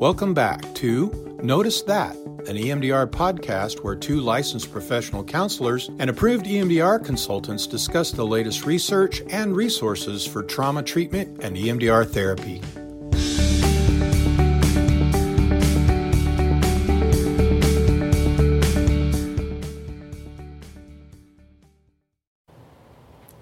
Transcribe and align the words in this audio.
Welcome 0.00 0.32
back 0.32 0.74
to 0.76 1.38
Notice 1.42 1.82
That, 1.82 2.16
an 2.16 2.56
EMDR 2.56 3.10
podcast 3.10 3.84
where 3.84 3.94
two 3.94 4.22
licensed 4.22 4.72
professional 4.72 5.22
counselors 5.22 5.90
and 5.98 6.08
approved 6.08 6.46
EMDR 6.46 7.04
consultants 7.04 7.66
discuss 7.66 8.10
the 8.10 8.24
latest 8.24 8.64
research 8.64 9.20
and 9.28 9.54
resources 9.54 10.26
for 10.26 10.42
trauma 10.42 10.82
treatment 10.82 11.44
and 11.44 11.54
EMDR 11.54 12.10
therapy. 12.10 12.62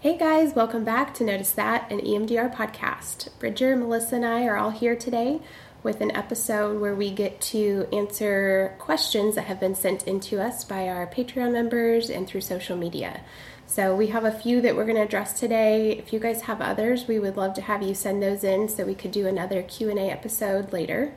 Hey 0.00 0.18
guys, 0.18 0.56
welcome 0.56 0.82
back 0.82 1.14
to 1.14 1.24
Notice 1.24 1.52
That, 1.52 1.88
an 1.92 2.00
EMDR 2.00 2.52
podcast. 2.52 3.28
Bridger, 3.38 3.76
Melissa, 3.76 4.16
and 4.16 4.24
I 4.24 4.44
are 4.46 4.56
all 4.56 4.70
here 4.70 4.96
today 4.96 5.40
with 5.88 6.02
an 6.02 6.14
episode 6.14 6.78
where 6.82 6.94
we 6.94 7.10
get 7.10 7.40
to 7.40 7.88
answer 7.94 8.76
questions 8.78 9.36
that 9.36 9.46
have 9.46 9.58
been 9.58 9.74
sent 9.74 10.06
in 10.06 10.20
to 10.20 10.38
us 10.38 10.62
by 10.62 10.86
our 10.86 11.06
Patreon 11.06 11.50
members 11.50 12.10
and 12.10 12.26
through 12.26 12.42
social 12.42 12.76
media. 12.76 13.22
So 13.66 13.96
we 13.96 14.08
have 14.08 14.26
a 14.26 14.30
few 14.30 14.60
that 14.60 14.76
we're 14.76 14.84
going 14.84 14.96
to 14.96 15.02
address 15.02 15.40
today. 15.40 15.92
If 15.92 16.12
you 16.12 16.20
guys 16.20 16.42
have 16.42 16.60
others, 16.60 17.08
we 17.08 17.18
would 17.18 17.38
love 17.38 17.54
to 17.54 17.62
have 17.62 17.82
you 17.82 17.94
send 17.94 18.22
those 18.22 18.44
in 18.44 18.68
so 18.68 18.84
we 18.84 18.94
could 18.94 19.12
do 19.12 19.26
another 19.26 19.62
Q&A 19.62 20.10
episode 20.10 20.74
later. 20.74 21.14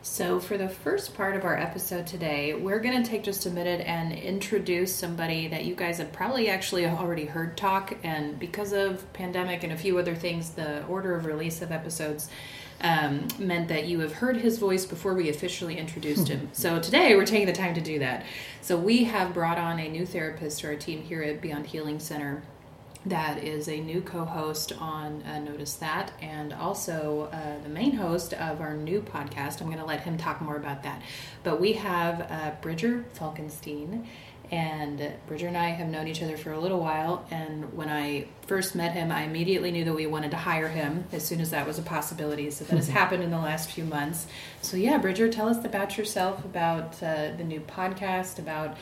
So, 0.00 0.38
for 0.40 0.56
the 0.56 0.68
first 0.68 1.14
part 1.14 1.36
of 1.36 1.44
our 1.44 1.58
episode 1.58 2.06
today, 2.06 2.54
we're 2.54 2.78
going 2.78 3.02
to 3.02 3.08
take 3.08 3.24
just 3.24 3.46
a 3.46 3.50
minute 3.50 3.82
and 3.84 4.12
introduce 4.12 4.94
somebody 4.94 5.48
that 5.48 5.64
you 5.64 5.74
guys 5.74 5.98
have 5.98 6.12
probably 6.12 6.48
actually 6.48 6.86
already 6.86 7.24
heard 7.26 7.56
talk. 7.56 7.96
And 8.04 8.38
because 8.38 8.72
of 8.72 9.12
pandemic 9.12 9.64
and 9.64 9.72
a 9.72 9.76
few 9.76 9.98
other 9.98 10.14
things, 10.14 10.50
the 10.50 10.86
order 10.86 11.16
of 11.16 11.26
release 11.26 11.62
of 11.62 11.72
episodes 11.72 12.30
um, 12.80 13.26
meant 13.38 13.68
that 13.68 13.86
you 13.86 14.00
have 14.00 14.12
heard 14.14 14.36
his 14.36 14.58
voice 14.58 14.86
before 14.86 15.14
we 15.14 15.28
officially 15.28 15.76
introduced 15.76 16.28
him. 16.28 16.48
so 16.52 16.80
today 16.80 17.14
we're 17.16 17.26
taking 17.26 17.46
the 17.46 17.52
time 17.52 17.74
to 17.74 17.80
do 17.80 17.98
that. 17.98 18.24
So 18.60 18.76
we 18.76 19.04
have 19.04 19.34
brought 19.34 19.58
on 19.58 19.78
a 19.78 19.88
new 19.88 20.06
therapist 20.06 20.60
to 20.60 20.68
our 20.68 20.76
team 20.76 21.02
here 21.02 21.22
at 21.22 21.40
Beyond 21.40 21.66
Healing 21.66 21.98
Center 21.98 22.42
that 23.06 23.42
is 23.42 23.68
a 23.68 23.80
new 23.80 24.00
co-host 24.00 24.72
on 24.78 25.22
uh, 25.22 25.38
Notice 25.38 25.74
That, 25.74 26.12
and 26.20 26.52
also 26.52 27.30
uh, 27.32 27.62
the 27.62 27.68
main 27.68 27.92
host 27.92 28.34
of 28.34 28.60
our 28.60 28.76
new 28.76 29.00
podcast. 29.00 29.60
I'm 29.60 29.68
going 29.68 29.78
to 29.78 29.84
let 29.84 30.00
him 30.00 30.16
talk 30.18 30.40
more 30.40 30.56
about 30.56 30.82
that. 30.82 31.02
But 31.42 31.60
we 31.60 31.74
have 31.74 32.26
uh, 32.30 32.52
Bridger 32.60 33.04
Falkenstein, 33.14 34.04
and 34.50 35.12
Bridger 35.26 35.46
and 35.46 35.56
I 35.56 35.70
have 35.70 35.88
known 35.88 36.08
each 36.08 36.22
other 36.22 36.36
for 36.36 36.52
a 36.52 36.58
little 36.58 36.80
while. 36.80 37.26
And 37.30 37.74
when 37.76 37.88
I 37.88 38.28
first 38.46 38.74
met 38.74 38.92
him, 38.92 39.12
I 39.12 39.24
immediately 39.24 39.70
knew 39.70 39.84
that 39.84 39.92
we 39.94 40.06
wanted 40.06 40.30
to 40.30 40.38
hire 40.38 40.68
him 40.68 41.04
as 41.12 41.24
soon 41.24 41.40
as 41.40 41.50
that 41.50 41.66
was 41.66 41.78
a 41.78 41.82
possibility. 41.82 42.50
So 42.50 42.64
that 42.64 42.76
has 42.76 42.88
happened 42.88 43.22
in 43.22 43.30
the 43.30 43.38
last 43.38 43.70
few 43.70 43.84
months. 43.84 44.26
So 44.62 44.76
yeah, 44.76 44.96
Bridger, 44.98 45.28
tell 45.28 45.48
us 45.48 45.64
about 45.64 45.98
yourself, 45.98 46.44
about 46.44 47.02
uh, 47.02 47.32
the 47.36 47.44
new 47.44 47.60
podcast, 47.60 48.38
about 48.38 48.76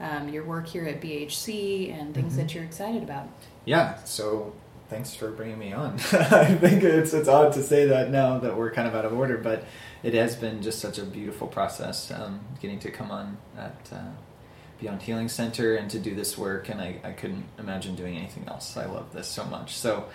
um, 0.00 0.28
your 0.28 0.44
work 0.44 0.66
here 0.66 0.86
at 0.86 1.00
BHC, 1.00 1.92
and 1.92 2.12
things 2.14 2.32
mm-hmm. 2.32 2.42
that 2.42 2.54
you're 2.54 2.64
excited 2.64 3.04
about. 3.04 3.28
Yeah. 3.64 4.02
So 4.02 4.52
thanks 4.88 5.14
for 5.14 5.30
bringing 5.30 5.58
me 5.58 5.72
on. 5.72 5.94
I 6.12 6.56
think 6.56 6.82
it's 6.82 7.14
it's 7.14 7.28
odd 7.28 7.52
to 7.52 7.62
say 7.62 7.86
that 7.86 8.10
now 8.10 8.38
that 8.38 8.56
we're 8.56 8.72
kind 8.72 8.88
of 8.88 8.94
out 8.96 9.04
of 9.04 9.12
order, 9.12 9.38
but 9.38 9.64
it 10.02 10.14
has 10.14 10.34
been 10.34 10.62
just 10.62 10.80
such 10.80 10.98
a 10.98 11.04
beautiful 11.04 11.46
process 11.46 12.10
um, 12.10 12.40
getting 12.60 12.80
to 12.80 12.90
come 12.90 13.12
on 13.12 13.36
at. 13.56 13.76
Uh, 13.92 14.10
Beyond 14.82 15.00
Healing 15.00 15.28
Center 15.28 15.76
and 15.76 15.88
to 15.92 16.00
do 16.00 16.12
this 16.16 16.36
work, 16.36 16.68
and 16.68 16.80
I, 16.80 16.96
I 17.04 17.12
couldn't 17.12 17.44
imagine 17.56 17.94
doing 17.94 18.16
anything 18.16 18.48
else. 18.48 18.76
I 18.76 18.86
love 18.86 19.12
this 19.12 19.28
so 19.28 19.44
much. 19.44 19.76
So, 19.76 20.06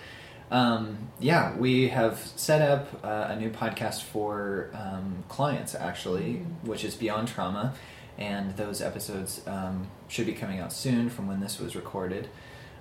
um, 0.50 1.08
yeah, 1.18 1.56
we 1.56 1.88
have 1.88 2.18
set 2.36 2.60
up 2.60 3.02
uh, 3.02 3.28
a 3.30 3.36
new 3.36 3.48
podcast 3.48 4.02
for 4.02 4.70
um, 4.74 5.24
clients 5.28 5.74
actually, 5.74 6.34
mm-hmm. 6.34 6.68
which 6.68 6.84
is 6.84 6.94
Beyond 6.94 7.28
Trauma, 7.28 7.74
and 8.18 8.54
those 8.58 8.82
episodes 8.82 9.40
um, 9.46 9.86
should 10.06 10.26
be 10.26 10.34
coming 10.34 10.60
out 10.60 10.72
soon 10.72 11.08
from 11.08 11.28
when 11.28 11.40
this 11.40 11.58
was 11.58 11.74
recorded. 11.74 12.28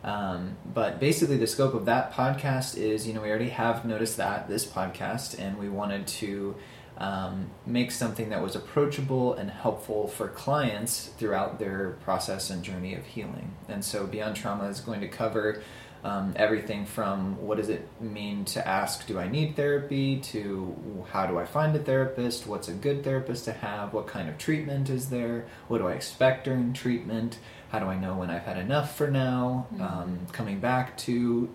Um, 0.03 0.57
but 0.65 0.99
basically, 0.99 1.37
the 1.37 1.47
scope 1.47 1.73
of 1.73 1.85
that 1.85 2.11
podcast 2.11 2.77
is 2.77 3.07
you 3.07 3.13
know, 3.13 3.21
we 3.21 3.29
already 3.29 3.49
have 3.49 3.85
Notice 3.85 4.15
That 4.15 4.49
this 4.49 4.65
podcast, 4.65 5.39
and 5.39 5.57
we 5.57 5.69
wanted 5.69 6.05
to 6.07 6.55
um, 6.97 7.51
make 7.65 7.91
something 7.91 8.29
that 8.29 8.41
was 8.41 8.55
approachable 8.55 9.33
and 9.33 9.51
helpful 9.51 10.07
for 10.07 10.27
clients 10.27 11.07
throughout 11.17 11.59
their 11.59 11.91
process 12.03 12.49
and 12.49 12.63
journey 12.63 12.95
of 12.95 13.05
healing. 13.05 13.51
And 13.69 13.85
so, 13.85 14.07
Beyond 14.07 14.35
Trauma 14.35 14.65
is 14.65 14.79
going 14.79 15.01
to 15.01 15.07
cover 15.07 15.61
um, 16.03 16.33
everything 16.35 16.85
from 16.85 17.41
what 17.41 17.57
does 17.57 17.69
it 17.69 17.87
mean 17.99 18.45
to 18.45 18.65
ask, 18.67 19.05
do 19.07 19.19
I 19.19 19.27
need 19.27 19.55
therapy, 19.55 20.19
to 20.21 21.03
how 21.11 21.27
do 21.27 21.37
I 21.37 21.45
find 21.45 21.75
a 21.75 21.79
therapist, 21.79 22.47
what's 22.47 22.67
a 22.67 22.73
good 22.73 23.03
therapist 23.03 23.45
to 23.45 23.51
have, 23.51 23.93
what 23.93 24.07
kind 24.07 24.29
of 24.29 24.37
treatment 24.37 24.89
is 24.89 25.09
there, 25.09 25.45
what 25.67 25.79
do 25.79 25.87
I 25.87 25.93
expect 25.93 26.45
during 26.45 26.73
treatment, 26.73 27.39
how 27.69 27.79
do 27.79 27.87
I 27.87 27.97
know 27.97 28.15
when 28.15 28.29
I've 28.29 28.43
had 28.43 28.57
enough 28.57 28.95
for 28.95 29.09
now, 29.09 29.67
mm-hmm. 29.73 29.81
um, 29.81 30.19
coming 30.31 30.59
back 30.59 30.97
to 30.99 31.49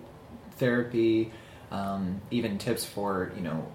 therapy, 0.57 1.33
um, 1.71 2.21
even 2.31 2.59
tips 2.59 2.85
for, 2.85 3.33
you 3.35 3.43
know, 3.43 3.67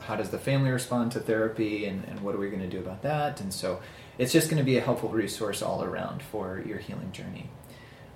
how 0.00 0.16
does 0.16 0.30
the 0.30 0.38
family 0.38 0.70
respond 0.70 1.12
to 1.12 1.20
therapy 1.20 1.86
and, 1.86 2.04
and 2.04 2.20
what 2.20 2.34
are 2.34 2.38
we 2.38 2.48
going 2.48 2.62
to 2.62 2.68
do 2.68 2.78
about 2.78 3.02
that? 3.02 3.40
And 3.40 3.52
so 3.52 3.80
it's 4.18 4.32
just 4.32 4.48
going 4.48 4.58
to 4.58 4.64
be 4.64 4.76
a 4.76 4.80
helpful 4.80 5.08
resource 5.08 5.62
all 5.62 5.84
around 5.84 6.22
for 6.22 6.62
your 6.66 6.78
healing 6.78 7.12
journey. 7.12 7.50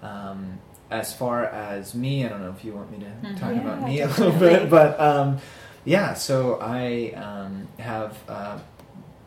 Um, 0.02 0.58
as 0.90 1.12
far 1.12 1.46
as 1.46 1.94
me 1.94 2.24
i 2.24 2.28
don't 2.28 2.40
know 2.40 2.54
if 2.56 2.64
you 2.64 2.72
want 2.72 2.90
me 2.90 2.98
to 2.98 3.06
mm-hmm. 3.06 3.34
talk 3.36 3.54
yeah, 3.54 3.60
about 3.60 3.82
me 3.82 4.00
a 4.00 4.06
little 4.06 4.32
bit 4.32 4.68
but 4.70 4.98
um, 5.00 5.38
yeah 5.84 6.14
so 6.14 6.58
i 6.60 7.10
um, 7.12 7.66
have 7.78 8.16
uh, 8.28 8.58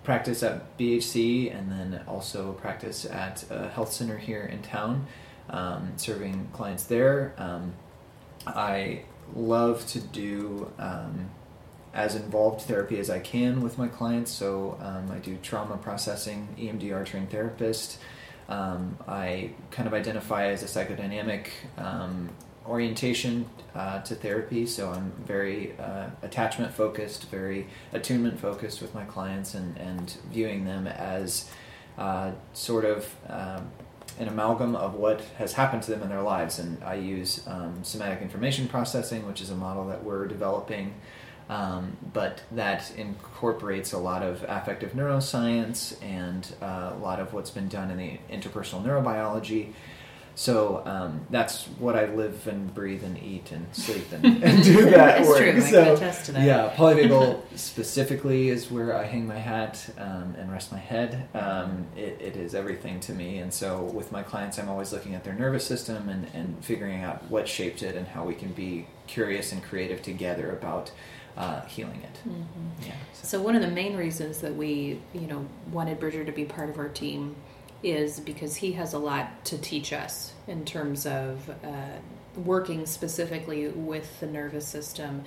practice 0.03 0.43
at 0.43 0.77
bhc 0.77 1.53
and 1.53 1.71
then 1.71 2.01
also 2.07 2.53
practice 2.53 3.05
at 3.05 3.43
a 3.49 3.67
health 3.69 3.91
center 3.91 4.17
here 4.17 4.43
in 4.43 4.61
town 4.61 5.05
um, 5.49 5.93
serving 5.95 6.49
clients 6.53 6.83
there. 6.85 7.33
Um, 7.37 7.73
i 8.45 9.03
love 9.35 9.85
to 9.87 9.99
do 9.99 10.71
um, 10.77 11.29
as 11.97 12.13
involved 12.15 12.61
therapy 12.61 12.99
as 12.99 13.09
I 13.09 13.19
can 13.19 13.59
with 13.59 13.79
my 13.79 13.87
clients. 13.87 14.31
So 14.31 14.77
um, 14.79 15.11
I 15.11 15.17
do 15.17 15.35
trauma 15.41 15.77
processing, 15.77 16.47
EMDR 16.57 17.03
trained 17.03 17.31
therapist. 17.31 17.97
Um, 18.47 18.97
I 19.07 19.49
kind 19.71 19.87
of 19.87 19.95
identify 19.95 20.45
as 20.45 20.61
a 20.61 20.67
psychodynamic 20.67 21.47
um, 21.79 22.29
orientation 22.67 23.49
uh, 23.73 24.01
to 24.03 24.13
therapy. 24.13 24.67
So 24.67 24.91
I'm 24.91 25.11
very 25.25 25.75
uh, 25.79 26.11
attachment 26.21 26.71
focused, 26.71 27.31
very 27.31 27.65
attunement 27.91 28.39
focused 28.39 28.79
with 28.79 28.93
my 28.93 29.03
clients, 29.05 29.55
and, 29.55 29.75
and 29.79 30.15
viewing 30.31 30.65
them 30.65 30.85
as 30.85 31.49
uh, 31.97 32.31
sort 32.53 32.85
of 32.85 33.15
um, 33.27 33.71
an 34.19 34.27
amalgam 34.27 34.75
of 34.75 34.93
what 34.93 35.21
has 35.39 35.53
happened 35.53 35.81
to 35.83 35.91
them 35.91 36.03
in 36.03 36.09
their 36.09 36.21
lives. 36.21 36.59
And 36.59 36.83
I 36.83 36.93
use 36.93 37.41
um, 37.47 37.83
somatic 37.83 38.21
information 38.21 38.67
processing, 38.67 39.25
which 39.25 39.41
is 39.41 39.49
a 39.49 39.55
model 39.55 39.87
that 39.87 40.03
we're 40.03 40.27
developing 40.27 40.93
um, 41.49 41.97
but 42.13 42.41
that 42.51 42.91
incorporates 42.97 43.93
a 43.93 43.97
lot 43.97 44.23
of 44.23 44.43
affective 44.47 44.91
neuroscience 44.93 45.95
and 46.03 46.53
uh, 46.61 46.91
a 46.93 46.99
lot 47.01 47.19
of 47.19 47.33
what's 47.33 47.51
been 47.51 47.67
done 47.69 47.89
in 47.91 47.97
the 47.97 48.19
interpersonal 48.31 48.83
neurobiology. 48.83 49.73
So 50.35 50.83
um, 50.85 51.25
that's 51.31 51.65
what 51.79 51.95
I 51.95 52.05
live 52.13 52.45
and 52.45 52.71
breathe 52.71 53.03
and 53.03 53.17
eat 53.23 53.51
and 53.51 53.65
sleep 53.75 54.05
and, 54.11 54.23
and 54.43 54.63
do 54.63 54.87
that 54.91 55.21
It's 55.21 55.27
work. 55.27 55.39
true. 55.39 55.61
So 55.61 55.83
can 55.83 55.93
attest 55.95 56.25
to 56.27 56.31
that. 56.33 56.45
yeah, 56.45 56.71
polyvagal 56.75 57.41
specifically 57.55 58.49
is 58.49 58.69
where 58.69 58.95
I 58.95 59.05
hang 59.05 59.25
my 59.25 59.39
hat 59.39 59.83
um, 59.97 60.35
and 60.37 60.51
rest 60.51 60.71
my 60.71 60.77
head. 60.77 61.27
Um, 61.33 61.87
it, 61.95 62.21
it 62.21 62.35
is 62.37 62.53
everything 62.53 62.99
to 62.99 63.13
me, 63.13 63.39
and 63.39 63.51
so 63.51 63.81
with 63.81 64.11
my 64.11 64.21
clients, 64.21 64.59
I'm 64.59 64.69
always 64.69 64.93
looking 64.93 65.15
at 65.15 65.23
their 65.23 65.33
nervous 65.33 65.65
system 65.65 66.07
and, 66.07 66.27
and 66.35 66.63
figuring 66.63 67.01
out 67.03 67.23
what 67.31 67.47
shaped 67.47 67.81
it 67.81 67.95
and 67.95 68.07
how 68.07 68.23
we 68.23 68.35
can 68.35 68.51
be 68.51 68.85
curious 69.07 69.51
and 69.51 69.63
creative 69.63 70.03
together 70.03 70.51
about 70.51 70.91
uh, 71.37 71.61
healing 71.65 72.01
it. 72.03 72.31
Yeah. 72.85 72.93
So 73.13 73.41
one 73.41 73.55
of 73.55 73.61
the 73.61 73.69
main 73.69 73.95
reasons 73.95 74.41
that 74.41 74.55
we, 74.55 74.99
you 75.13 75.27
know, 75.27 75.45
wanted 75.71 75.99
Bridger 75.99 76.25
to 76.25 76.31
be 76.31 76.45
part 76.45 76.69
of 76.69 76.77
our 76.79 76.89
team 76.89 77.35
is 77.83 78.19
because 78.19 78.55
he 78.55 78.71
has 78.73 78.93
a 78.93 78.99
lot 78.99 79.45
to 79.45 79.57
teach 79.57 79.93
us 79.93 80.33
in 80.47 80.65
terms 80.65 81.05
of 81.05 81.49
uh, 81.63 81.97
working 82.43 82.85
specifically 82.85 83.67
with 83.67 84.19
the 84.19 84.27
nervous 84.27 84.67
system. 84.67 85.23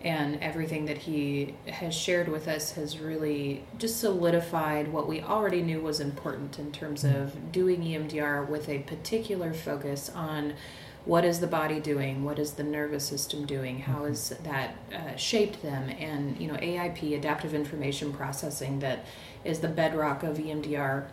And 0.00 0.40
everything 0.42 0.86
that 0.86 0.98
he 0.98 1.54
has 1.68 1.94
shared 1.94 2.26
with 2.26 2.48
us 2.48 2.72
has 2.72 2.98
really 2.98 3.62
just 3.78 4.00
solidified 4.00 4.92
what 4.92 5.06
we 5.06 5.20
already 5.20 5.62
knew 5.62 5.80
was 5.80 6.00
important 6.00 6.58
in 6.58 6.72
terms 6.72 7.04
of 7.04 7.52
doing 7.52 7.82
EMDR 7.82 8.48
with 8.48 8.68
a 8.68 8.80
particular 8.80 9.54
focus 9.54 10.10
on 10.10 10.54
what 11.04 11.24
is 11.24 11.40
the 11.40 11.46
body 11.46 11.80
doing? 11.80 12.24
What 12.24 12.38
is 12.38 12.52
the 12.52 12.62
nervous 12.62 13.04
system 13.04 13.44
doing? 13.44 13.80
How 13.80 14.04
has 14.04 14.30
that 14.44 14.76
uh, 14.94 15.16
shaped 15.16 15.62
them? 15.62 15.88
And 15.88 16.40
you 16.40 16.48
know 16.48 16.56
aip 16.60 17.02
adaptive 17.02 17.54
information 17.54 18.12
processing 18.12 18.78
that 18.80 19.04
is 19.44 19.60
the 19.60 19.68
bedrock 19.68 20.22
of 20.22 20.38
emdr 20.38 21.06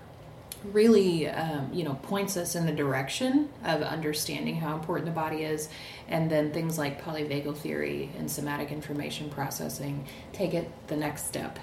really 0.64 1.28
um, 1.28 1.70
you 1.74 1.84
know 1.84 1.94
points 2.04 2.36
us 2.36 2.56
in 2.56 2.66
the 2.66 2.72
direction 2.72 3.50
of 3.64 3.82
understanding 3.82 4.58
how 4.58 4.76
important 4.76 5.06
the 5.06 5.12
body 5.12 5.44
is 5.44 5.70
and 6.10 6.30
then 6.30 6.52
things 6.52 6.78
like 6.78 7.02
polyvagal 7.02 7.56
theory 7.58 8.10
and 8.18 8.30
somatic 8.30 8.72
information 8.72 9.30
processing 9.30 10.06
take 10.34 10.54
it 10.54 10.70
the 10.88 10.96
next 10.98 11.28
step 11.28 11.58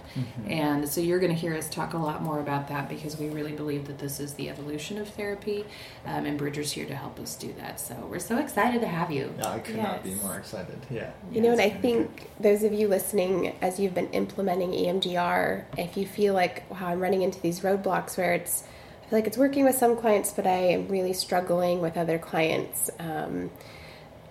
and 0.49 0.89
so 0.89 1.01
you're 1.01 1.21
going 1.21 1.33
to 1.33 1.39
hear 1.39 1.55
us 1.55 1.69
talk 1.69 1.93
a 1.93 1.99
lot 1.99 2.23
more 2.23 2.41
about 2.41 2.69
that 2.69 2.89
because 2.89 3.19
we 3.19 3.29
really 3.29 3.53
believe 3.53 3.87
that 3.87 3.99
this 3.99 4.19
is 4.21 4.33
the 4.35 4.49
evolution 4.49 4.97
of 4.99 5.09
therapy 5.11 5.65
um, 6.07 6.25
and 6.25 6.39
bridger's 6.39 6.73
here 6.73 6.87
to 6.87 6.95
help 6.95 7.19
us 7.21 7.37
do 7.37 7.53
that 7.59 7.79
so 7.79 7.95
we're 8.11 8.19
so 8.19 8.39
excited 8.39 8.81
to 8.81 8.87
have 8.87 9.11
you 9.11 9.33
No, 9.39 9.49
I 9.49 9.59
could 9.59 9.77
not 9.77 10.03
be 10.03 10.15
more 10.15 10.37
excited. 10.39 10.79
Yeah. 10.91 11.11
You 11.31 11.41
know, 11.41 11.53
and 11.53 11.61
I 11.61 11.65
it's 11.65 11.75
gonna 11.75 11.83
think 11.83 12.31
those 12.41 12.63
of 12.63 12.73
you 12.73 12.89
listening, 12.89 13.57
as 13.61 13.79
you've 13.79 13.95
been 13.95 14.11
implementing 14.11 14.73
EMDR, 14.73 15.65
if 15.77 15.97
you 15.97 16.07
feel 16.07 16.35
like, 16.35 16.69
wow, 16.71 16.89
I'm 16.89 17.01
running 17.01 17.23
into 17.23 17.41
these 17.41 17.61
roadblocks 17.61 18.17
where 18.17 18.35
it's, 18.35 18.63
I 18.63 19.11
feel 19.11 19.19
like 19.19 19.27
it's 19.27 19.39
working 19.39 19.65
with 19.65 19.77
some 19.77 19.97
clients, 19.97 20.33
but 20.33 20.47
I 20.47 20.59
am 20.59 20.89
really 20.89 21.13
struggling 21.13 21.81
with 21.81 21.97
other 21.97 22.19
clients. 22.19 22.91
Um, 22.99 23.51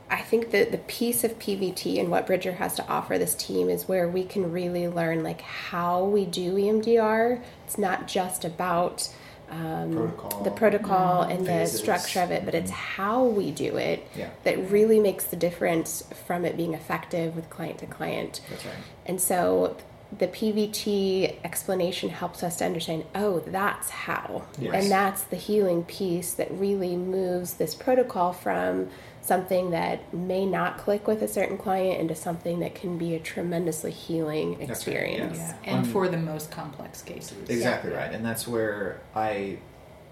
I 0.10 0.22
think 0.22 0.52
that 0.52 0.72
the 0.72 0.78
piece 0.78 1.24
of 1.24 1.40
PVT 1.40 2.00
and 2.00 2.12
what 2.12 2.28
Bridger 2.28 2.54
has 2.54 2.76
to 2.76 2.88
offer 2.88 3.18
this 3.18 3.34
team 3.34 3.70
is 3.70 3.88
where 3.88 4.08
we 4.08 4.24
can 4.24 4.52
really 4.52 4.88
learn 4.88 5.24
like 5.24 5.42
how 5.42 6.04
we 6.04 6.26
do 6.26 6.54
EMDR. 6.56 7.42
It's 7.66 7.78
not 7.78 8.08
just 8.08 8.46
about 8.46 9.10
um, 9.50 9.92
Protocol. 9.94 10.44
the 10.44 10.52
protocol 10.52 11.22
and 11.24 11.46
Phases. 11.46 11.74
the 11.74 11.78
structure 11.80 12.22
of 12.22 12.32
it, 12.32 12.46
but 12.46 12.54
it's 12.56 12.72
how 12.72 13.24
we 13.24 13.52
do 13.52 13.78
it 13.78 14.08
Yeah. 14.16 14.30
that 14.44 14.70
really 14.72 15.00
makes 15.00 15.24
the 15.26 15.36
difference 15.36 16.04
from 16.26 16.46
it 16.46 16.56
being 16.58 16.74
effective 16.74 17.36
with 17.36 17.50
client 17.50 17.80
to 17.80 17.86
client. 17.88 18.42
That's 18.50 18.66
right. 18.66 18.76
And 19.06 19.20
so 19.22 19.78
the 20.18 20.28
PVT 20.28 21.38
explanation 21.44 22.10
helps 22.10 22.44
us 22.44 22.58
to 22.58 22.66
understand 22.66 23.06
oh, 23.16 23.40
that's 23.40 23.90
how. 23.90 24.44
Yes. 24.60 24.84
And 24.84 24.92
that's 24.92 25.24
the 25.24 25.36
healing 25.36 25.84
piece 25.84 26.34
that 26.34 26.52
really 26.52 26.96
moves 26.96 27.56
this 27.56 27.74
protocol 27.76 28.34
from 28.34 28.90
something 29.26 29.72
that 29.72 30.14
may 30.14 30.46
not 30.46 30.78
click 30.78 31.08
with 31.08 31.24
a 31.24 31.28
certain 31.28 31.58
client 31.58 32.00
into 32.00 32.14
something 32.14 32.60
that 32.60 32.76
can 32.76 32.98
be 32.98 33.16
a 33.16 33.20
tremendously 33.20 33.92
healing 33.92 34.58
right, 34.60 34.70
experience. 34.70 35.38
yes. 35.38 35.56
and 35.64 35.78
Um, 35.78 35.84
for 35.86 36.08
the 36.08 36.18
most 36.18 36.52
complex 36.52 37.02
cases 37.02 37.50
Exactly 37.50 37.92
right. 37.92 38.12
And 38.14 38.24
that's 38.24 38.48
where 38.48 39.02
I 39.16 39.58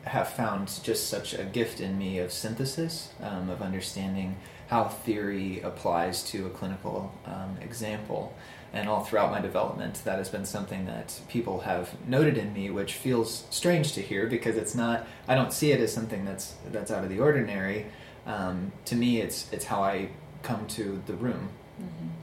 have 0.05 0.29
found 0.29 0.67
just 0.83 1.09
such 1.09 1.33
a 1.33 1.43
gift 1.43 1.79
in 1.79 1.97
me 1.97 2.17
of 2.17 2.31
synthesis, 2.31 3.09
um, 3.21 3.49
of 3.49 3.61
understanding 3.61 4.35
how 4.67 4.85
theory 4.85 5.61
applies 5.61 6.23
to 6.31 6.47
a 6.47 6.49
clinical 6.49 7.13
um, 7.25 7.57
example. 7.61 8.35
And 8.73 8.89
all 8.89 9.03
throughout 9.03 9.29
my 9.29 9.39
development, 9.39 10.01
that 10.05 10.17
has 10.17 10.29
been 10.29 10.45
something 10.45 10.87
that 10.87 11.19
people 11.29 11.59
have 11.59 11.95
noted 12.07 12.39
in 12.39 12.51
me, 12.51 12.71
which 12.71 12.93
feels 12.93 13.45
strange 13.51 13.93
to 13.93 14.01
hear 14.01 14.25
because 14.25 14.57
it's 14.57 14.73
not. 14.73 15.05
I 15.27 15.35
don't 15.35 15.53
see 15.53 15.71
it 15.71 15.79
as 15.79 15.93
something 15.93 16.25
that's 16.25 16.55
that's 16.71 16.89
out 16.89 17.03
of 17.03 17.11
the 17.11 17.19
ordinary. 17.19 17.85
Um, 18.25 18.71
to 18.85 18.95
me, 18.95 19.19
it's 19.21 19.51
it's 19.51 19.65
how 19.65 19.83
I 19.83 20.09
come 20.43 20.65
to 20.67 21.01
the 21.05 21.13
room. 21.13 21.49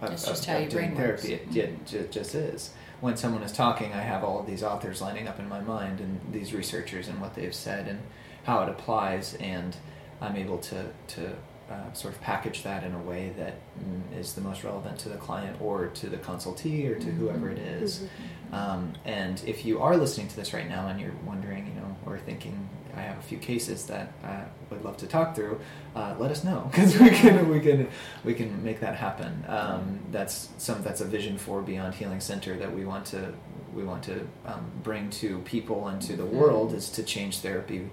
Of, 0.01 0.13
It's 0.13 0.25
of- 0.25 0.31
just 0.31 0.47
how 0.47 0.57
of 0.59 0.69
doing 0.69 0.97
therapy. 0.97 1.35
It, 1.35 1.55
it 1.57 1.87
ju- 1.87 2.09
just 2.11 2.35
is 2.35 2.71
when 3.01 3.17
someone 3.17 3.43
is 3.43 3.53
talking, 3.53 3.93
I 3.95 4.01
have 4.03 4.23
all 4.23 4.39
of 4.41 4.47
these 4.47 4.63
authors 4.63 5.01
lining 5.01 5.27
up 5.27 5.39
in 5.39 5.49
my 5.49 5.61
mind 5.61 6.01
and 6.01 6.21
these 6.33 6.53
researchers 6.53 7.09
and 7.09 7.19
what 7.21 7.35
they've 7.35 7.55
said 7.55 7.89
and 7.89 8.01
how 8.45 8.63
it 8.63 8.69
applies, 8.69 9.35
and 9.35 9.77
I'm 10.21 10.37
able 10.37 10.59
to 10.59 10.87
to 11.09 11.33
uh, 11.71 11.93
sort 11.93 12.13
of 12.13 12.21
package 12.21 12.65
that 12.65 12.83
in 12.83 12.93
a 12.95 12.99
way 12.99 13.33
that 13.39 13.55
mm, 13.79 14.19
is 14.19 14.35
the 14.35 14.41
most 14.41 14.65
relevant 14.65 14.99
to 14.99 15.09
the 15.09 15.17
client 15.17 15.57
or 15.61 15.87
to 15.87 16.09
the 16.09 16.17
consultee 16.17 16.91
or 16.91 16.99
to 16.99 17.07
whoever 17.07 17.49
it 17.49 17.59
is. 17.59 18.05
Um, 18.53 18.95
and 19.05 19.41
if 19.47 19.65
you 19.65 19.81
are 19.81 19.97
listening 19.97 20.27
to 20.29 20.37
this 20.37 20.53
right 20.53 20.69
now 20.69 20.89
and 20.89 21.01
you're 21.01 21.15
wondering, 21.25 21.67
you 21.69 21.81
know, 21.81 21.97
or 22.07 22.19
thinking, 22.19 22.69
I 22.97 23.03
have 23.03 23.19
a 23.19 23.23
few 23.23 23.39
cases 23.39 23.87
that 23.87 24.13
I 24.25 24.43
would 24.71 24.85
love 24.85 24.97
to 24.97 25.07
talk 25.07 25.37
through, 25.37 25.61
uh, 25.95 26.17
let 26.19 26.33
us 26.33 26.43
know 26.43 26.69
because 26.73 26.99
we 26.99 27.11
can 27.11 27.49
we 27.49 27.61
can 27.61 27.89
we 28.25 28.35
can 28.35 28.65
make 28.65 28.81
that 28.81 28.97
happen. 28.97 29.45
Um, 29.47 30.01
that's 30.11 30.49
some 30.59 30.83
that's 30.83 31.01
a 31.01 31.05
vision 31.05 31.39
for 31.39 31.63
Beyond 31.63 31.95
Healing 31.95 32.21
Center 32.21 32.57
that 32.57 32.75
we 32.75 32.85
want 32.85 33.07
to 33.07 33.33
we 33.73 33.85
want 33.85 34.03
to 34.05 34.27
um, 34.45 34.73
bring 34.83 35.09
to 35.11 35.39
people 35.41 35.87
and 35.87 36.03
to 36.03 36.17
the 36.17 36.27
world 36.27 36.75
is 36.75 36.91
to 36.91 37.05
change 37.05 37.39
therapy 37.39 37.89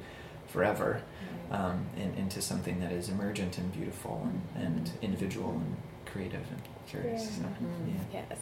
forever 0.47 1.03
um, 1.51 1.85
in, 1.95 2.13
into 2.15 2.41
something 2.41 2.79
that 2.79 2.91
is 2.91 3.09
emergent 3.09 3.57
and 3.57 3.71
beautiful 3.73 4.27
and, 4.55 4.65
and 4.65 4.91
individual 5.01 5.51
and 5.51 5.75
creative 6.05 6.41
and 6.51 6.61
curious. 6.87 7.23
Yeah. 7.23 7.43
So, 7.43 7.43
yeah. 7.87 8.21
Yes. 8.29 8.39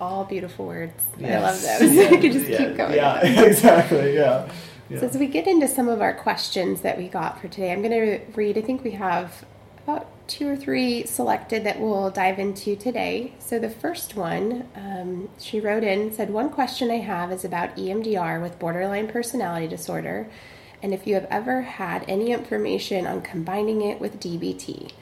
All 0.00 0.24
beautiful 0.24 0.66
words. 0.66 1.02
I 1.24 1.38
love 1.38 1.60
those. 1.62 1.92
Yeah. 1.92 2.04
I 2.10 2.16
could 2.16 2.32
just 2.32 2.46
Yeah. 2.48 2.58
keep 2.58 2.76
going. 2.76 2.94
Yeah, 2.94 3.20
exactly. 3.44 4.14
Yeah. 4.14 4.48
yeah. 4.90 5.00
So 5.00 5.06
as 5.06 5.16
we 5.16 5.26
get 5.26 5.46
into 5.46 5.66
some 5.68 5.88
of 5.88 6.00
our 6.02 6.12
questions 6.14 6.82
that 6.82 6.98
we 6.98 7.08
got 7.08 7.40
for 7.40 7.48
today, 7.48 7.72
I'm 7.72 7.82
going 7.82 7.92
to 7.92 8.20
read. 8.34 8.58
I 8.58 8.60
think 8.60 8.84
we 8.84 8.90
have 8.92 9.44
about 9.84 10.06
two 10.28 10.48
or 10.48 10.56
three 10.56 11.06
selected 11.06 11.64
that 11.64 11.80
we'll 11.80 12.10
dive 12.10 12.38
into 12.40 12.74
today. 12.76 13.32
So 13.38 13.58
the 13.60 13.70
first 13.70 14.16
one, 14.16 14.68
um, 14.74 15.28
she 15.38 15.60
wrote 15.60 15.84
in 15.84 16.12
said, 16.12 16.28
"One 16.30 16.50
question 16.50 16.90
I 16.90 16.96
have 16.98 17.32
is 17.32 17.44
about 17.44 17.76
EMDR 17.76 18.42
with 18.42 18.58
borderline 18.58 19.06
personality 19.08 19.68
disorder, 19.68 20.26
and 20.82 20.92
if 20.94 21.06
you 21.06 21.14
have 21.14 21.26
ever 21.30 21.62
had 21.62 22.04
any 22.08 22.30
information 22.32 23.06
on 23.06 23.22
combining 23.22 23.82
it 23.82 24.00
with 24.00 24.20
DBT. 24.20 24.92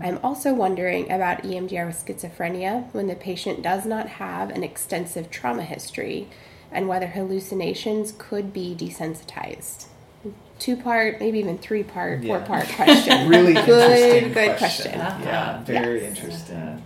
I'm 0.00 0.18
also 0.22 0.54
wondering 0.54 1.10
about 1.10 1.42
EMDR 1.42 1.86
with 1.86 2.04
schizophrenia 2.06 2.92
when 2.94 3.08
the 3.08 3.16
patient 3.16 3.62
does 3.62 3.84
not 3.84 4.08
have 4.08 4.50
an 4.50 4.62
extensive 4.64 5.30
trauma 5.30 5.62
history." 5.62 6.28
and 6.70 6.86
whether 6.86 7.06
hallucinations 7.06 8.12
could 8.18 8.52
be 8.52 8.76
desensitized. 8.78 9.86
Two 10.58 10.76
part, 10.76 11.18
maybe 11.20 11.38
even 11.38 11.56
three 11.56 11.82
part, 11.82 12.22
Yeah. 12.22 12.38
four 12.38 12.46
part 12.46 12.68
question. 12.68 13.28
really 13.30 13.54
good, 13.54 13.90
interesting 13.90 14.32
good 14.34 14.58
question. 14.58 14.90
question. 14.92 15.00
Uh-huh. 15.00 15.24
Yeah, 15.24 15.62
very 15.62 16.02
Yes. 16.02 16.18
interesting. 16.18 16.82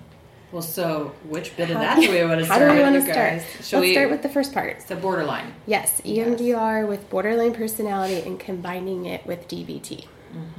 Well, 0.52 0.62
so 0.62 1.12
which 1.28 1.56
bit 1.56 1.70
of 1.70 1.76
that 1.78 1.98
do 2.00 2.10
we 2.10 2.22
want 2.24 2.40
to 2.40 2.44
start? 2.44 2.60
How 2.60 2.68
start 2.68 2.70
do 2.70 2.76
we 2.76 2.82
with, 2.84 2.92
want 2.92 3.06
to 3.06 3.12
start? 3.12 3.30
guys? 3.30 3.44
Let's 3.72 3.72
we 3.72 3.92
start 3.94 4.10
with 4.10 4.22
the 4.22 4.28
first 4.28 4.52
part. 4.52 4.78
the 4.86 4.96
borderline? 4.96 5.54
Yes, 5.66 6.00
EMDR 6.02 6.86
with 6.86 7.08
borderline 7.10 7.54
personality 7.54 8.20
and 8.26 8.38
combining 8.38 9.06
it 9.06 9.26
with 9.26 9.48
DBT. 9.48 10.06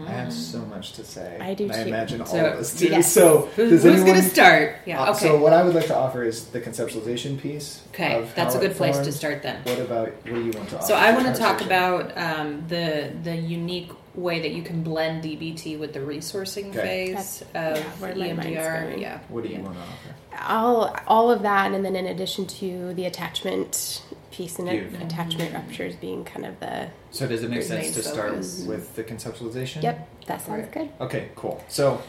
I 0.06 0.12
have 0.12 0.32
so 0.32 0.60
much 0.60 0.92
to 0.94 1.04
say. 1.04 1.38
I 1.42 1.56
do 1.56 1.64
and 1.64 1.74
I 1.74 1.82
too. 1.84 1.90
imagine 1.90 2.22
all 2.22 2.28
So, 2.28 2.46
of 2.46 2.60
us 2.60 2.78
too. 2.78 2.88
yes. 2.90 3.12
So, 3.12 3.50
Who's, 3.56 3.82
who's 3.82 4.04
going 4.04 4.22
to 4.22 4.30
start? 4.30 4.76
Yeah. 4.86 5.02
Uh, 5.02 5.12
okay. 5.12 5.20
So, 5.26 5.38
what 5.40 5.52
I 5.52 5.64
would 5.64 5.74
like 5.74 5.88
to 5.88 5.96
offer 5.96 6.24
is 6.24 6.46
the 6.48 6.62
conceptualization 6.62 7.40
piece. 7.42 7.82
okay, 7.90 8.20
of 8.22 8.36
that's 8.36 8.54
a 8.54 8.60
how 8.60 8.64
it 8.64 8.68
good 8.68 8.78
place 8.78 9.00
to 9.00 9.12
start 9.12 9.42
then. 9.42 9.62
What 9.64 9.80
about 9.80 10.10
what 10.10 10.26
do 10.26 10.44
you 10.46 10.52
want 10.52 10.70
to 10.70 10.78
offer? 10.78 10.86
So 10.86 10.94
I 10.96 11.12
want 11.14 11.26
to 11.26 11.34
talk 11.42 11.62
about 11.62 12.16
um, 12.16 12.64
the 12.68 13.14
the 13.24 13.36
unique 13.36 13.92
way 14.15 14.39
that 14.41 14.51
you 14.51 14.62
can 14.62 14.84
blend 14.84 15.24
DBT 15.24 15.77
with 15.79 15.93
the 15.93 16.00
resourcing 16.00 16.70
Okay. 16.70 17.13
phase 17.13 17.39
That's- 17.39 17.77
of 17.77 17.84
yeah, 17.84 17.91
where 18.00 18.15
my 18.15 18.34
mind's 18.34 18.46
EMDR. 18.46 19.00
Yeah. 19.00 19.20
What 19.29 19.43
do 19.43 19.50
you 19.50 19.55
yeah. 19.55 19.62
want 19.62 19.75
to 19.75 19.82
offer? 19.82 20.51
All, 20.53 20.96
all 21.08 21.32
of 21.32 21.41
that, 21.43 21.72
and 21.72 21.84
then 21.86 21.96
in 21.96 22.05
addition 22.08 22.46
to 22.48 22.93
the 22.93 23.05
attachment 23.05 24.03
piece 24.32 24.58
and 24.60 24.70
Beautiful. 24.70 25.05
attachment 25.05 25.53
ruptures 25.53 25.96
being 25.96 26.25
kind 26.25 26.46
of 26.46 26.60
the. 26.60 26.89
So, 27.12 27.27
does 27.27 27.43
it 27.43 27.50
make 27.50 27.62
sense 27.62 27.86
main 27.86 27.93
to 27.93 28.03
start 28.03 28.34
with 28.34 28.96
the 28.96 29.03
conceptualization? 29.03 29.84
Yep, 29.84 30.25
that 30.25 30.41
sounds 30.41 30.67
good. 30.72 30.89
Okay, 31.00 31.29
cool. 31.36 31.63
So, 31.67 32.01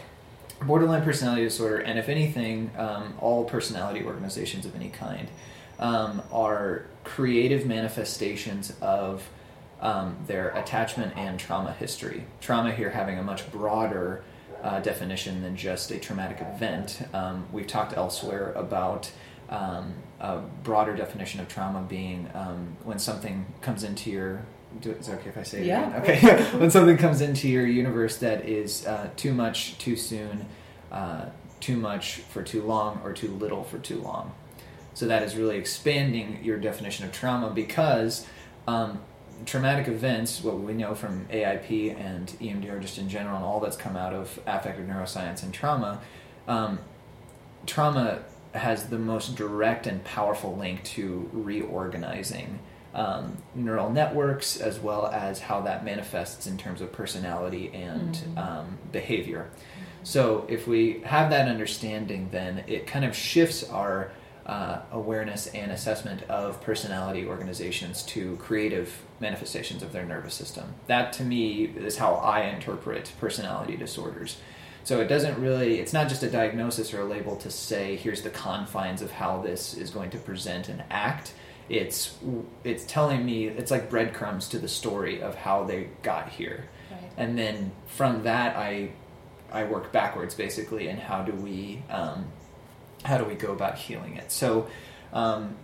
borderline 0.62 1.02
personality 1.02 1.44
disorder, 1.44 1.78
and 1.78 1.98
if 1.98 2.08
anything, 2.08 2.70
um, 2.78 3.14
all 3.20 3.44
personality 3.44 4.04
organizations 4.04 4.64
of 4.64 4.74
any 4.74 4.88
kind 4.88 5.28
um, 5.78 6.22
are 6.32 6.86
creative 7.04 7.66
manifestations 7.66 8.72
of 8.80 9.28
um, 9.84 10.16
their 10.26 10.48
attachment 10.50 11.16
and 11.16 11.38
trauma 11.38 11.72
history. 11.72 12.24
Trauma 12.40 12.72
here 12.72 12.90
having 12.90 13.18
a 13.18 13.22
much 13.22 13.50
broader 13.52 14.24
uh, 14.62 14.80
definition 14.80 15.42
than 15.42 15.54
just 15.56 15.90
a 15.90 15.98
traumatic 15.98 16.38
event. 16.40 17.06
Um, 17.12 17.46
we've 17.52 17.66
talked 17.66 17.96
elsewhere 17.96 18.52
about 18.56 19.12
um, 19.50 19.92
a 20.20 20.38
broader 20.38 20.96
definition 20.96 21.40
of 21.40 21.48
trauma 21.48 21.82
being 21.86 22.30
um, 22.34 22.76
when 22.82 22.98
something 22.98 23.44
comes 23.60 23.84
into 23.84 24.10
your 24.10 24.42
do, 24.80 24.90
is 24.92 25.08
it 25.08 25.12
okay 25.12 25.28
if 25.28 25.36
I 25.38 25.42
say 25.42 25.60
it 25.60 25.66
Yeah. 25.66 26.02
again? 26.02 26.02
Okay. 26.02 26.42
when 26.58 26.70
something 26.70 26.96
comes 26.96 27.20
into 27.20 27.48
your 27.48 27.66
universe 27.66 28.16
that 28.18 28.48
is 28.48 28.86
uh, 28.86 29.10
too 29.16 29.32
much 29.32 29.78
too 29.78 29.96
soon, 29.96 30.46
uh, 30.90 31.26
too 31.60 31.76
much 31.76 32.16
for 32.16 32.42
too 32.42 32.62
long, 32.62 33.00
or 33.04 33.12
too 33.12 33.28
little 33.28 33.62
for 33.64 33.78
too 33.78 34.00
long. 34.00 34.32
So 34.94 35.06
that 35.06 35.22
is 35.22 35.36
really 35.36 35.56
expanding 35.58 36.42
your 36.42 36.58
definition 36.58 37.04
of 37.04 37.12
trauma 37.12 37.50
because 37.50 38.26
um, 38.66 39.00
traumatic 39.44 39.88
events, 39.88 40.42
what 40.42 40.58
we 40.58 40.72
know 40.72 40.94
from 40.94 41.26
AIP 41.26 41.98
and 41.98 42.28
EMDR 42.40 42.80
just 42.80 42.98
in 42.98 43.08
general, 43.08 43.36
and 43.36 43.44
all 43.44 43.60
that's 43.60 43.76
come 43.76 43.96
out 43.96 44.12
of 44.12 44.38
affective 44.46 44.86
neuroscience 44.86 45.42
and 45.42 45.52
trauma, 45.52 46.00
um, 46.48 46.78
trauma 47.66 48.22
has 48.52 48.88
the 48.88 48.98
most 48.98 49.34
direct 49.34 49.86
and 49.86 50.04
powerful 50.04 50.56
link 50.56 50.82
to 50.84 51.28
reorganizing 51.32 52.58
um, 52.94 53.36
neural 53.54 53.90
networks 53.90 54.56
as 54.56 54.78
well 54.78 55.08
as 55.08 55.40
how 55.40 55.60
that 55.62 55.84
manifests 55.84 56.46
in 56.46 56.56
terms 56.56 56.80
of 56.80 56.92
personality 56.92 57.70
and 57.74 58.20
um, 58.36 58.78
behavior. 58.92 59.50
So, 60.04 60.46
if 60.48 60.68
we 60.68 61.00
have 61.00 61.30
that 61.30 61.48
understanding, 61.48 62.28
then 62.30 62.62
it 62.66 62.86
kind 62.86 63.04
of 63.04 63.16
shifts 63.16 63.64
our 63.64 64.12
uh, 64.46 64.80
awareness 64.92 65.46
and 65.48 65.72
assessment 65.72 66.22
of 66.24 66.60
personality 66.60 67.26
organizations 67.26 68.02
to 68.02 68.36
creative 68.36 69.02
manifestations 69.20 69.82
of 69.82 69.92
their 69.92 70.04
nervous 70.04 70.34
system. 70.34 70.74
That 70.86 71.12
to 71.14 71.24
me 71.24 71.64
is 71.64 71.96
how 71.96 72.14
I 72.14 72.42
interpret 72.42 73.12
personality 73.18 73.76
disorders. 73.76 74.36
So 74.84 75.00
it 75.00 75.08
doesn't 75.08 75.40
really, 75.40 75.80
it's 75.80 75.94
not 75.94 76.10
just 76.10 76.22
a 76.22 76.28
diagnosis 76.28 76.92
or 76.92 77.00
a 77.00 77.04
label 77.04 77.36
to 77.36 77.50
say, 77.50 77.96
here's 77.96 78.20
the 78.20 78.28
confines 78.28 79.00
of 79.00 79.12
how 79.12 79.40
this 79.40 79.72
is 79.72 79.88
going 79.88 80.10
to 80.10 80.18
present 80.18 80.68
and 80.68 80.84
act. 80.90 81.32
It's, 81.70 82.18
it's 82.64 82.84
telling 82.84 83.24
me, 83.24 83.46
it's 83.46 83.70
like 83.70 83.88
breadcrumbs 83.88 84.46
to 84.48 84.58
the 84.58 84.68
story 84.68 85.22
of 85.22 85.36
how 85.36 85.64
they 85.64 85.88
got 86.02 86.28
here. 86.28 86.68
Right. 86.90 87.00
And 87.16 87.38
then 87.38 87.72
from 87.86 88.24
that, 88.24 88.56
I, 88.56 88.90
I 89.50 89.64
work 89.64 89.90
backwards 89.90 90.34
basically, 90.34 90.88
and 90.88 90.98
how 90.98 91.22
do 91.22 91.32
we, 91.32 91.82
um, 91.88 92.26
how 93.04 93.18
do 93.18 93.24
we 93.24 93.34
go 93.34 93.52
about 93.52 93.76
healing 93.76 94.16
it? 94.16 94.32
So, 94.32 94.66
um, 95.12 95.54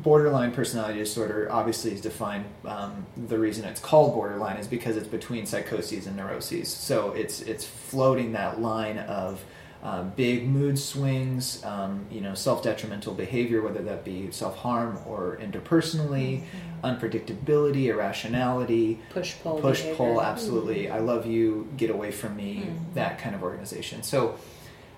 borderline 0.00 0.52
personality 0.52 0.98
disorder 0.98 1.48
obviously 1.50 1.92
is 1.92 2.00
defined. 2.00 2.44
Um, 2.64 3.06
the 3.16 3.38
reason 3.38 3.64
it's 3.64 3.80
called 3.80 4.14
borderline 4.14 4.56
is 4.56 4.68
because 4.68 4.96
it's 4.96 5.08
between 5.08 5.46
psychoses 5.46 6.06
and 6.06 6.16
neuroses. 6.16 6.68
So 6.72 7.10
it's 7.12 7.40
it's 7.42 7.64
floating 7.64 8.32
that 8.32 8.60
line 8.60 8.98
of 8.98 9.42
uh, 9.82 10.02
big 10.02 10.48
mood 10.48 10.78
swings, 10.78 11.62
um, 11.64 12.06
you 12.10 12.20
know, 12.22 12.34
self 12.34 12.62
detrimental 12.62 13.12
behavior, 13.12 13.60
whether 13.62 13.82
that 13.82 14.04
be 14.04 14.30
self 14.30 14.56
harm 14.56 14.98
or 15.06 15.38
interpersonally, 15.42 16.42
unpredictability, 16.82 17.86
irrationality, 17.86 19.00
Push 19.10 19.34
pull. 19.42 19.58
push 19.60 19.82
pull 19.96 20.22
absolutely 20.22 20.88
i 20.90 20.98
love 20.98 21.26
you 21.26 21.68
get 21.76 21.90
away 21.90 22.10
from 22.10 22.36
me 22.36 22.66
Mhm. 22.66 22.94
that 22.94 23.18
kind 23.18 23.34
of 23.34 23.42
organization 23.42 24.02
so 24.02 24.36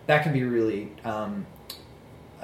that 0.07 0.23
can 0.23 0.33
be 0.33 0.43
really 0.45 0.91
um, 1.05 1.47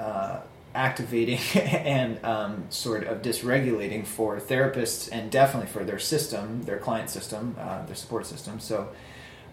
uh, 0.03 0.41
activating 0.75 1.39
and 1.61 2.23
um, 2.25 2.65
sort 2.69 3.05
of 3.05 3.21
dysregulating 3.21 4.05
for 4.05 4.39
therapists 4.39 5.09
and 5.11 5.31
definitely 5.31 5.69
for 5.69 5.83
their 5.83 5.99
system 5.99 6.63
their 6.63 6.77
client 6.77 7.09
system 7.09 7.55
uh, 7.59 7.85
their 7.85 7.95
support 7.95 8.25
system 8.25 8.59
so 8.59 8.89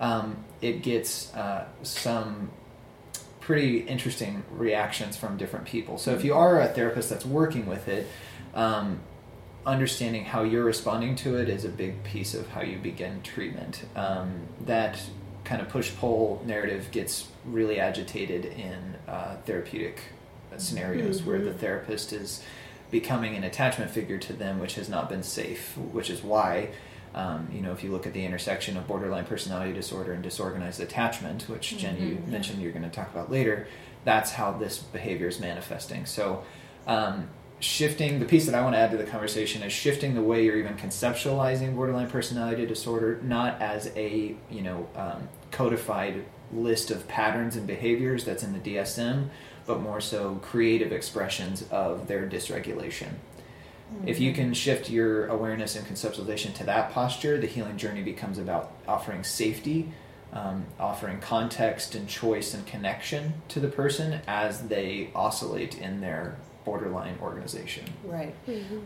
um, 0.01 0.45
it 0.63 0.83
gets 0.83 1.33
uh, 1.35 1.67
some 1.83 2.51
pretty 3.41 3.81
interesting 3.81 4.43
reactions 4.51 5.17
from 5.17 5.37
different 5.37 5.67
people 5.67 5.99
so 5.99 6.13
if 6.13 6.25
you 6.25 6.35
are 6.35 6.61
a 6.61 6.69
therapist 6.69 7.11
that's 7.11 7.27
working 7.27 7.67
with 7.67 7.87
it 7.87 8.07
um, 8.55 9.01
understanding 9.67 10.25
how 10.25 10.43
you're 10.43 10.65
responding 10.65 11.15
to 11.15 11.37
it 11.37 11.49
is 11.49 11.65
a 11.65 11.69
big 11.69 12.03
piece 12.03 12.35
of 12.35 12.49
how 12.49 12.63
you 12.63 12.79
begin 12.79 13.21
treatment. 13.23 13.85
Um, 13.95 14.47
that 14.65 15.01
kind 15.45 15.61
of 15.61 15.69
push 15.69 15.95
pull 15.97 16.43
narrative 16.47 16.89
gets 16.91 17.29
really 17.45 17.79
agitated 17.81 18.47
in 18.47 18.97
uh, 19.09 19.37
therapeutic 19.45 20.01
scenarios 20.59 21.23
where 21.23 21.39
the 21.39 21.53
therapist 21.53 22.13
is 22.13 22.43
becoming 22.91 23.37
an 23.37 23.45
attachment 23.45 23.91
figure 23.91 24.19
to 24.19 24.33
them, 24.33 24.59
which 24.59 24.75
has 24.75 24.89
not 24.89 25.09
been 25.09 25.23
safe, 25.23 25.77
which 25.77 26.11
is 26.11 26.23
why. 26.23 26.71
Um, 27.15 27.49
you 27.53 27.61
know, 27.61 27.73
if 27.73 27.83
you 27.85 27.91
look 27.91 28.07
at 28.07 28.13
the 28.13 28.25
intersection 28.25 28.77
of 28.77 28.87
borderline 28.87 29.25
personality 29.25 29.73
disorder 29.73 30.13
and 30.13 30.23
disorganized 30.23 30.81
attachment, 30.81 31.43
which 31.49 31.77
Jen 31.77 31.97
you 32.01 32.17
Mhm. 32.17 32.29
mentioned 32.29 32.63
you're 32.63 32.73
going 32.73 32.85
to 32.85 32.91
talk 32.91 33.11
about 33.13 33.31
later, 33.31 33.67
that's 34.05 34.33
how 34.33 34.53
this 34.53 34.79
behavior 34.79 35.29
is 35.29 35.39
manifesting. 35.41 36.07
So, 36.07 36.43
um, 36.87 37.29
shifting 37.59 38.21
the 38.21 38.25
piece 38.25 38.47
that 38.47 38.55
I 38.55 38.63
want 38.63 38.75
to 38.75 38.79
add 38.79 38.91
to 38.93 38.97
the 38.97 39.05
conversation 39.05 39.63
is 39.63 39.73
shifting 39.73 40.15
the 40.15 40.23
way 40.23 40.45
you're 40.45 40.57
even 40.57 40.77
conceptualizing 40.77 41.75
borderline 41.77 42.09
personality 42.09 42.65
disorder, 42.65 43.21
not 43.23 43.61
as 43.61 43.91
a 43.97 44.35
you 44.51 44.63
know 44.63 44.89
um, 44.97 45.29
codified 45.51 46.25
list 46.53 46.91
of 46.91 47.07
patterns 47.07 47.57
and 47.57 47.67
behaviors 47.67 48.25
that's 48.25 48.43
in 48.43 48.53
the 48.53 48.59
DSM, 48.59 49.29
but 49.67 49.81
more 49.81 50.01
so 50.01 50.37
creative 50.37 50.93
expressions 50.93 51.65
of 51.71 52.07
their 52.09 52.29
dysregulation. 52.29 53.15
If 54.07 54.21
you 54.21 54.33
can 54.33 54.55
shift 54.55 54.89
your 54.89 55.27
awareness 55.27 55.77
and 55.77 55.87
conceptualization 55.87 56.55
to 56.55 56.65
that 56.65 56.93
posture, 56.93 57.39
the 57.39 57.47
healing 57.47 57.77
journey 57.77 58.03
becomes 58.03 58.39
about 58.39 58.73
offering 58.87 59.25
safety, 59.25 59.93
um, 60.33 60.67
offering 60.79 61.19
context 61.19 61.95
and 61.95 62.09
choice 62.09 62.55
and 62.55 62.65
connection 62.67 63.35
to 63.49 63.61
the 63.61 63.69
person 63.69 64.21
as 64.27 64.69
they 64.69 65.11
oscillate 65.15 65.79
in 65.79 66.01
their 66.01 66.37
borderline 66.65 67.19
organization. 67.21 67.85
Right. 68.05 68.35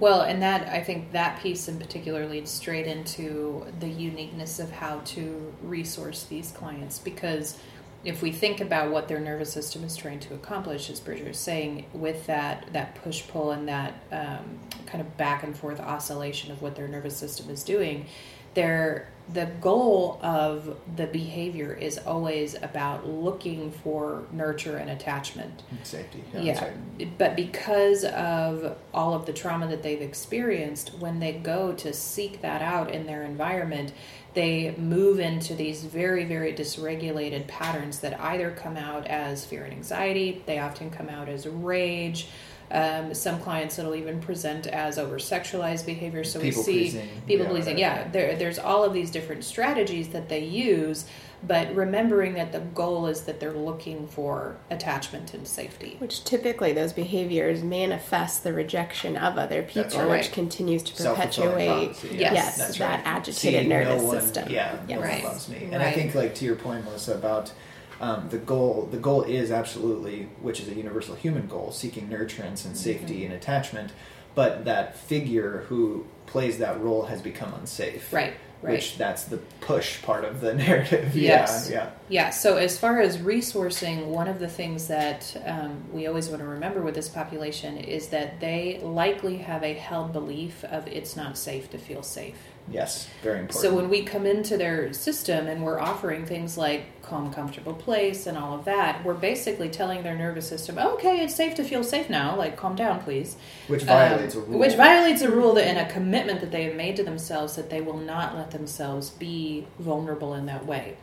Well, 0.01 0.23
and 0.23 0.41
that 0.43 0.69
I 0.69 0.83
think 0.83 1.13
that 1.13 1.41
piece 1.43 1.69
in 1.69 1.79
particular 1.79 2.27
leads 2.27 2.51
straight 2.51 2.87
into 2.87 3.67
the 3.81 3.89
uniqueness 3.89 4.59
of 4.59 4.71
how 4.71 5.01
to 5.01 5.53
resource 5.63 6.25
these 6.25 6.53
clients 6.53 6.99
because 6.99 7.59
if 8.05 8.21
we 8.21 8.31
think 8.33 8.61
about 8.61 8.91
what 8.91 9.09
their 9.09 9.21
nervous 9.21 9.53
system 9.53 9.83
is 9.85 9.97
trying 9.97 10.21
to 10.21 10.35
accomplish, 10.35 10.91
as 10.91 11.01
Bridger 11.01 11.31
is 11.31 11.39
saying, 11.39 11.87
with 11.93 12.27
that 12.27 12.67
that 12.73 12.95
push 12.97 13.27
pull 13.29 13.51
and 13.51 13.69
that 13.69 13.95
um, 14.13 14.59
kind 14.87 15.01
of 15.01 15.17
back 15.17 15.43
and 15.43 15.57
forth 15.57 15.81
oscillation 15.81 16.53
of 16.53 16.61
what 16.61 16.77
their 16.77 16.89
nervous 16.89 17.17
system 17.17 17.49
is 17.51 17.63
doing, 17.63 18.07
their 18.55 19.09
the 19.33 19.47
goal 19.61 20.19
of 20.23 20.77
the 20.97 21.07
behavior 21.07 21.73
is 21.73 21.97
always 21.97 22.55
about 22.63 23.09
looking 23.09 23.71
for 23.71 24.25
nurture 24.33 24.77
and 24.77 24.91
attachment 24.91 25.63
Safety. 25.83 26.23
yeah, 26.39 26.59
sorry. 26.59 26.75
but 27.17 27.35
because 27.35 28.05
of 28.05 28.77
all 28.93 29.15
of 29.15 29.25
the 29.25 29.33
trauma 29.33 29.67
that 29.69 29.83
they've 29.83 30.03
experienced, 30.03 30.93
when 30.99 31.21
they 31.21 31.33
go 31.33 31.73
to 31.73 31.93
seek 31.95 32.43
that 32.43 32.61
out 32.61 32.91
in 32.91 33.07
their 33.07 33.23
environment, 33.23 33.93
they 34.35 34.75
move 34.77 35.21
into 35.21 35.55
these 35.55 35.85
very, 35.85 36.25
very 36.25 36.53
dysregulated 36.53 37.47
patterns 37.47 38.01
that 38.01 38.21
either 38.21 38.51
come 38.51 38.77
out 38.77 39.07
as 39.07 39.47
fear 39.47 39.65
and 39.65 39.73
anxiety, 39.73 40.43
they 40.45 40.59
often 40.59 40.91
come 40.91 41.09
out 41.09 41.31
as 41.31 41.47
rage. 41.47 42.29
Um, 42.75 43.15
some 43.15 43.39
clients 43.41 43.79
it'll 43.79 43.95
even 43.95 44.21
present 44.21 44.67
as 44.67 44.99
over 44.99 45.19
sexualized 45.19 45.87
behavior. 45.87 46.25
So 46.25 46.41
People 46.41 46.63
we 46.63 46.65
see 46.65 46.73
pleasing, 46.73 47.09
people 47.27 47.47
yeah, 47.47 47.53
pleasing. 47.53 47.73
right. 47.75 47.79
Yeah, 47.81 48.09
there, 48.09 48.35
there's 48.37 48.59
all 48.59 48.83
of 48.83 48.93
these 48.93 49.13
different 49.13 49.45
strategies 49.45 50.09
that 50.09 50.29
they 50.29 50.41
use, 50.45 51.05
but 51.47 51.73
remembering 51.73 52.35
that 52.35 52.51
the 52.51 52.59
goal 52.59 53.07
is 53.07 53.23
that 53.27 53.39
they're 53.39 53.53
looking 53.53 54.09
for 54.09 54.57
attachment 54.71 55.35
and 55.35 55.47
safety. 55.47 55.95
Which 56.01 56.25
typically 56.25 56.73
those 56.73 56.93
behaviors 56.93 57.63
manifest 57.63 58.43
the 58.43 58.53
rejection 58.53 59.17
of 59.17 59.39
other 59.39 59.63
people, 59.63 60.01
right. 60.01 60.09
which 60.11 60.33
continues 60.33 60.83
to 60.83 60.95
perpetuate 61.05 62.03
Yes. 62.11 62.57
yes, 62.59 62.79
that 62.79 62.81
right. 62.81 63.01
agitated 63.07 63.37
Seeing 63.61 63.69
nervous 63.69 64.03
no 64.03 64.09
one- 64.09 64.21
system. 64.21 64.49
Yeah, 64.51 64.73
no 64.73 64.79
Yes. 64.89 64.99
one 64.99 65.09
Right. 65.09 65.25
loves 65.25 65.49
me. 65.49 65.69
And 65.71 65.81
I 65.81 65.93
think, 65.93 66.17
like 66.17 66.35
to 66.37 66.45
your 66.45 66.57
point, 66.57 66.85
Melissa, 66.85 67.15
about 67.15 67.53
um, 68.01 68.29
the 68.31 68.39
goal. 68.39 68.89
The 68.91 68.99
goal 68.99 69.23
is 69.23 69.51
absolutely, 69.51 70.29
which 70.41 70.61
is 70.61 70.69
a 70.69 70.75
universal 70.75 71.15
human 71.15 71.47
goal, 71.47 71.71
seeking 71.73 72.09
nurturance 72.09 72.65
and 72.65 72.77
safety 72.77 73.15
Mm-hmm. 73.17 73.25
and 73.27 73.33
attachment. 73.35 73.93
But 74.35 74.65
that 74.65 74.97
figure 74.97 75.65
who 75.69 76.07
plays 76.27 76.59
that 76.59 76.81
role 76.81 77.05
has 77.05 77.23
become 77.23 77.55
unsafe. 77.55 78.13
Right, 78.13 78.35
right. 78.63 78.73
Which 78.73 78.99
that's 78.99 79.25
the 79.25 79.37
push 79.61 80.03
part 80.03 80.25
of 80.25 80.41
the 80.41 80.55
narrative. 80.67 81.17
Yes. 81.17 81.69
Yeah, 81.71 81.77
yeah. 81.77 81.91
Yeah, 82.09 82.31
so 82.31 82.57
as 82.57 82.77
far 82.77 83.01
as 83.01 83.19
resourcing, 83.19 84.07
one 84.07 84.27
of 84.27 84.41
the 84.41 84.49
things 84.49 84.89
that 84.89 85.41
um, 85.47 85.85
we 85.93 86.09
always 86.09 86.29
want 86.29 86.41
to 86.41 86.49
remember 86.49 86.83
with 86.83 86.97
this 86.97 87.09
population 87.09 87.77
is 87.79 88.09
that 88.09 88.41
they 88.41 88.81
likely 88.83 89.37
have 89.39 89.63
a 89.63 89.75
held 89.75 90.13
belief 90.13 90.65
of 90.65 90.89
it's 90.89 91.15
not 91.15 91.39
safe 91.39 91.71
to 91.71 91.79
feel 91.79 92.03
safe. 92.03 92.37
Yes, 92.71 93.09
very 93.23 93.41
important. 93.41 93.63
So 93.63 93.75
when 93.75 93.91
we 93.91 94.03
come 94.05 94.25
into 94.25 94.57
their 94.57 94.93
system 94.93 95.47
and 95.49 95.63
we're 95.63 95.79
offering 95.79 96.25
things 96.25 96.57
like 96.57 97.03
calm, 97.03 97.33
comfortable 97.33 97.75
place 97.75 98.27
and 98.27 98.39
all 98.39 98.55
of 98.55 98.65
that, 98.65 99.05
we're 99.05 99.13
basically 99.15 99.69
telling 99.69 100.03
their 100.03 100.17
nervous 100.17 100.49
system, 100.49 100.79
okay, 100.79 101.23
it's 101.23 101.35
safe 101.35 101.55
to 101.57 101.65
feel 101.65 101.85
safe 101.85 102.09
now. 102.09 102.35
Like, 102.37 102.57
calm 102.57 102.75
down, 102.75 103.01
please. 103.03 103.37
which 103.69 103.83
violates 103.83 104.35
Um, 104.35 104.43
a 104.43 104.45
rule. 104.47 104.59
Which 104.61 104.75
violates 104.75 105.21
a 105.23 105.31
rule 105.31 105.53
that, 105.55 105.67
and 105.67 105.79
a 105.79 105.93
commitment 105.93 106.41
that 106.41 106.51
they 106.51 106.65
have 106.65 106.75
made 106.75 106.97
to 106.97 107.05
themselves 107.05 107.55
that 107.57 107.69
they 107.69 107.83
will 107.83 107.99
not 107.99 108.35
let 108.35 108.51
themselves 108.51 109.11
be 109.11 109.67
vulnerable 109.79 110.33
in 110.35 110.47
that 110.47 110.65
way. 110.65 110.97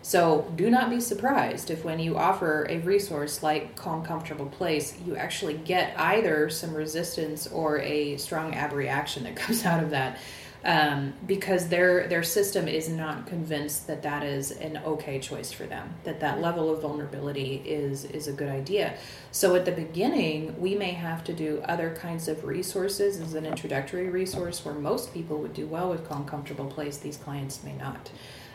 So 0.00 0.50
do 0.56 0.70
not 0.70 0.88
be 0.88 1.00
surprised 1.00 1.70
if 1.70 1.84
when 1.84 1.98
you 1.98 2.16
offer 2.16 2.66
a 2.70 2.78
resource 2.78 3.42
like 3.42 3.74
Calm 3.76 4.04
Comfortable 4.04 4.46
Place, 4.46 4.94
you 5.04 5.16
actually 5.16 5.54
get 5.54 5.92
either 5.98 6.48
some 6.48 6.72
resistance 6.72 7.46
or 7.48 7.80
a 7.80 8.16
strong 8.16 8.54
abreaction 8.56 9.24
that 9.24 9.36
comes 9.44 9.66
out 9.66 9.82
of 9.82 9.90
that. 9.90 10.18
Um, 10.64 11.14
because 11.24 11.68
their 11.68 12.08
their 12.08 12.24
system 12.24 12.66
is 12.66 12.88
not 12.88 13.28
convinced 13.28 13.86
that 13.86 14.02
that 14.02 14.24
is 14.24 14.50
an 14.50 14.78
okay 14.84 15.20
choice 15.20 15.52
for 15.52 15.66
them, 15.66 15.94
that 16.02 16.18
that 16.18 16.40
level 16.40 16.74
of 16.74 16.82
vulnerability 16.82 17.62
is 17.64 18.04
is 18.04 18.26
a 18.26 18.32
good 18.32 18.48
idea. 18.48 18.94
So 19.30 19.54
at 19.54 19.64
the 19.64 19.72
beginning, 19.72 20.60
we 20.60 20.74
may 20.74 20.90
have 20.90 21.22
to 21.24 21.32
do 21.32 21.62
other 21.64 21.94
kinds 21.94 22.26
of 22.26 22.44
resources 22.44 23.20
as 23.20 23.34
an 23.34 23.46
introductory 23.46 24.08
resource 24.08 24.64
where 24.64 24.74
most 24.74 25.14
people 25.14 25.38
would 25.38 25.54
do 25.54 25.66
well 25.66 25.90
with 25.90 26.08
Calm 26.08 26.24
Comfortable 26.24 26.66
Place. 26.66 26.98
These 26.98 27.18
clients 27.18 27.62
may 27.62 27.76
not. 27.76 28.10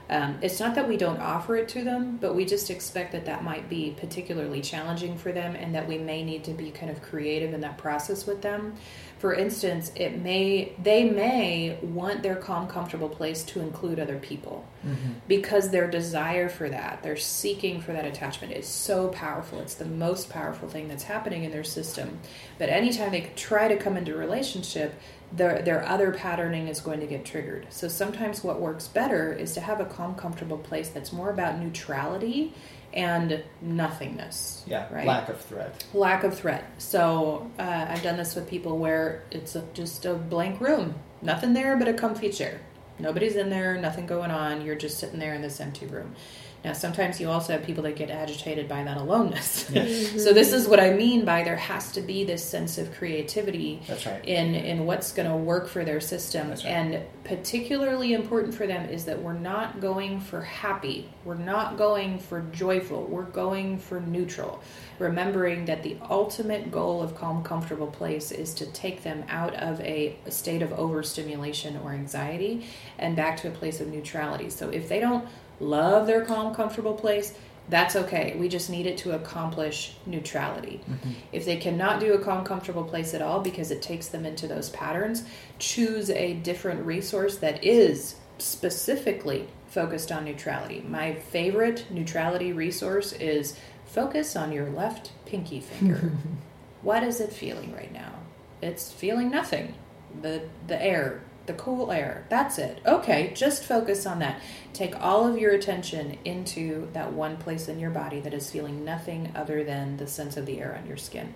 Um, 0.09 0.37
it's 0.41 0.59
not 0.59 0.75
that 0.75 0.87
we 0.87 0.97
don't 0.97 1.19
offer 1.19 1.55
it 1.55 1.69
to 1.69 1.83
them, 1.83 2.17
but 2.17 2.35
we 2.35 2.45
just 2.45 2.69
expect 2.69 3.13
that 3.13 3.25
that 3.25 3.43
might 3.43 3.69
be 3.69 3.95
particularly 3.97 4.61
challenging 4.61 5.17
for 5.17 5.31
them 5.31 5.55
and 5.55 5.73
that 5.73 5.87
we 5.87 5.97
may 5.97 6.23
need 6.23 6.43
to 6.43 6.53
be 6.53 6.71
kind 6.71 6.91
of 6.91 7.01
creative 7.01 7.53
in 7.53 7.61
that 7.61 7.77
process 7.77 8.25
with 8.25 8.41
them. 8.41 8.75
For 9.23 9.33
instance, 9.33 9.89
it 9.95 10.21
may 10.21 10.73
they 10.83 11.05
may 11.05 11.77
want 11.81 12.23
their 12.23 12.35
calm, 12.35 12.67
comfortable 12.67 13.07
place 13.07 13.41
to 13.45 13.61
include 13.61 13.97
other 13.97 14.17
people 14.17 14.67
mm-hmm. 14.85 15.13
because 15.29 15.69
their 15.69 15.89
desire 15.89 16.49
for 16.49 16.67
that, 16.67 17.03
their 17.03 17.15
seeking 17.15 17.79
for 17.79 17.93
that 17.93 18.03
attachment 18.03 18.51
is 18.51 18.67
so 18.67 19.07
powerful. 19.07 19.61
It's 19.61 19.75
the 19.75 19.85
most 19.85 20.29
powerful 20.29 20.67
thing 20.67 20.89
that's 20.89 21.03
happening 21.03 21.45
in 21.45 21.51
their 21.51 21.63
system. 21.63 22.19
But 22.59 22.67
anytime 22.67 23.11
they 23.11 23.31
try 23.37 23.69
to 23.69 23.77
come 23.77 23.95
into 23.95 24.13
a 24.13 24.17
relationship, 24.17 24.93
their 25.31 25.61
their 25.61 25.87
other 25.87 26.11
patterning 26.11 26.67
is 26.67 26.81
going 26.81 26.99
to 26.99 27.07
get 27.07 27.23
triggered. 27.23 27.67
So 27.69 27.87
sometimes 27.87 28.43
what 28.43 28.59
works 28.59 28.89
better 28.89 29.31
is 29.31 29.53
to 29.53 29.61
have 29.61 29.79
a 29.79 29.85
calm, 29.85 30.15
comfortable 30.15 30.57
place 30.57 30.89
that's 30.89 31.13
more 31.13 31.29
about 31.29 31.59
neutrality 31.59 32.53
and 32.93 33.43
nothingness. 33.61 34.63
yeah, 34.67 34.87
right 34.93 35.05
lack 35.05 35.29
of 35.29 35.41
threat. 35.41 35.83
lack 35.93 36.23
of 36.23 36.37
threat. 36.37 36.63
So 36.77 37.49
uh, 37.59 37.87
I've 37.89 38.03
done 38.03 38.17
this 38.17 38.35
with 38.35 38.47
people 38.49 38.77
where 38.77 39.23
it's 39.31 39.55
a, 39.55 39.63
just 39.73 40.05
a 40.05 40.13
blank 40.13 40.61
room, 40.61 40.95
nothing 41.21 41.53
there 41.53 41.75
but 41.77 41.87
a 41.87 41.93
comfy 41.93 42.29
chair. 42.29 42.61
Nobody's 42.99 43.35
in 43.35 43.49
there, 43.49 43.75
nothing 43.77 44.05
going 44.05 44.29
on. 44.31 44.61
You're 44.61 44.75
just 44.75 44.99
sitting 44.99 45.19
there 45.19 45.33
in 45.33 45.41
this 45.41 45.59
empty 45.59 45.87
room. 45.87 46.15
Now, 46.63 46.73
sometimes 46.73 47.19
you 47.19 47.29
also 47.29 47.53
have 47.53 47.63
people 47.63 47.83
that 47.83 47.95
get 47.95 48.09
agitated 48.09 48.69
by 48.69 48.83
that 48.83 48.97
aloneness. 48.97 49.65
so 50.23 50.33
this 50.33 50.53
is 50.53 50.67
what 50.67 50.79
I 50.79 50.91
mean 50.93 51.25
by 51.25 51.43
there 51.43 51.57
has 51.57 51.91
to 51.93 52.01
be 52.01 52.23
this 52.23 52.43
sense 52.43 52.77
of 52.77 52.93
creativity 52.93 53.81
right. 53.89 54.25
in 54.25 54.55
in 54.55 54.85
what's 54.85 55.11
going 55.11 55.29
to 55.29 55.35
work 55.35 55.67
for 55.67 55.83
their 55.83 55.99
system 55.99 56.49
right. 56.49 56.65
and 56.65 57.03
particularly 57.23 58.13
important 58.13 58.53
for 58.53 58.67
them 58.67 58.89
is 58.89 59.05
that 59.05 59.21
we're 59.21 59.33
not 59.33 59.79
going 59.79 60.19
for 60.19 60.41
happy 60.41 61.09
we're 61.25 61.35
not 61.35 61.77
going 61.77 62.19
for 62.19 62.41
joyful 62.51 63.05
we're 63.05 63.23
going 63.23 63.77
for 63.77 63.99
neutral 64.01 64.61
remembering 64.99 65.65
that 65.65 65.83
the 65.83 65.97
ultimate 66.09 66.71
goal 66.71 67.01
of 67.01 67.15
calm 67.15 67.43
comfortable 67.43 67.87
place 67.87 68.31
is 68.31 68.53
to 68.53 68.65
take 68.67 69.03
them 69.03 69.23
out 69.29 69.53
of 69.55 69.79
a 69.81 70.15
state 70.29 70.61
of 70.61 70.71
overstimulation 70.73 71.77
or 71.77 71.91
anxiety 71.91 72.65
and 72.99 73.15
back 73.15 73.37
to 73.37 73.47
a 73.47 73.51
place 73.51 73.79
of 73.79 73.87
neutrality 73.87 74.49
so 74.49 74.69
if 74.69 74.89
they 74.89 74.99
don't 74.99 75.27
love 75.59 76.07
their 76.07 76.25
calm 76.25 76.53
comfortable 76.53 76.93
place 76.93 77.33
that's 77.69 77.95
okay. 77.95 78.35
We 78.37 78.49
just 78.49 78.69
need 78.69 78.85
it 78.85 78.97
to 78.99 79.15
accomplish 79.15 79.95
neutrality. 80.05 80.81
Mm-hmm. 80.89 81.11
If 81.31 81.45
they 81.45 81.57
cannot 81.57 81.99
do 81.99 82.13
a 82.13 82.19
calm, 82.19 82.43
comfortable 82.43 82.83
place 82.83 83.13
at 83.13 83.21
all 83.21 83.39
because 83.39 83.71
it 83.71 83.81
takes 83.81 84.07
them 84.07 84.25
into 84.25 84.47
those 84.47 84.69
patterns, 84.69 85.23
choose 85.59 86.09
a 86.09 86.33
different 86.33 86.85
resource 86.85 87.37
that 87.37 87.63
is 87.63 88.15
specifically 88.37 89.47
focused 89.67 90.11
on 90.11 90.25
neutrality. 90.25 90.83
My 90.87 91.13
favorite 91.13 91.85
neutrality 91.89 92.51
resource 92.51 93.13
is 93.13 93.57
focus 93.85 94.35
on 94.35 94.51
your 94.51 94.69
left 94.69 95.11
pinky 95.25 95.61
finger. 95.61 96.11
what 96.81 97.03
is 97.03 97.21
it 97.21 97.31
feeling 97.31 97.73
right 97.73 97.93
now? 97.93 98.13
It's 98.61 98.91
feeling 98.91 99.29
nothing. 99.29 99.73
The 100.21 100.43
the 100.67 100.81
air, 100.81 101.23
the 101.45 101.53
cool 101.53 101.91
air. 101.91 102.25
That's 102.29 102.57
it. 102.57 102.79
Okay, 102.85 103.33
just 103.35 103.63
focus 103.63 104.05
on 104.05 104.19
that. 104.19 104.41
Take 104.71 104.99
all 104.99 105.27
of 105.27 105.37
your 105.37 105.51
attention 105.51 106.17
into 106.23 106.89
that 106.93 107.13
one 107.13 107.37
place 107.37 107.67
in 107.67 107.79
your 107.79 107.89
body 107.89 108.19
that 108.21 108.33
is 108.33 108.49
feeling 108.49 108.85
nothing 108.85 109.31
other 109.35 109.63
than 109.63 109.97
the 109.97 110.07
sense 110.07 110.37
of 110.37 110.45
the 110.45 110.59
air 110.59 110.77
on 110.79 110.87
your 110.87 110.97
skin. 110.97 111.33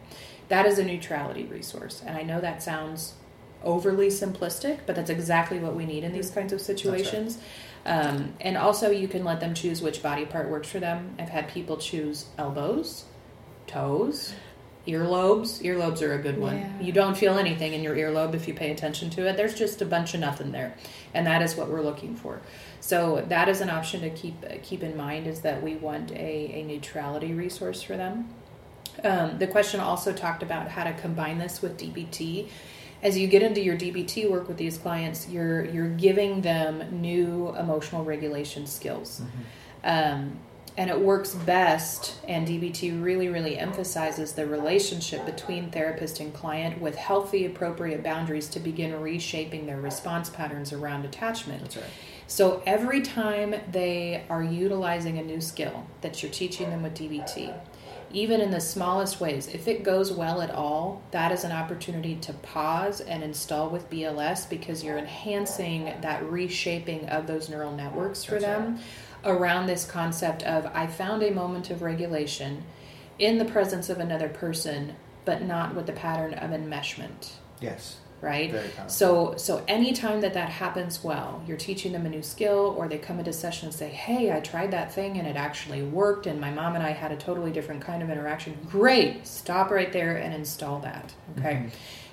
That 0.47 0.65
is 0.65 0.79
a 0.79 0.85
neutrality 0.85 1.43
resource. 1.43 2.01
And 2.05 2.17
I 2.17 2.23
know 2.23 2.39
that 2.39 2.63
sounds 2.63 3.15
overly 3.63 4.07
simplistic, 4.07 4.79
but 4.85 4.95
that's 4.95 5.09
exactly 5.09 5.59
what 5.59 5.75
we 5.75 5.85
need 5.85 6.03
in 6.03 6.13
these 6.13 6.29
kinds 6.29 6.53
of 6.53 6.61
situations. 6.61 7.37
Um, 7.85 8.33
and 8.41 8.57
also, 8.57 8.91
you 8.91 9.07
can 9.07 9.23
let 9.23 9.39
them 9.39 9.53
choose 9.53 9.81
which 9.81 10.01
body 10.03 10.25
part 10.25 10.49
works 10.49 10.69
for 10.69 10.79
them. 10.79 11.15
I've 11.19 11.29
had 11.29 11.49
people 11.49 11.77
choose 11.77 12.27
elbows, 12.37 13.05
toes, 13.65 14.33
earlobes. 14.87 15.61
Earlobes 15.63 16.01
are 16.01 16.13
a 16.13 16.17
good 16.17 16.37
one. 16.37 16.57
Yeah. 16.57 16.79
You 16.79 16.91
don't 16.91 17.15
feel 17.15 17.37
anything 17.37 17.73
in 17.73 17.83
your 17.83 17.95
earlobe 17.95 18.33
if 18.33 18.47
you 18.47 18.53
pay 18.53 18.71
attention 18.71 19.09
to 19.11 19.27
it. 19.27 19.37
There's 19.37 19.55
just 19.55 19.81
a 19.81 19.85
bunch 19.85 20.13
of 20.13 20.19
nothing 20.19 20.51
there, 20.51 20.75
and 21.13 21.27
that 21.27 21.41
is 21.41 21.55
what 21.55 21.69
we're 21.69 21.81
looking 21.81 22.15
for. 22.15 22.41
So 22.79 23.25
that 23.27 23.49
is 23.49 23.61
an 23.61 23.69
option 23.69 24.01
to 24.01 24.09
keep 24.09 24.35
keep 24.63 24.83
in 24.83 24.95
mind 24.95 25.27
is 25.27 25.41
that 25.41 25.61
we 25.61 25.75
want 25.75 26.11
a, 26.11 26.15
a 26.53 26.63
neutrality 26.63 27.33
resource 27.33 27.81
for 27.81 27.97
them. 27.97 28.29
Um, 29.03 29.37
the 29.37 29.47
question 29.47 29.79
also 29.79 30.13
talked 30.13 30.43
about 30.43 30.69
how 30.69 30.83
to 30.83 30.93
combine 30.93 31.37
this 31.37 31.61
with 31.61 31.77
DBT. 31.77 32.49
As 33.03 33.17
you 33.17 33.27
get 33.27 33.43
into 33.43 33.61
your 33.61 33.77
DBT 33.77 34.29
work 34.29 34.47
with 34.47 34.57
these 34.57 34.77
clients, 34.77 35.29
you're 35.29 35.65
you're 35.65 35.89
giving 35.89 36.41
them 36.41 37.01
new 37.01 37.55
emotional 37.55 38.03
regulation 38.03 38.65
skills, 38.65 39.21
um, 39.83 40.39
and 40.77 40.91
it 40.91 40.99
works 40.99 41.33
best. 41.33 42.15
And 42.27 42.47
DBT 42.47 43.03
really 43.03 43.27
really 43.27 43.57
emphasizes 43.57 44.33
the 44.33 44.45
relationship 44.45 45.25
between 45.25 45.71
therapist 45.71 46.19
and 46.19 46.33
client 46.33 46.79
with 46.79 46.95
healthy, 46.95 47.45
appropriate 47.45 48.03
boundaries 48.03 48.47
to 48.49 48.59
begin 48.59 48.99
reshaping 49.01 49.65
their 49.65 49.81
response 49.81 50.29
patterns 50.29 50.71
around 50.71 51.03
attachment. 51.03 51.63
That's 51.63 51.77
right. 51.77 51.85
So 52.27 52.61
every 52.65 53.01
time 53.01 53.55
they 53.71 54.23
are 54.29 54.43
utilizing 54.43 55.17
a 55.17 55.23
new 55.23 55.41
skill 55.41 55.87
that 56.01 56.21
you're 56.21 56.31
teaching 56.31 56.69
them 56.69 56.83
with 56.83 56.93
DBT, 56.93 57.57
even 58.11 58.41
in 58.41 58.51
the 58.51 58.59
smallest 58.59 59.19
ways, 59.19 59.47
if 59.47 59.67
it 59.67 59.83
goes 59.83 60.11
well 60.11 60.41
at 60.41 60.51
all, 60.51 61.01
that 61.11 61.31
is 61.31 61.43
an 61.43 61.51
opportunity 61.51 62.15
to 62.15 62.33
pause 62.33 63.01
and 63.01 63.23
install 63.23 63.69
with 63.69 63.89
BLS 63.89 64.49
because 64.49 64.83
you're 64.83 64.97
enhancing 64.97 65.93
that 66.01 66.23
reshaping 66.29 67.07
of 67.09 67.27
those 67.27 67.49
neural 67.49 67.73
networks 67.73 68.23
for 68.23 68.39
That's 68.39 68.45
them 68.45 68.79
around 69.27 69.67
this 69.67 69.85
concept 69.85 70.43
of 70.43 70.65
I 70.73 70.87
found 70.87 71.21
a 71.23 71.31
moment 71.31 71.69
of 71.69 71.81
regulation 71.81 72.63
in 73.19 73.37
the 73.37 73.45
presence 73.45 73.89
of 73.89 73.99
another 73.99 74.29
person, 74.29 74.95
but 75.25 75.41
not 75.41 75.75
with 75.75 75.85
the 75.85 75.93
pattern 75.93 76.33
of 76.33 76.51
enmeshment 76.51 77.31
Yes. 77.59 77.97
right? 78.21 78.51
Very. 78.51 78.69
So 78.87 79.35
so 79.37 79.63
anytime 79.67 80.21
that 80.21 80.33
that 80.33 80.49
happens 80.49 81.03
well, 81.03 81.43
you're 81.45 81.57
teaching 81.57 81.91
them 81.91 82.05
a 82.05 82.09
new 82.09 82.23
skill 82.23 82.73
or 82.77 82.87
they 82.87 82.97
come 82.97 83.19
into 83.19 83.33
session 83.33 83.67
and 83.67 83.75
say, 83.75 83.89
"Hey, 83.89 84.31
I 84.31 84.39
tried 84.39 84.71
that 84.71 84.91
thing 84.93 85.17
and 85.19 85.27
it 85.27 85.35
actually 85.35 85.83
worked 85.83 86.25
and 86.27 86.39
my 86.41 86.49
mom 86.51 86.75
and 86.75 86.83
I 86.83 86.91
had 86.91 87.11
a 87.11 87.17
totally 87.17 87.51
different 87.51 87.81
kind 87.81 88.01
of 88.01 88.09
interaction." 88.09 88.57
Great. 88.69 89.27
Stop 89.27 89.69
right 89.71 89.91
there 89.91 90.15
and 90.17 90.33
install 90.33 90.79
that. 90.79 91.13
Okay? 91.37 91.53
Mm-hmm. 91.53 91.67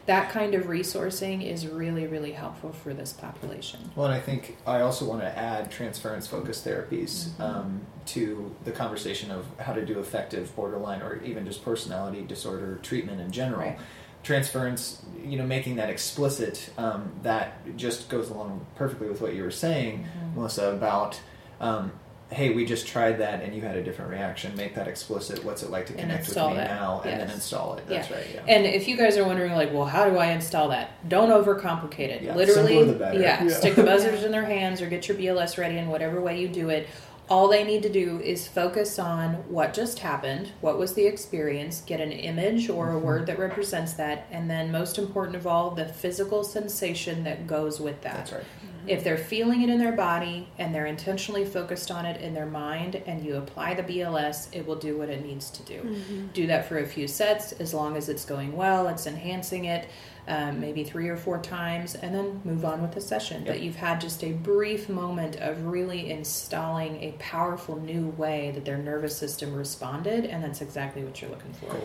That 0.06 0.30
kind 0.30 0.54
of 0.54 0.64
resourcing 0.64 1.44
is 1.44 1.66
really 1.66 2.06
really 2.06 2.32
helpful 2.32 2.72
for 2.72 2.92
this 2.92 3.12
population. 3.12 3.90
Well, 3.96 4.06
and 4.06 4.14
I 4.14 4.20
think 4.20 4.56
I 4.66 4.80
also 4.80 5.04
want 5.06 5.20
to 5.22 5.38
add 5.38 5.70
transference 5.70 6.26
focused 6.26 6.64
therapies 6.66 7.28
Mm-hmm. 7.30 7.42
um, 7.42 7.80
to 8.06 8.54
the 8.64 8.70
conversation 8.70 9.30
of 9.30 9.46
how 9.58 9.72
to 9.72 9.84
do 9.84 9.98
effective 9.98 10.54
borderline 10.54 11.00
or 11.00 11.22
even 11.24 11.46
just 11.46 11.64
personality 11.64 12.22
disorder 12.22 12.78
treatment 12.82 13.20
in 13.20 13.30
general. 13.30 13.60
Right. 13.60 13.78
Transference, 14.22 15.02
you 15.22 15.36
know, 15.38 15.46
making 15.46 15.76
that 15.76 15.90
explicit, 15.90 16.70
um, 16.78 17.10
that 17.22 17.76
just 17.76 18.08
goes 18.08 18.30
along 18.30 18.66
perfectly 18.76 19.08
with 19.08 19.20
what 19.20 19.34
you 19.34 19.42
were 19.42 19.50
saying, 19.50 20.04
Mm-hmm. 20.04 20.36
Melissa, 20.36 20.70
about. 20.72 21.18
Um, 21.60 21.92
Hey, 22.30 22.50
we 22.54 22.64
just 22.64 22.86
tried 22.88 23.18
that 23.18 23.42
and 23.42 23.54
you 23.54 23.60
had 23.60 23.76
a 23.76 23.82
different 23.82 24.10
reaction. 24.10 24.56
Make 24.56 24.74
that 24.74 24.88
explicit. 24.88 25.44
What's 25.44 25.62
it 25.62 25.70
like 25.70 25.86
to 25.86 25.92
connect 25.92 26.26
with 26.28 26.36
me 26.36 26.54
that. 26.54 26.68
now? 26.70 27.02
And 27.04 27.20
then 27.20 27.30
install 27.30 27.74
it. 27.76 27.86
That's 27.86 28.10
Yeah. 28.10 28.16
right. 28.16 28.26
Yeah. 28.34 28.40
And 28.48 28.66
if 28.66 28.88
you 28.88 28.96
guys 28.96 29.16
are 29.18 29.24
wondering, 29.24 29.52
like, 29.52 29.72
well, 29.72 29.84
how 29.84 30.08
do 30.08 30.16
I 30.16 30.26
install 30.32 30.68
that? 30.70 31.08
Don't 31.08 31.30
overcomplicate 31.30 31.98
it. 32.08 32.22
Yeah, 32.22 32.34
Literally, 32.34 32.82
the 32.84 32.94
better. 32.94 33.20
yeah, 33.20 33.44
Yeah. 33.44 33.50
stick 33.54 33.74
the 33.76 33.82
buzzers 33.84 34.24
in 34.24 34.32
their 34.32 34.44
hands 34.46 34.80
or 34.82 34.88
get 34.88 35.06
your 35.06 35.16
BLS 35.16 35.58
ready 35.58 35.76
in 35.78 35.88
whatever 35.88 36.20
way 36.20 36.40
you 36.40 36.48
do 36.48 36.70
it. 36.70 36.88
All 37.30 37.48
they 37.48 37.64
need 37.64 37.82
to 37.84 37.88
do 37.88 38.20
is 38.20 38.46
focus 38.48 38.98
on 38.98 39.34
what 39.48 39.72
just 39.72 40.00
happened, 40.00 40.50
what 40.60 40.78
was 40.78 40.92
the 40.94 41.06
experience, 41.06 41.80
get 41.86 41.98
an 42.00 42.12
image 42.12 42.68
or 42.68 42.88
Mm-hmm. 42.88 42.96
a 42.96 42.98
word 42.98 43.26
that 43.26 43.38
represents 43.38 43.92
that, 43.94 44.26
and 44.30 44.50
then, 44.50 44.70
most 44.72 44.98
important 44.98 45.36
of 45.36 45.46
all, 45.46 45.70
the 45.70 45.86
physical 45.86 46.42
sensation 46.44 47.24
that 47.24 47.46
goes 47.46 47.80
with 47.80 48.02
that. 48.02 48.14
That's 48.16 48.32
right. 48.32 48.44
If 48.86 49.04
they're 49.04 49.18
feeling 49.18 49.62
it 49.62 49.68
in 49.68 49.78
their 49.78 49.92
body 49.92 50.48
and 50.58 50.74
they're 50.74 50.86
intentionally 50.86 51.44
focused 51.44 51.90
on 51.90 52.04
it 52.06 52.20
in 52.20 52.34
their 52.34 52.46
mind 52.46 52.96
and 53.06 53.24
you 53.24 53.36
apply 53.36 53.74
the 53.74 53.82
BLS, 53.82 54.48
it 54.52 54.66
will 54.66 54.76
do 54.76 54.98
what 54.98 55.08
it 55.08 55.24
needs 55.24 55.50
to 55.50 55.62
do. 55.62 55.80
Mm-hmm. 55.80 56.26
Do 56.28 56.46
that 56.46 56.68
for 56.68 56.78
a 56.78 56.86
few 56.86 57.08
sets 57.08 57.52
as 57.52 57.72
long 57.72 57.96
as 57.96 58.08
it's 58.08 58.24
going 58.24 58.56
well, 58.56 58.88
it's 58.88 59.06
enhancing 59.06 59.66
it. 59.66 59.88
Um, 60.26 60.58
maybe 60.58 60.84
three 60.84 61.10
or 61.10 61.18
four 61.18 61.38
times, 61.38 61.96
and 61.96 62.14
then 62.14 62.40
move 62.44 62.64
on 62.64 62.80
with 62.80 62.92
the 62.92 63.00
session. 63.02 63.44
Yep. 63.44 63.46
But 63.46 63.60
you've 63.62 63.76
had 63.76 64.00
just 64.00 64.24
a 64.24 64.32
brief 64.32 64.88
moment 64.88 65.36
of 65.36 65.66
really 65.66 66.10
installing 66.10 67.02
a 67.02 67.12
powerful 67.18 67.78
new 67.78 68.06
way 68.06 68.50
that 68.54 68.64
their 68.64 68.78
nervous 68.78 69.14
system 69.14 69.52
responded, 69.54 70.24
and 70.24 70.42
that's 70.42 70.62
exactly 70.62 71.04
what 71.04 71.20
you're 71.20 71.30
looking 71.30 71.52
for. 71.52 71.78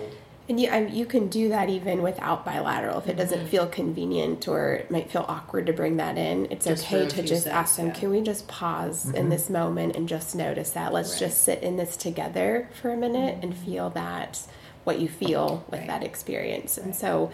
And 0.50 0.60
you, 0.60 0.68
I, 0.68 0.80
you 0.88 1.06
can 1.06 1.28
do 1.28 1.50
that 1.50 1.70
even 1.70 2.02
without 2.02 2.44
bilateral. 2.44 2.98
If 2.98 3.08
it 3.08 3.16
doesn't 3.18 3.40
Mm-hmm. 3.42 3.48
feel 3.50 3.68
convenient 3.68 4.48
or 4.48 4.74
it 4.74 4.90
might 4.92 5.12
feel 5.12 5.24
awkward 5.28 5.68
to 5.68 5.74
bring 5.74 5.98
that 5.98 6.18
in, 6.18 6.48
it's 6.50 6.66
Just 6.66 6.88
okay 6.92 7.08
to 7.08 7.22
just 7.22 7.44
secs, 7.44 7.56
ask 7.56 7.76
them, 7.78 7.88
yeah. 7.88 7.94
can 7.94 8.10
we 8.10 8.22
just 8.22 8.48
pause 8.48 9.08
in 9.12 9.30
this 9.30 9.48
moment 9.50 9.96
and 9.96 10.10
just 10.10 10.36
notice 10.36 10.72
that? 10.72 10.92
Let's 10.92 11.12
Right. 11.14 11.20
just 11.20 11.44
sit 11.44 11.62
in 11.62 11.78
this 11.78 11.96
together 11.96 12.68
for 12.82 12.90
a 12.90 12.98
minute 12.98 13.38
and 13.44 13.56
feel 13.56 13.92
that, 13.92 14.42
what 14.86 15.00
you 15.00 15.08
feel 15.08 15.64
with 15.70 15.82
Right. 15.82 15.88
that 15.88 16.04
experience. 16.04 16.80
And 16.80 16.96
so 16.96 17.30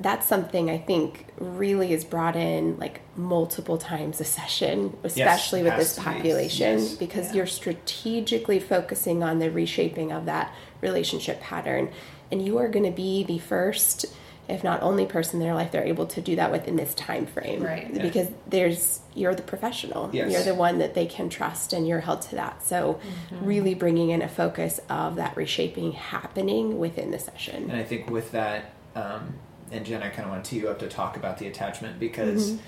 that's 0.00 0.26
something 0.26 0.68
I 0.68 0.76
think 0.76 1.26
really 1.38 1.92
is 1.92 2.04
brought 2.04 2.34
in 2.36 2.76
like 2.78 3.00
multiple 3.16 3.78
times 3.78 4.20
a 4.20 4.24
session, 4.24 4.94
especially 5.04 5.62
with 5.62 5.76
this 5.76 5.94
to 5.94 6.00
be. 6.00 6.04
population, 6.04 6.80
Yes. 6.80 6.94
because 6.96 7.28
Yeah. 7.28 7.34
you're 7.36 7.46
strategically 7.46 8.58
focusing 8.58 9.22
on 9.22 9.38
the 9.38 9.50
reshaping 9.52 10.10
of 10.10 10.26
that 10.26 10.52
relationship 10.82 11.40
pattern. 11.40 11.90
And 12.30 12.44
you 12.44 12.58
are 12.58 12.68
going 12.68 12.84
to 12.84 12.90
be 12.90 13.24
the 13.24 13.38
first, 13.38 14.06
if 14.48 14.64
not 14.64 14.82
only 14.82 15.06
person 15.06 15.40
in 15.40 15.46
their 15.46 15.54
life 15.54 15.70
they're 15.72 15.84
able 15.84 16.06
to 16.06 16.20
do 16.20 16.36
that 16.36 16.50
within 16.52 16.76
this 16.76 16.94
time 16.94 17.26
frame. 17.26 17.62
Right. 17.62 17.88
Yeah. 17.92 18.02
Because 18.02 18.28
there's 18.46 19.00
you're 19.14 19.34
the 19.34 19.42
professional. 19.42 20.10
Yes. 20.12 20.32
You're 20.32 20.42
the 20.42 20.54
one 20.54 20.78
that 20.78 20.94
they 20.94 21.06
can 21.06 21.28
trust 21.28 21.72
and 21.72 21.86
you're 21.86 22.00
held 22.00 22.22
to 22.22 22.34
that. 22.36 22.62
So 22.64 23.00
Mm-hmm. 23.30 23.44
really 23.46 23.74
bringing 23.74 24.10
in 24.10 24.22
a 24.22 24.28
focus 24.28 24.78
of 24.88 25.16
that 25.16 25.36
reshaping 25.36 25.92
happening 25.92 26.78
within 26.78 27.10
the 27.10 27.18
session. 27.18 27.70
And. 27.70 27.72
I 27.80 27.84
think 27.84 28.10
with 28.10 28.32
that, 28.32 28.72
um, 28.94 29.34
and 29.72 29.84
Jen, 29.84 30.02
I 30.02 30.08
kind 30.10 30.24
of 30.26 30.30
want 30.30 30.44
to 30.44 30.50
tee 30.50 30.58
you 30.60 30.68
up 30.68 30.78
to 30.80 30.88
talk 30.88 31.16
about 31.16 31.38
the 31.38 31.46
attachment 31.48 31.98
because 31.98 32.52
Mm-hmm. 32.52 32.62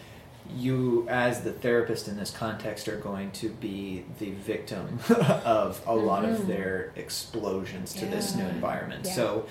You, 0.57 1.07
as 1.09 1.43
the 1.43 1.53
therapist 1.53 2.09
in 2.09 2.17
this 2.17 2.31
context, 2.31 2.89
are 2.89 2.97
going 2.99 3.31
to 3.33 3.49
be 3.49 4.05
the 4.19 4.31
victim 4.31 4.99
of 5.45 5.81
a 5.87 5.95
lot 5.95 6.25
of 6.25 6.47
their 6.47 6.93
explosions 6.97 7.93
to 7.95 8.07
this 8.07 8.35
new 8.35 8.45
environment. 8.47 9.03
Mm-hmm. 9.05 9.09
Yeah. 9.11 9.15
So, 9.27 9.47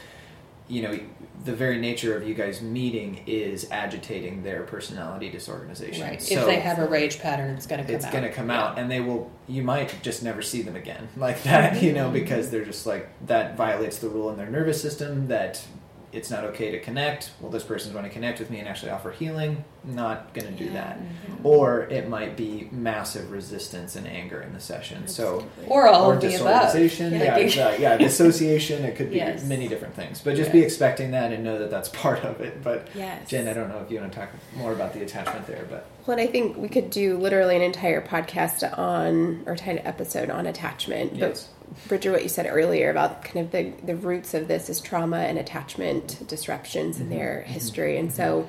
you 0.70 0.82
know, 0.82 1.00
the 1.46 1.54
very 1.56 1.78
nature 1.80 2.18
of 2.18 2.28
you 2.28 2.34
guys 2.34 2.62
meeting 2.62 3.24
is 3.26 3.68
agitating 3.72 4.44
their 4.44 4.64
personality 4.64 5.30
disorganization. 5.30 6.04
Right. 6.06 6.22
So 6.22 6.42
if 6.42 6.46
they 6.46 6.60
have 6.60 6.80
a 6.80 6.88
rage 6.88 7.20
pattern, 7.20 7.56
it's 7.56 7.66
going 7.68 7.80
to 7.80 7.86
come 7.86 7.96
it's 7.96 8.06
out. 8.06 8.12
going 8.12 8.24
to 8.26 8.32
come 8.32 8.50
out 8.50 8.78
and 8.78 8.92
they 8.92 9.00
will 9.00 9.32
you 9.48 9.64
might 9.64 10.02
just 10.02 10.24
never 10.24 10.42
see 10.42 10.62
them 10.62 10.76
again 10.76 11.08
like 11.16 11.42
that 11.44 11.82
you 11.82 11.90
Mm-hmm. 11.94 11.98
know 11.98 12.12
because 12.12 12.50
they're 12.50 12.66
just 12.66 12.86
like 12.86 13.08
that 13.28 13.56
violates 13.56 14.00
the 14.00 14.10
rule 14.10 14.30
in 14.30 14.36
their 14.36 14.50
nervous 14.50 14.82
system 14.82 15.28
that 15.28 15.66
it's 16.14 16.32
not 16.32 16.46
okay 16.46 16.72
to 16.72 16.80
connect 16.80 17.32
well 17.42 17.52
this 17.52 17.64
person's 17.64 17.92
going 17.92 18.06
to 18.06 18.10
connect 18.10 18.40
with 18.40 18.50
me 18.50 18.60
and 18.60 18.68
actually 18.68 18.90
offer 18.90 19.12
healing 19.12 19.64
not 19.84 20.34
going 20.34 20.48
to 20.48 20.54
do 20.64 20.70
that 20.72 20.98
Mm-hmm. 20.98 21.46
or 21.46 21.82
it 21.84 22.08
might 22.10 22.36
be 22.38 22.70
massive 22.72 23.30
resistance 23.32 23.96
and 23.98 24.08
anger 24.08 24.42
in 24.42 24.54
the 24.54 24.60
session 24.60 25.08
so 25.08 25.46
Or 25.68 25.88
all 25.88 26.10
or 26.12 26.14
of 26.16 26.22
the 26.22 26.28
above. 26.36 26.72
disorganization 26.72 27.14
yeah 27.14 27.36
Like- 27.36 27.56
yeah, 27.56 27.76
yeah 27.78 27.98
dissociation 28.06 28.86
it 28.86 28.96
could 28.96 29.10
be 29.10 29.18
Yes. 29.18 29.44
many 29.44 29.68
different 29.68 29.96
things 29.96 30.22
but 30.22 30.36
just 30.36 30.48
Yeah. 30.48 30.54
be 30.54 30.62
expecting 30.64 31.12
that 31.12 31.32
and 31.34 31.44
know 31.44 31.60
that 31.60 31.70
that's 31.70 31.90
part 31.90 32.24
of 32.24 32.40
it 32.42 32.64
but 32.64 32.88
Yes. 32.96 33.30
jen 33.30 33.48
i 33.48 33.54
don't 33.54 33.70
know 33.70 33.80
if 33.80 33.92
you 33.92 34.00
want 34.00 34.12
to 34.14 34.18
talk 34.20 34.30
more 34.56 34.72
about 34.72 34.94
the 34.94 35.04
attachment 35.04 35.46
there 35.48 35.66
but 35.70 35.86
Well, 36.08 36.18
I 36.18 36.28
think 36.28 36.56
we 36.56 36.70
could 36.70 36.90
do 36.90 37.18
literally 37.18 37.58
an 37.58 37.62
entire 37.62 38.02
podcast 38.02 38.78
on, 38.78 39.44
or 39.46 39.54
entire 39.54 39.82
episode 39.84 40.30
on 40.30 40.48
attachment. 40.48 41.16
Yes. 41.16 41.50
But 41.70 41.88
Bridger, 41.90 42.14
what 42.14 42.24
you 42.24 42.30
said 42.30 42.48
earlier 42.50 42.90
about 42.90 43.26
kind 43.26 43.46
of 43.46 43.52
the, 43.52 43.74
the 43.86 43.96
roots 43.98 44.34
of 44.34 44.48
this 44.48 44.70
is 44.70 44.80
trauma 44.80 45.18
and 45.18 45.38
attachment 45.38 46.26
disruptions 46.26 47.00
in 47.00 47.08
mm-hmm. 47.08 47.18
their 47.18 47.42
mm-hmm. 47.44 47.52
history. 47.52 47.98
And 47.98 48.08
mm-hmm. 48.08 48.16
so, 48.16 48.48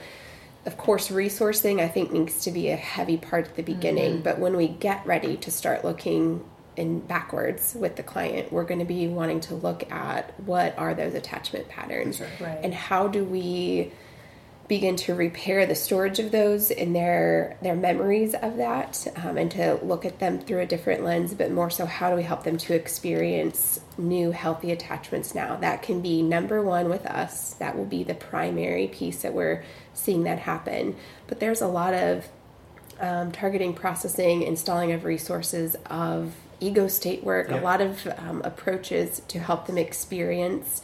of 0.67 0.77
course, 0.77 1.09
resourcing 1.09 1.81
I 1.81 1.89
think 1.89 2.13
needs 2.13 2.45
to 2.45 2.53
be 2.53 2.71
a 2.71 2.77
heavy 2.77 3.17
part 3.17 3.47
at 3.47 3.57
the 3.57 3.65
beginning. 3.65 4.23
But 4.23 4.39
when 4.39 4.57
we 4.57 4.69
get 4.69 5.05
ready 5.05 5.37
to 5.39 5.51
start 5.51 5.85
looking 5.85 6.45
in 6.77 7.01
backwards 7.01 7.75
with 7.75 7.97
the 7.97 8.05
client, 8.05 8.53
we're 8.53 8.63
going 8.63 8.79
to 8.79 8.87
be 8.87 9.09
wanting 9.09 9.41
to 9.41 9.57
look 9.57 9.91
at 9.91 10.39
what 10.45 10.79
are 10.79 10.95
those 10.95 11.15
attachment 11.15 11.69
patterns. 11.69 12.21
Right. 12.41 12.61
and 12.63 12.73
how 12.73 13.09
do 13.09 13.25
we 13.25 13.93
begin 14.69 14.97
to 14.97 15.15
repair 15.15 15.65
the 15.65 15.75
storage 15.75 16.19
of 16.19 16.31
those 16.31 16.71
in 16.71 16.93
their 16.93 17.57
their 17.63 17.75
memories 17.75 18.35
of 18.35 18.59
that 18.59 19.07
um, 19.17 19.39
and 19.39 19.51
to 19.51 19.75
look 19.83 20.05
at 20.05 20.19
them 20.19 20.39
through 20.39 20.61
a 20.61 20.67
different 20.67 21.03
lens 21.03 21.33
but 21.33 21.51
more 21.51 21.71
so 21.71 21.87
how 21.87 22.11
do 22.11 22.17
we 22.17 22.23
help 22.23 22.45
them 22.45 22.59
to 22.59 22.75
experience 22.75 23.81
new 23.97 24.31
healthy 24.31 24.71
attachments 24.71 25.35
now? 25.35 25.57
That 25.57 25.83
can 25.83 26.01
be 26.03 26.23
number 26.23 26.63
one 26.63 26.89
with 26.89 27.07
us. 27.07 27.55
That 27.55 27.77
will 27.77 27.87
be 27.87 28.05
the 28.05 28.15
primary 28.15 28.87
piece 28.87 29.23
that 29.23 29.35
we're 29.35 29.65
seeing 29.95 30.25
that 30.25 30.39
happen. 30.41 30.95
But 31.27 31.41
there's 31.41 31.61
a 31.63 31.67
lot 31.67 31.95
of 31.95 32.29
um, 33.01 33.33
targeting 33.33 33.75
processing 33.75 34.43
installing 34.43 34.93
of 34.93 35.05
resources 35.05 35.77
of 35.87 36.35
ego 36.61 36.89
state 36.89 37.23
work 37.25 37.49
Yeah. 37.49 37.61
a 37.61 37.63
lot 37.63 37.81
of 37.81 38.07
um, 38.19 38.43
approaches 38.45 39.23
to 39.29 39.39
help 39.39 39.67
them 39.67 39.79
experience 39.79 40.83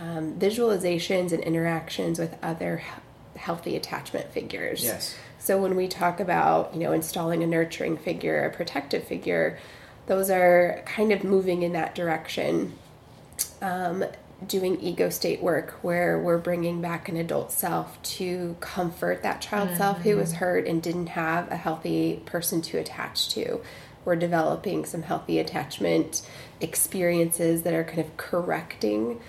um, 0.00 0.34
visualizations 0.38 1.32
and 1.32 1.42
interactions 1.42 2.18
with 2.18 2.36
other 2.42 2.78
he- 2.78 2.90
healthy 3.36 3.76
attachment 3.76 4.32
figures. 4.32 4.82
yes 4.82 5.16
So 5.38 5.60
when 5.60 5.76
we 5.76 5.88
talk 5.88 6.20
about, 6.20 6.74
you 6.74 6.80
know, 6.80 6.92
installing 6.92 7.42
a 7.42 7.46
nurturing 7.46 7.96
figure, 7.96 8.44
a 8.44 8.50
protective 8.50 9.04
figure, 9.04 9.58
those 10.06 10.30
are 10.30 10.82
kind 10.86 11.12
of 11.12 11.24
moving 11.24 11.62
in 11.62 11.72
that 11.72 11.94
direction. 11.94 12.78
Um, 13.60 14.04
doing 14.46 14.80
ego 14.80 15.08
state 15.10 15.42
work 15.42 15.70
where 15.82 16.18
we're 16.18 16.38
bringing 16.38 16.80
back 16.80 17.08
an 17.08 17.16
adult 17.16 17.50
self 17.50 18.00
to 18.02 18.56
comfort 18.60 19.22
that 19.22 19.40
child 19.40 19.76
self 19.76 20.00
who 20.02 20.16
was 20.16 20.34
hurt 20.34 20.66
and 20.66 20.82
didn't 20.82 21.08
have 21.08 21.50
a 21.50 21.56
healthy 21.56 22.22
person 22.26 22.60
to 22.60 22.78
attach 22.78 23.28
to. 23.30 23.60
We're 24.04 24.16
developing 24.16 24.84
some 24.84 25.02
healthy 25.02 25.38
attachment 25.38 26.22
experiences 26.60 27.62
that 27.62 27.72
are 27.72 27.84
kind 27.84 28.00
of 28.00 28.16
correcting 28.16 29.20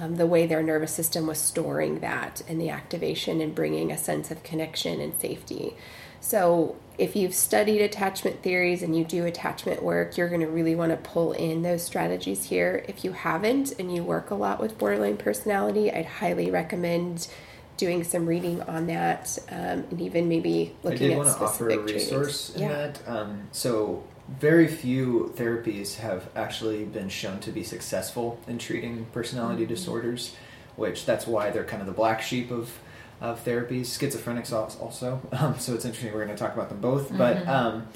um, 0.00 0.16
the 0.16 0.26
way 0.26 0.46
their 0.46 0.62
nervous 0.62 0.92
system 0.92 1.26
was 1.26 1.38
storing 1.38 2.00
that 2.00 2.42
and 2.48 2.60
the 2.60 2.70
activation 2.70 3.40
and 3.40 3.54
bringing 3.54 3.90
a 3.90 3.98
sense 3.98 4.30
of 4.30 4.42
connection 4.42 5.00
and 5.00 5.18
safety. 5.20 5.74
So, 6.20 6.76
if 6.96 7.16
you've 7.16 7.34
studied 7.34 7.82
attachment 7.82 8.42
theories 8.42 8.82
and 8.82 8.96
you 8.96 9.04
do 9.04 9.26
attachment 9.26 9.82
work, 9.82 10.16
you're 10.16 10.28
going 10.28 10.40
to 10.40 10.46
really 10.46 10.74
want 10.74 10.90
to 10.90 10.96
pull 10.96 11.32
in 11.32 11.62
those 11.62 11.82
strategies 11.82 12.44
here. 12.44 12.84
If 12.88 13.04
you 13.04 13.12
haven't 13.12 13.78
and 13.78 13.94
you 13.94 14.02
work 14.04 14.30
a 14.30 14.34
lot 14.34 14.60
with 14.60 14.78
borderline 14.78 15.16
personality, 15.16 15.92
I'd 15.92 16.06
highly 16.06 16.50
recommend 16.50 17.28
doing 17.76 18.04
some 18.04 18.26
reading 18.26 18.62
on 18.62 18.86
that 18.86 19.36
um, 19.50 19.84
and 19.90 20.00
even 20.00 20.28
maybe 20.28 20.74
looking 20.82 20.98
I 20.98 21.08
did 21.08 21.10
at 21.12 21.18
want 21.18 21.28
to 21.36 21.44
offer 21.44 21.68
a 21.68 21.78
resource 21.78 22.54
in 22.54 22.62
Yeah. 22.62 22.68
that. 22.68 23.00
Um, 23.06 23.48
so, 23.52 24.04
very 24.28 24.66
few 24.68 25.32
therapies 25.36 25.96
have 25.96 26.28
actually 26.34 26.84
been 26.84 27.08
shown 27.08 27.40
to 27.40 27.50
be 27.50 27.62
successful 27.62 28.38
in 28.48 28.58
treating 28.58 29.06
personality 29.12 29.64
Mm-hmm. 29.64 29.74
disorders, 29.74 30.34
which 30.76 31.04
that's 31.06 31.26
why 31.26 31.50
they're 31.50 31.64
kind 31.64 31.80
of 31.82 31.86
the 31.86 31.92
black 31.92 32.22
sheep 32.22 32.50
of 32.50 32.78
of 33.20 33.42
therapies. 33.44 33.86
Schizophrenics 33.98 34.52
als- 34.52 34.76
also. 34.80 35.20
Um, 35.32 35.58
so 35.58 35.74
it's 35.74 35.84
interesting. 35.84 36.12
We're 36.12 36.24
going 36.24 36.36
to 36.36 36.42
talk 36.42 36.54
about 36.54 36.68
them 36.68 36.80
both, 36.80 37.16
but 37.16 37.46
um, 37.48 37.86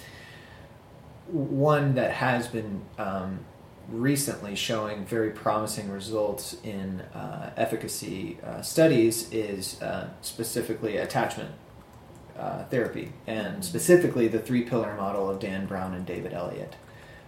one 1.27 1.95
that 1.97 2.13
has 2.13 2.47
been 2.49 2.83
um, 2.99 3.41
recently 3.89 4.55
showing 4.55 5.05
very 5.05 5.31
promising 5.31 5.91
results 5.91 6.57
in 6.63 7.01
uh, 7.15 7.51
efficacy 7.57 8.39
uh, 8.47 8.63
studies 8.63 9.31
is 9.33 9.81
uh, 9.83 10.09
specifically 10.23 10.97
attachment 10.99 11.51
uh, 12.39 12.65
therapy, 12.65 13.13
and 13.27 13.65
specifically 13.65 14.29
the 14.29 14.39
three 14.39 14.63
pillar 14.63 14.95
model 14.95 15.29
of 15.29 15.41
Dan 15.41 15.67
Brown 15.67 15.95
and 15.95 16.07
David 16.07 16.33
Elliott. 16.33 16.77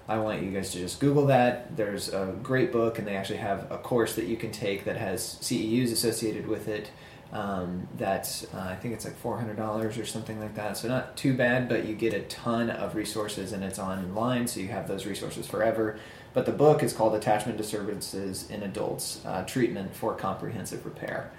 I 0.09 0.19
want 0.19 0.43
you 0.43 0.51
guys 0.51 0.73
to 0.73 0.79
just 0.79 0.99
Google 0.99 1.27
that. 1.27 1.77
There's 1.77 2.09
a 2.09 2.35
great 2.43 2.73
book, 2.73 2.99
and 2.99 3.07
they 3.07 3.17
actually 3.17 3.39
have 3.39 3.71
a 3.71 3.79
course 3.79 4.17
that 4.17 4.25
you 4.25 4.37
can 4.37 4.51
take 4.51 4.85
that 4.85 4.97
has 4.97 5.39
CEUs 5.41 5.93
associated 5.93 6.47
with 6.49 6.69
it. 6.69 6.91
Um, 7.33 7.87
that's 7.97 8.43
uh, 8.53 8.59
I 8.59 8.75
think 8.75 8.95
it's 8.95 9.05
like 9.05 9.17
four 9.17 9.39
hundred 9.39 9.57
dollars 9.57 9.99
or 9.99 10.05
something 10.05 10.41
like 10.41 10.57
that. 10.57 10.77
So 10.77 10.89
not 10.89 11.17
too 11.17 11.35
bad, 11.35 11.69
but 11.69 11.85
you 11.85 11.95
get 11.95 12.13
a 12.13 12.23
ton 12.23 12.71
of 12.71 12.97
resources, 12.97 13.53
and 13.53 13.63
it's 13.63 13.79
online, 13.79 14.49
so 14.49 14.59
you 14.59 14.69
have 14.69 14.89
those 14.89 15.07
resources 15.07 15.47
forever. 15.47 15.99
But 16.35 16.47
the 16.47 16.53
book 16.53 16.83
is 16.83 16.93
called 16.93 17.15
Attachment 17.15 17.57
Disturbances 17.57 18.51
in 18.51 18.65
Adults: 18.65 19.21
uh, 19.25 19.45
Treatment 19.45 19.95
for 19.95 20.15
Comprehensive 20.15 20.85
Repair 20.85 21.31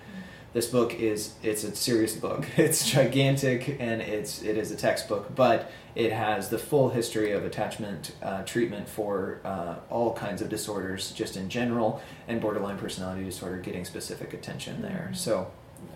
this 0.53 0.67
book 0.67 0.93
is 0.93 1.33
it's 1.43 1.63
a 1.63 1.75
serious 1.75 2.15
book 2.15 2.45
it's 2.57 2.89
gigantic 2.89 3.77
and 3.79 4.01
it's 4.01 4.41
it 4.43 4.57
is 4.57 4.71
a 4.71 4.75
textbook 4.75 5.33
but 5.35 5.71
it 5.95 6.11
has 6.11 6.49
the 6.49 6.57
full 6.57 6.89
history 6.89 7.31
of 7.31 7.43
attachment 7.43 8.15
uh, 8.21 8.43
treatment 8.43 8.87
for 8.87 9.41
uh, 9.43 9.75
all 9.89 10.13
kinds 10.13 10.41
of 10.41 10.49
disorders 10.49 11.11
just 11.11 11.37
in 11.37 11.49
general 11.49 12.01
and 12.27 12.41
borderline 12.41 12.77
personality 12.77 13.23
disorder 13.23 13.57
getting 13.57 13.85
specific 13.85 14.33
attention 14.33 14.81
there 14.81 15.11
so 15.13 15.51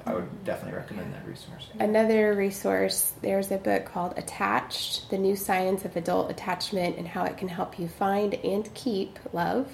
I 0.06 0.14
would 0.14 0.44
definitely 0.44 0.78
recommend 0.78 1.14
that 1.14 1.28
resource. 1.28 1.68
Another 1.80 2.34
resource 2.34 3.14
there's 3.22 3.52
a 3.52 3.58
book 3.58 3.86
called 3.86 4.14
Attached 4.18 5.10
The 5.10 5.18
New 5.18 5.36
Science 5.36 5.86
of 5.86 5.96
Adult 5.96 6.30
Attachment 6.32 6.98
and 6.98 7.08
How 7.08 7.24
It 7.26 7.38
Can 7.38 7.48
Help 7.48 7.80
You 7.80 7.88
Find 7.88 8.34
and 8.36 8.72
Keep 8.74 9.20
Love. 9.34 9.68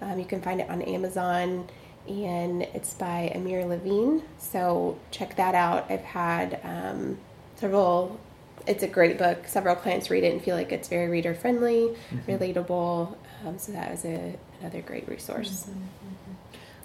Um, 0.00 0.18
you 0.18 0.24
can 0.24 0.40
find 0.42 0.60
it 0.60 0.68
on 0.68 0.82
Amazon 0.82 1.68
and 2.08 2.62
it's 2.62 2.94
by 2.94 3.32
Amir 3.34 3.64
Levine. 3.64 4.22
So 4.38 4.98
check 5.10 5.36
that 5.36 5.54
out. 5.54 5.90
I've 5.90 6.02
had 6.02 6.60
um, 6.62 7.18
several, 7.56 8.18
it's 8.66 8.82
a 8.82 8.88
great 8.88 9.18
book. 9.18 9.46
Several 9.46 9.76
clients 9.76 10.10
read 10.10 10.24
it 10.24 10.32
and 10.32 10.42
feel 10.42 10.56
like 10.56 10.72
it's 10.72 10.88
very 10.88 11.08
reader 11.08 11.34
friendly, 11.34 11.96
mm-hmm. 12.10 12.30
relatable. 12.30 13.14
Um, 13.44 13.58
so 13.58 13.72
that 13.72 13.90
was 13.90 14.04
a, 14.04 14.36
another 14.60 14.82
great 14.82 15.08
resource. 15.08 15.66
Mm-hmm 15.68 16.04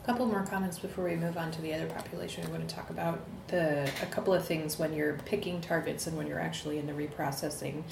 couple 0.09 0.25
more 0.25 0.41
comments 0.41 0.79
before 0.79 1.03
we 1.03 1.15
move 1.15 1.37
on 1.37 1.51
to 1.51 1.61
the 1.61 1.71
other 1.71 1.85
population. 1.85 2.43
I 2.43 2.49
want 2.49 2.67
to 2.67 2.75
talk 2.75 2.89
about 2.89 3.19
the 3.47 3.87
a 4.01 4.05
couple 4.07 4.33
of 4.33 4.43
things 4.43 4.79
when 4.79 4.91
you're 4.91 5.13
picking 5.25 5.61
targets 5.61 6.07
and 6.07 6.17
when 6.17 6.25
you're 6.25 6.39
actually 6.39 6.79
in 6.79 6.87
the 6.87 6.93
reprocessing 6.93 7.83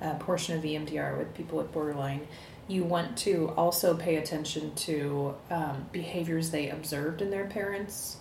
uh, 0.00 0.14
portion 0.14 0.56
of 0.56 0.62
EMDR 0.62 1.18
with 1.18 1.34
people 1.34 1.58
with 1.58 1.72
borderline. 1.72 2.28
You 2.68 2.84
want 2.84 3.16
to 3.18 3.50
also 3.56 3.96
pay 3.96 4.16
attention 4.16 4.74
to 4.74 5.34
um, 5.50 5.86
behaviors 5.92 6.50
they 6.50 6.70
observed 6.70 7.22
in 7.22 7.30
their 7.30 7.46
parents. 7.46 8.18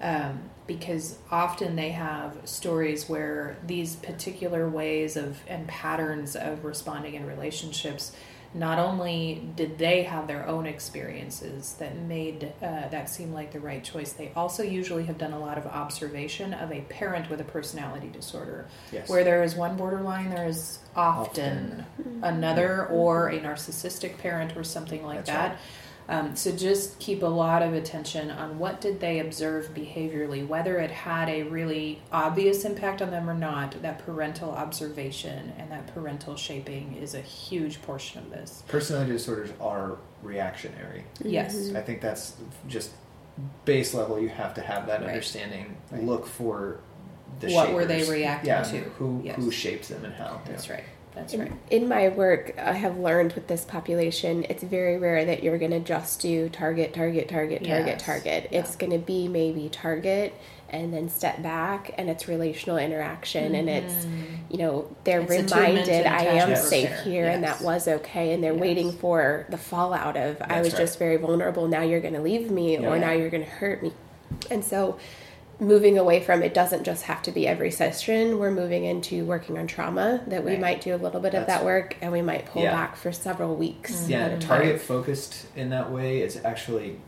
Um, 0.00 0.50
because 0.68 1.18
often 1.30 1.74
they 1.74 1.90
have 1.90 2.36
stories 2.44 3.08
where 3.08 3.56
these 3.66 3.96
particular 3.96 4.68
ways 4.68 5.16
of 5.16 5.40
and 5.48 5.66
patterns 5.66 6.36
of 6.36 6.64
responding 6.64 7.14
in 7.14 7.26
relationships 7.26 8.12
not 8.54 8.78
only 8.78 9.46
did 9.56 9.78
they 9.78 10.04
have 10.04 10.26
their 10.26 10.46
own 10.46 10.66
experiences 10.66 11.74
that 11.74 11.96
made 11.96 12.52
uh, 12.62 12.88
that 12.88 13.10
seem 13.10 13.32
like 13.32 13.52
the 13.52 13.60
right 13.60 13.84
choice, 13.84 14.12
they 14.12 14.32
also 14.34 14.62
usually 14.62 15.04
have 15.04 15.18
done 15.18 15.32
a 15.32 15.38
lot 15.38 15.58
of 15.58 15.66
observation 15.66 16.54
of 16.54 16.72
a 16.72 16.80
parent 16.82 17.28
with 17.28 17.40
a 17.40 17.44
personality 17.44 18.08
disorder. 18.08 18.66
Yes. 18.90 19.08
Where 19.08 19.22
there 19.22 19.42
is 19.42 19.54
one 19.54 19.76
borderline, 19.76 20.30
there 20.30 20.46
is 20.46 20.78
often, 20.96 21.84
often. 21.98 22.20
another, 22.24 22.86
or 22.86 23.28
a 23.28 23.38
narcissistic 23.38 24.18
parent, 24.18 24.56
or 24.56 24.64
something 24.64 25.04
like 25.04 25.26
That's 25.26 25.30
that. 25.30 25.50
Right 25.50 25.58
um, 26.08 26.34
so 26.34 26.50
just 26.52 26.98
keep 26.98 27.22
a 27.22 27.26
lot 27.26 27.62
of 27.62 27.74
attention 27.74 28.30
on 28.30 28.58
what 28.58 28.80
did 28.80 28.98
they 28.98 29.20
observe 29.20 29.74
behaviorally, 29.74 30.46
whether 30.46 30.78
it 30.78 30.90
had 30.90 31.28
a 31.28 31.42
really 31.42 32.00
obvious 32.10 32.64
impact 32.64 33.02
on 33.02 33.10
them 33.10 33.28
or 33.28 33.34
not. 33.34 33.82
That 33.82 33.98
parental 33.98 34.50
observation 34.50 35.52
and 35.58 35.70
that 35.70 35.86
parental 35.94 36.34
shaping 36.34 36.96
is 36.96 37.14
a 37.14 37.20
huge 37.20 37.82
portion 37.82 38.22
of 38.22 38.30
this. 38.30 38.62
Personality 38.68 39.12
disorders 39.12 39.50
are 39.60 39.98
reactionary. 40.22 41.04
Yes, 41.22 41.54
mm-hmm. 41.54 41.76
I 41.76 41.82
think 41.82 42.00
that's 42.00 42.36
just 42.66 42.92
base 43.66 43.92
level. 43.92 44.18
You 44.18 44.30
have 44.30 44.54
to 44.54 44.62
have 44.62 44.86
that 44.86 45.00
right. 45.00 45.10
understanding. 45.10 45.76
Right. 45.90 46.02
Look 46.02 46.26
for 46.26 46.80
the 47.40 47.52
what 47.52 47.66
shapers. 47.66 47.74
were 47.74 47.84
they 47.84 48.10
reacting 48.10 48.48
yeah, 48.48 48.62
to? 48.62 48.78
Who 48.78 49.20
yes. 49.22 49.36
who 49.36 49.50
shapes 49.50 49.88
them 49.88 50.06
and 50.06 50.14
how? 50.14 50.40
That's 50.46 50.68
yeah. 50.68 50.74
right. 50.74 50.84
That's 51.18 51.34
in, 51.34 51.40
right. 51.40 51.52
In 51.70 51.88
my 51.88 52.08
work, 52.08 52.56
I 52.58 52.72
have 52.72 52.98
learned 52.98 53.32
with 53.32 53.48
this 53.48 53.64
population, 53.64 54.46
it's 54.48 54.62
very 54.62 54.98
rare 54.98 55.24
that 55.24 55.42
you're 55.42 55.58
going 55.58 55.72
to 55.72 55.80
just 55.80 56.20
do 56.20 56.48
target, 56.48 56.94
target, 56.94 57.28
target, 57.28 57.64
target, 57.64 57.86
yes. 57.86 58.02
target. 58.02 58.48
Yeah. 58.50 58.60
It's 58.60 58.76
going 58.76 58.92
to 58.92 58.98
be 58.98 59.28
maybe 59.28 59.68
target 59.68 60.34
and 60.70 60.92
then 60.92 61.08
step 61.08 61.42
back 61.42 61.94
and 61.96 62.10
it's 62.10 62.28
relational 62.28 62.76
interaction 62.76 63.52
mm-hmm. 63.52 63.54
and 63.54 63.70
it's 63.70 63.94
mm-hmm. 63.94 64.24
you 64.50 64.58
know 64.58 64.96
they're 65.04 65.20
it's 65.20 65.30
reminded 65.30 66.06
i 66.06 66.24
am 66.24 66.54
safe 66.56 66.94
here 67.04 67.24
yes. 67.24 67.34
and 67.34 67.44
that 67.44 67.60
was 67.62 67.88
okay 67.88 68.34
and 68.34 68.44
they're 68.44 68.52
yes. 68.52 68.60
waiting 68.60 68.92
for 68.92 69.46
the 69.48 69.56
fallout 69.56 70.16
of 70.16 70.38
That's 70.38 70.52
i 70.52 70.60
was 70.60 70.74
right. 70.74 70.80
just 70.80 70.98
very 70.98 71.16
vulnerable 71.16 71.68
now 71.68 71.80
you're 71.80 72.02
going 72.02 72.14
to 72.14 72.20
leave 72.20 72.50
me 72.50 72.74
yeah. 72.74 72.86
or 72.86 72.98
now 72.98 73.12
you're 73.12 73.30
going 73.30 73.44
to 73.44 73.50
hurt 73.50 73.82
me 73.82 73.92
and 74.50 74.62
so 74.62 74.98
moving 75.60 75.98
away 75.98 76.20
from 76.20 76.42
it 76.42 76.54
doesn't 76.54 76.84
just 76.84 77.04
have 77.04 77.22
to 77.22 77.32
be 77.32 77.46
every 77.46 77.70
session. 77.70 78.38
We're 78.38 78.50
moving 78.50 78.84
into 78.84 79.24
working 79.24 79.58
on 79.58 79.66
trauma 79.66 80.22
that 80.28 80.44
we 80.44 80.52
right. 80.52 80.60
might 80.60 80.80
do 80.80 80.94
a 80.94 80.96
little 80.96 81.20
bit 81.20 81.32
That's, 81.32 81.42
of 81.42 81.46
that 81.48 81.64
work 81.64 81.96
and 82.00 82.12
we 82.12 82.22
might 82.22 82.46
pull 82.46 82.62
yeah. 82.62 82.72
back 82.72 82.96
for 82.96 83.12
several 83.12 83.56
weeks. 83.56 83.92
Mm-hmm. 83.92 84.10
Yeah, 84.10 84.38
target 84.38 84.80
focused 84.80 85.46
in 85.56 85.70
that 85.70 85.90
way 85.90 86.22
is 86.22 86.40
actually 86.44 87.00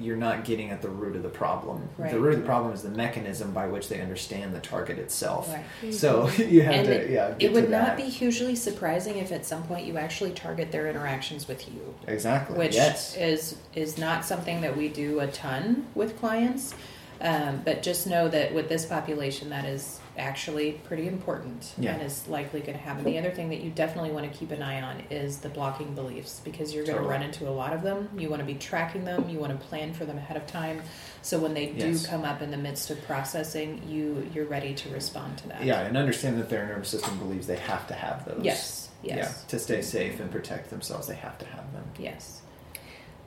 you're 0.00 0.16
not 0.16 0.44
getting 0.44 0.70
at 0.70 0.80
the 0.80 0.88
root 0.88 1.16
of 1.16 1.22
the 1.22 1.28
problem. 1.28 1.88
Right. 1.98 2.12
The 2.12 2.20
root 2.20 2.34
of 2.34 2.40
the 2.40 2.46
problem 2.46 2.72
is 2.72 2.82
the 2.82 2.90
mechanism 2.90 3.52
by 3.52 3.66
which 3.66 3.88
they 3.88 4.00
understand 4.00 4.54
the 4.54 4.60
target 4.60 4.98
itself. 4.98 5.52
Right. 5.52 5.92
So 5.92 6.28
you 6.38 6.62
have 6.62 6.74
and 6.74 6.86
to, 6.86 6.92
it, 6.92 7.10
yeah. 7.10 7.34
it 7.38 7.52
would 7.52 7.68
not 7.68 7.96
be 7.96 8.04
hugely 8.04 8.54
surprising 8.54 9.18
if 9.18 9.32
at 9.32 9.44
some 9.44 9.64
point 9.64 9.86
you 9.86 9.98
actually 9.98 10.32
target 10.32 10.70
their 10.70 10.88
interactions 10.88 11.48
with 11.48 11.68
you. 11.68 11.94
Exactly. 12.06 12.56
Which 12.56 12.74
yes. 12.74 13.16
is 13.16 13.56
is 13.74 13.98
not 13.98 14.24
something 14.24 14.60
that 14.60 14.76
we 14.76 14.88
do 14.88 15.20
a 15.20 15.26
ton 15.26 15.86
with 15.94 16.18
clients. 16.18 16.74
Um, 17.20 17.62
but 17.64 17.82
just 17.82 18.06
know 18.06 18.28
that 18.28 18.54
with 18.54 18.68
this 18.68 18.86
population, 18.86 19.50
that 19.50 19.64
is 19.64 19.98
actually 20.16 20.72
pretty 20.72 21.06
important 21.06 21.74
yeah. 21.78 21.94
and 21.94 22.02
is 22.02 22.26
likely 22.28 22.60
going 22.60 22.76
to 22.76 22.82
happen. 22.82 23.04
The 23.04 23.18
other 23.18 23.30
thing 23.30 23.48
that 23.50 23.60
you 23.60 23.70
definitely 23.70 24.10
want 24.10 24.30
to 24.30 24.36
keep 24.36 24.50
an 24.50 24.62
eye 24.62 24.82
on 24.82 25.02
is 25.10 25.38
the 25.38 25.48
blocking 25.48 25.94
beliefs 25.94 26.40
because 26.44 26.74
you're 26.74 26.84
going 26.84 26.96
totally. 26.96 27.14
to 27.14 27.18
run 27.18 27.22
into 27.22 27.48
a 27.48 27.50
lot 27.50 27.72
of 27.72 27.82
them. 27.82 28.08
You 28.16 28.28
want 28.28 28.40
to 28.40 28.46
be 28.46 28.54
tracking 28.54 29.04
them, 29.04 29.28
you 29.28 29.38
want 29.38 29.58
to 29.58 29.66
plan 29.66 29.94
for 29.94 30.04
them 30.04 30.18
ahead 30.18 30.36
of 30.36 30.46
time. 30.46 30.82
So 31.22 31.38
when 31.38 31.54
they 31.54 31.70
yes. 31.70 32.02
do 32.02 32.08
come 32.08 32.24
up 32.24 32.42
in 32.42 32.50
the 32.50 32.56
midst 32.56 32.90
of 32.90 33.02
processing, 33.04 33.82
you 33.88 34.28
you're 34.34 34.46
ready 34.46 34.74
to 34.74 34.88
respond 34.90 35.38
to 35.38 35.48
that. 35.48 35.64
Yeah, 35.64 35.80
and 35.80 35.96
understand 35.96 36.38
that 36.38 36.48
their 36.48 36.66
nervous 36.66 36.88
system 36.88 37.18
believes 37.18 37.46
they 37.46 37.56
have 37.56 37.86
to 37.88 37.94
have 37.94 38.24
those. 38.24 38.44
Yes. 38.44 38.88
Yes. 39.02 39.16
Yeah, 39.16 39.48
to 39.48 39.58
stay 39.58 39.82
safe 39.82 40.18
and 40.18 40.30
protect 40.30 40.70
themselves, 40.70 41.06
they 41.06 41.14
have 41.14 41.38
to 41.38 41.46
have 41.46 41.72
them. 41.72 41.84
Yes. 41.98 42.42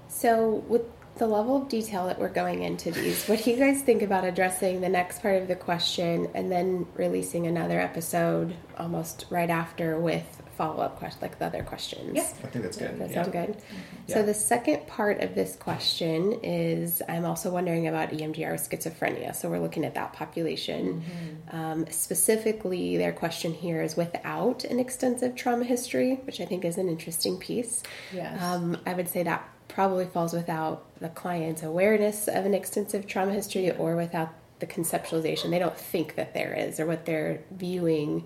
So 0.10 0.64
with 0.68 0.84
the 1.18 1.28
level 1.28 1.62
of 1.62 1.70
detail 1.70 2.08
that 2.08 2.20
we're 2.20 2.30
going 2.30 2.64
into 2.64 2.92
these, 2.92 3.28
what 3.28 3.44
do 3.44 3.52
you 3.52 3.58
guys 3.58 3.82
think 3.82 4.02
about 4.02 4.24
addressing 4.24 4.82
the 4.82 4.90
next 4.90 5.22
part 5.22 5.42
of 5.42 5.48
the 5.48 5.56
question 5.56 6.30
and 6.34 6.52
then 6.52 6.88
releasing 6.96 7.48
another 7.48 7.80
episode 7.80 8.56
almost 8.78 9.26
right 9.30 9.50
after 9.50 10.00
with 10.00 10.42
follow 10.58 10.84
up 10.84 10.98
questions, 10.98 11.22
like 11.22 11.40
the 11.40 11.46
other 11.46 11.64
questions? 11.64 12.16
Yeah, 12.16 12.22
I 12.22 12.48
think 12.48 12.64
that's 12.64 12.78
good. 12.78 13.00
That 13.00 13.10
yeah. 13.10 13.24
sound 13.24 13.32
good? 13.32 13.50
Mm-hmm. 13.50 13.78
Yeah. 14.08 14.16
So 14.16 14.24
the 14.24 14.34
second 14.34 14.88
part 14.88 15.22
of 15.22 15.36
this 15.36 15.56
question 15.56 16.40
is 16.44 17.02
I'm 17.10 17.26
also 17.26 17.50
wondering 17.50 17.88
about 17.88 18.12
EMDR 18.12 18.52
with 18.52 18.70
schizophrenia. 18.70 19.36
So 19.36 19.50
we're 19.50 19.60
looking 19.60 19.86
at 19.86 19.96
that 19.96 20.14
population. 20.14 21.04
Mm-hmm. 21.04 21.56
Um, 21.56 21.86
specifically, 21.90 22.98
their 22.98 23.12
question 23.12 23.54
here 23.54 23.82
is 23.82 23.98
without 23.98 24.64
an 24.64 24.80
extensive 24.80 25.36
trauma 25.36 25.66
history, 25.66 26.16
which 26.26 26.40
I 26.40 26.46
think 26.46 26.64
is 26.64 26.78
an 26.78 26.90
interesting 26.90 27.38
piece. 27.38 27.84
Yes. 28.14 28.42
Um, 28.42 28.78
I 28.86 28.94
would 28.94 29.10
say 29.10 29.24
that 29.24 29.48
probably 29.72 30.06
falls 30.06 30.34
without 30.34 30.86
the 31.00 31.10
client's 31.10 31.64
awareness 31.64 32.28
of 32.28 32.46
an 32.46 32.54
extensive 32.54 33.08
trauma 33.08 33.34
history 33.34 33.72
or 33.72 33.96
without 33.96 34.30
the 34.60 34.68
conceptualization. 34.68 35.50
They 35.50 35.60
don't 35.60 35.78
think 35.78 36.16
that 36.16 36.34
there 36.34 36.54
is, 36.54 36.80
or 36.80 36.86
what 36.86 37.06
they're 37.06 37.42
viewing 37.52 38.26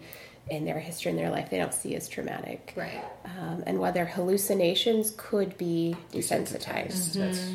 in 0.49 0.65
their 0.65 0.79
history 0.79 1.09
in 1.09 1.17
their 1.17 1.31
life 1.31 1.49
they 1.49 1.57
don't 1.57 1.73
see 1.73 1.95
as 1.95 2.07
traumatic. 2.07 2.73
Right. 2.75 3.03
Um, 3.25 3.63
and 3.65 3.79
whether 3.79 4.05
hallucinations 4.05 5.13
could 5.17 5.57
be 5.57 5.95
desensitized. 6.11 6.91
desensitized. 6.91 7.15
Mm-hmm. 7.15 7.19
That's 7.21 7.51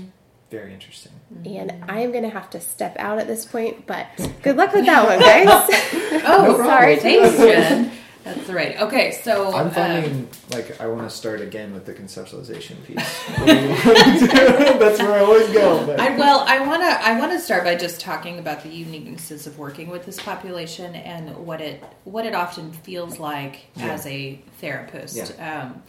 very 0.50 0.72
interesting. 0.74 1.12
And 1.44 1.85
I 1.88 2.00
am 2.00 2.11
going 2.11 2.24
to 2.24 2.31
have 2.31 2.50
to 2.50 2.61
step 2.61 2.96
out 2.98 3.18
at 3.18 3.29
this 3.29 3.44
point, 3.44 3.87
but 3.87 4.07
good 4.42 4.57
luck 4.57 4.72
with 4.72 4.87
that 4.87 5.07
one, 5.07 5.20
guys. 6.11 6.24
oh, 6.26 6.46
no 6.48 6.57
sorry. 6.64 6.96
Thanks, 6.96 7.37
Jen. 7.37 7.92
That's 8.24 8.48
right. 8.50 8.80
Okay, 8.80 9.12
so 9.12 9.52
I'm 9.54 9.68
uh, 9.68 9.70
finding 9.70 10.28
like 10.50 10.80
I 10.80 10.87
want 10.87 11.09
to 11.09 11.14
start 11.14 11.40
again 11.40 11.72
with 11.72 11.87
the 11.87 11.94
conceptualization 11.94 12.83
piece. 12.85 13.26
That's 14.78 15.00
where 15.00 15.12
I 15.12 15.20
always 15.20 15.48
go. 15.52 15.87
But. 15.87 16.00
I 16.00 16.16
well, 16.16 16.44
I 16.46 16.66
want 16.66 16.83
to 16.83 17.06
I 17.06 17.18
want 17.18 17.33
to 17.33 17.38
start 17.38 17.64
by 17.64 17.76
just 17.76 18.00
talking 18.00 18.38
about 18.38 18.62
the 18.62 18.68
uniquenesses 18.68 19.46
of 19.46 19.59
working 19.59 19.88
with 19.88 20.04
this 20.04 20.20
population 20.20 20.94
and 20.94 21.35
what 21.46 21.61
it 21.61 21.83
what 22.04 22.26
it 22.26 22.35
often 22.35 22.72
feels 22.72 23.18
like 23.18 23.66
yeah. 23.74 23.92
as 23.92 24.06
a 24.06 24.40
therapist. 24.61 25.16
Yeah. 25.16 25.62
Um, 25.62 25.83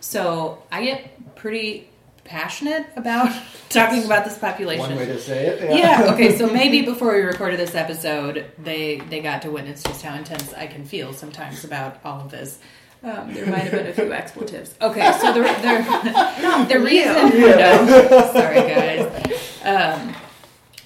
so 0.00 0.62
I 0.72 0.84
get 0.84 1.34
pretty 1.36 1.88
passionate 2.26 2.86
about 2.96 3.34
talking 3.68 4.04
about 4.04 4.24
this 4.24 4.38
population. 4.38 4.88
One 4.88 4.96
way 4.96 5.06
to 5.06 5.18
say 5.18 5.46
it. 5.46 5.70
Yeah. 5.70 6.02
yeah. 6.02 6.12
Okay. 6.14 6.36
So 6.36 6.46
maybe 6.52 6.82
before 6.82 7.14
we 7.14 7.20
recorded 7.20 7.58
this 7.58 7.74
episode, 7.74 8.46
they 8.58 8.98
they 9.08 9.20
got 9.20 9.42
to 9.42 9.50
witness 9.50 9.82
just 9.82 10.02
how 10.02 10.14
intense 10.14 10.52
I 10.54 10.66
can 10.66 10.84
feel 10.84 11.12
sometimes 11.12 11.64
about 11.64 12.00
all 12.04 12.20
of 12.20 12.30
this. 12.30 12.58
Um, 13.02 13.32
there 13.32 13.46
might 13.46 13.60
have 13.60 13.72
been 13.72 13.86
a 13.86 13.92
few 13.92 14.12
expletives. 14.12 14.74
Okay, 14.80 15.12
so 15.20 15.32
the 15.32 15.40
the, 15.40 16.66
the 16.74 16.80
reason. 16.80 17.28
No, 17.30 18.30
sorry, 18.32 18.56
guys. 18.56 19.60
Um, 19.64 20.14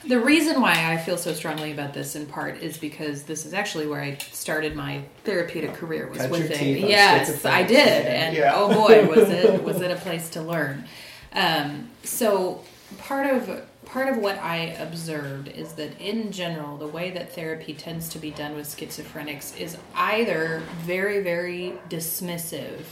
the 0.06 0.18
reason 0.18 0.60
why 0.60 0.92
I 0.92 0.96
feel 0.96 1.16
so 1.16 1.32
strongly 1.34 1.72
about 1.72 1.92
this, 1.94 2.16
in 2.16 2.26
part, 2.26 2.62
is 2.62 2.78
because 2.78 3.24
this 3.24 3.44
is 3.44 3.52
actually 3.52 3.86
where 3.86 4.00
I 4.00 4.16
started 4.16 4.74
my 4.74 5.02
therapeutic 5.24 5.74
career. 5.74 6.08
Was 6.08 6.18
Cut 6.18 6.30
with 6.30 6.50
it. 6.50 6.80
Yes, 6.80 7.44
I 7.44 7.62
did, 7.62 8.06
and 8.06 8.36
yeah. 8.36 8.52
oh 8.54 8.72
boy, 8.72 9.06
was 9.06 9.28
it 9.30 9.62
was 9.62 9.80
it 9.80 9.90
a 9.90 9.96
place 9.96 10.30
to 10.30 10.42
learn. 10.42 10.84
Um, 11.32 11.90
so 12.02 12.62
part 12.98 13.26
of 13.26 13.66
part 13.84 14.08
of 14.08 14.18
what 14.18 14.38
I 14.38 14.56
observed 14.78 15.48
is 15.48 15.72
that 15.74 16.00
in 16.00 16.32
general, 16.32 16.76
the 16.76 16.86
way 16.86 17.10
that 17.10 17.34
therapy 17.34 17.74
tends 17.74 18.08
to 18.10 18.18
be 18.18 18.30
done 18.30 18.54
with 18.54 18.66
schizophrenics 18.66 19.58
is 19.58 19.76
either 19.94 20.62
very, 20.82 21.22
very 21.22 21.74
dismissive 21.88 22.82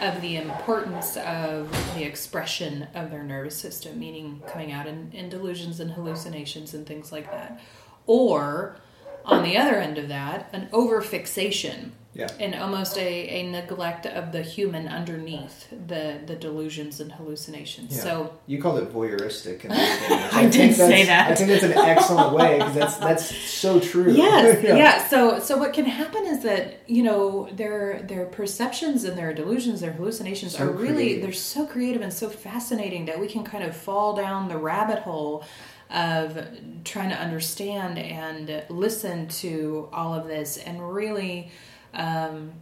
of 0.00 0.20
the 0.20 0.36
importance 0.36 1.16
of 1.18 1.70
the 1.94 2.04
expression 2.04 2.88
of 2.94 3.10
their 3.10 3.22
nervous 3.22 3.56
system, 3.56 3.98
meaning 3.98 4.42
coming 4.48 4.72
out 4.72 4.86
in, 4.86 5.10
in 5.12 5.28
delusions 5.28 5.78
and 5.78 5.92
hallucinations 5.92 6.74
and 6.74 6.86
things 6.86 7.12
like 7.12 7.30
that, 7.30 7.60
or 8.06 8.76
on 9.24 9.42
the 9.42 9.56
other 9.56 9.76
end 9.76 9.98
of 9.98 10.08
that, 10.08 10.48
an 10.52 10.68
overfixation 10.72 11.90
Yeah. 12.14 12.28
and 12.38 12.54
almost 12.54 12.96
a, 12.96 13.28
a 13.28 13.50
neglect 13.50 14.06
of 14.06 14.30
the 14.30 14.40
human 14.42 14.86
underneath 14.86 15.68
the, 15.70 16.20
the 16.24 16.36
delusions 16.36 17.00
and 17.00 17.10
hallucinations. 17.10 17.96
Yeah. 17.96 18.02
So 18.02 18.32
you 18.46 18.62
called 18.62 18.78
it 18.78 18.92
voyeuristic. 18.92 19.62
The 19.68 20.36
I 20.36 20.48
did 20.48 20.74
say 20.76 21.04
that. 21.06 21.32
I 21.32 21.34
think 21.34 21.48
that's 21.50 21.64
an 21.64 21.72
excellent 21.72 22.32
way 22.34 22.58
because 22.58 22.74
that's 22.74 22.96
that's 22.98 23.36
so 23.36 23.80
true. 23.80 24.12
yes 24.12 24.62
Yeah. 24.62 24.76
yeah. 24.76 25.08
so 25.08 25.40
so 25.40 25.56
what 25.58 25.72
can 25.72 25.86
happen 25.86 26.24
is 26.26 26.42
that 26.44 26.80
you 26.86 27.02
know 27.02 27.48
their 27.52 28.02
their 28.02 28.26
perceptions 28.26 29.02
and 29.04 29.18
their 29.18 29.34
delusions 29.34 29.80
their 29.80 29.92
hallucinations 29.92 30.56
So 30.56 30.64
are 30.64 30.70
really 30.70 30.94
creative. 30.94 31.22
they're 31.22 31.32
so 31.32 31.66
creative 31.66 32.02
and 32.02 32.12
so 32.12 32.28
fascinating 32.30 33.06
that 33.06 33.18
we 33.18 33.26
can 33.26 33.42
kind 33.44 33.64
of 33.64 33.76
fall 33.76 34.14
down 34.14 34.48
the 34.48 34.56
rabbit 34.58 35.00
hole 35.00 35.44
of 35.90 36.38
trying 36.84 37.10
to 37.10 37.16
understand 37.16 37.98
and 37.98 38.64
listen 38.68 39.28
to 39.28 39.88
all 39.92 40.14
of 40.14 40.26
this 40.26 40.56
and 40.58 40.76
really 40.94 41.50
um, 41.94 42.52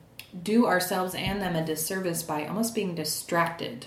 do 0.42 0.66
ourselves 0.66 1.14
and 1.14 1.40
them 1.42 1.56
a 1.56 1.64
disservice 1.64 2.22
by 2.22 2.46
almost 2.46 2.74
being 2.74 2.94
distracted 2.94 3.86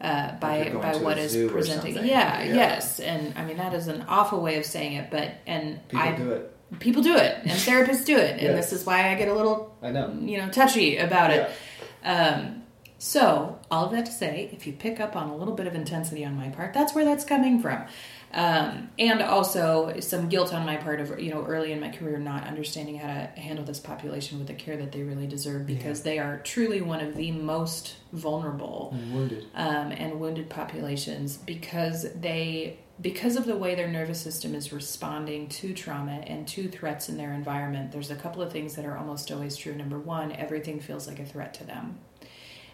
uh, 0.00 0.32
by 0.38 0.70
by 0.70 0.96
what 0.96 1.16
is 1.18 1.34
presenting. 1.50 1.94
Yeah, 1.96 2.42
Yeah. 2.42 2.54
yes, 2.54 3.00
and 3.00 3.32
I 3.38 3.44
mean 3.44 3.56
that 3.58 3.72
is 3.72 3.88
an 3.88 4.04
awful 4.08 4.40
way 4.42 4.56
of 4.58 4.64
saying 4.66 4.94
it, 4.94 5.10
but 5.10 5.32
and 5.46 5.80
People 5.88 6.06
I 6.06 6.12
do 6.16 6.30
it. 6.32 6.52
people 6.80 7.02
do 7.02 7.16
it 7.16 7.38
and 7.42 7.52
therapists 7.52 8.04
do 8.04 8.16
it 8.16 8.32
and 8.32 8.40
Yes. 8.42 8.70
this 8.70 8.80
is 8.80 8.84
why 8.86 9.10
i 9.12 9.14
get 9.14 9.28
a 9.28 9.34
little 9.34 9.72
I 9.80 9.92
know. 9.92 10.12
you 10.20 10.36
know 10.38 10.48
touchy 10.50 10.96
about 10.96 11.30
it 11.30 11.48
um, 12.04 12.64
so 12.98 13.58
all 13.70 13.84
of 13.86 13.92
that 13.92 14.06
to 14.06 14.12
say 14.12 14.50
if 14.52 14.66
you 14.66 14.72
pick 14.72 14.98
up 14.98 15.14
on 15.14 15.28
a 15.28 15.36
little 15.36 15.54
bit 15.54 15.68
of 15.68 15.74
intensity 15.76 16.24
on 16.24 16.36
my 16.36 16.48
part 16.48 16.74
that's 16.74 16.92
where 16.92 17.04
that's 17.04 17.24
coming 17.24 17.60
from 17.62 17.84
um, 18.32 18.90
and 18.98 19.22
also 19.22 19.98
some 20.00 20.28
guilt 20.28 20.52
on 20.52 20.66
my 20.66 20.76
part 20.76 21.00
of 21.00 21.18
you 21.20 21.30
know 21.30 21.44
early 21.44 21.72
in 21.72 21.80
my 21.80 21.90
career 21.90 22.18
not 22.18 22.44
understanding 22.44 22.98
how 22.98 23.06
to 23.06 23.40
handle 23.40 23.64
this 23.64 23.78
population 23.80 24.38
with 24.38 24.46
the 24.46 24.54
care 24.54 24.76
that 24.76 24.92
they 24.92 25.02
really 25.02 25.26
deserve 25.26 25.66
because 25.66 26.02
they 26.02 26.18
are 26.18 26.38
truly 26.38 26.80
one 26.80 27.00
of 27.00 27.16
the 27.16 27.30
most 27.32 27.96
vulnerable 28.12 28.90
and 28.92 29.14
Wounded. 29.14 29.46
um, 29.54 29.92
and 29.92 30.20
wounded 30.20 30.50
populations 30.50 31.36
because 31.36 32.12
they 32.14 32.78
because 33.00 33.36
of 33.36 33.44
the 33.44 33.56
way 33.56 33.74
their 33.74 33.88
nervous 33.88 34.20
system 34.20 34.54
is 34.54 34.72
responding 34.72 35.48
to 35.48 35.74
trauma 35.74 36.12
and 36.26 36.48
to 36.48 36.66
threats 36.68 37.08
in 37.10 37.16
their 37.18 37.32
environment 37.32 37.92
there's 37.92 38.10
a 38.10 38.16
couple 38.16 38.42
of 38.42 38.50
things 38.50 38.74
that 38.74 38.84
are 38.84 38.96
almost 38.96 39.30
always 39.30 39.56
true. 39.56 39.74
Number 39.74 39.98
one 39.98 40.32
everything 40.32 40.80
feels 40.80 41.06
like 41.06 41.18
a 41.20 41.24
threat 41.26 41.52
to 41.54 41.64
them 41.64 41.98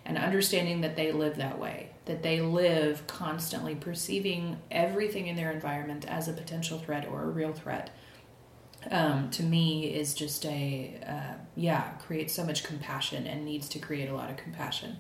and 0.05 0.19
understanding 0.19 0.81
that 0.81 0.97
they 0.97 1.13
live 1.13 1.37
that 1.37 1.59
way 1.59 1.89
that 2.05 2.23
they 2.23 2.41
live 2.41 3.07
constantly 3.07 3.75
perceiving 3.75 4.59
everything 4.71 5.29
in 5.29 5.37
their 5.37 5.53
environment 5.53 6.05
as 6.09 6.27
a 6.27 6.33
potential 6.33 6.79
threat 6.79 7.07
or 7.07 7.23
a 7.23 7.29
real 7.29 7.53
threat 7.53 7.91
um, 8.91 9.31
to 9.31 9.43
me 9.43 9.87
is 9.87 10.15
just 10.15 10.45
a 10.47 10.99
uh, 11.07 11.35
yeah 11.55 11.91
creates 12.01 12.35
so 12.35 12.45
much 12.45 12.65
compassion 12.65 13.27
and 13.27 13.45
needs 13.45 13.69
to 13.71 13.79
create 13.79 14.09
a 14.09 14.15
lot 14.15 14.31
of 14.31 14.37
compassion. 14.37 14.97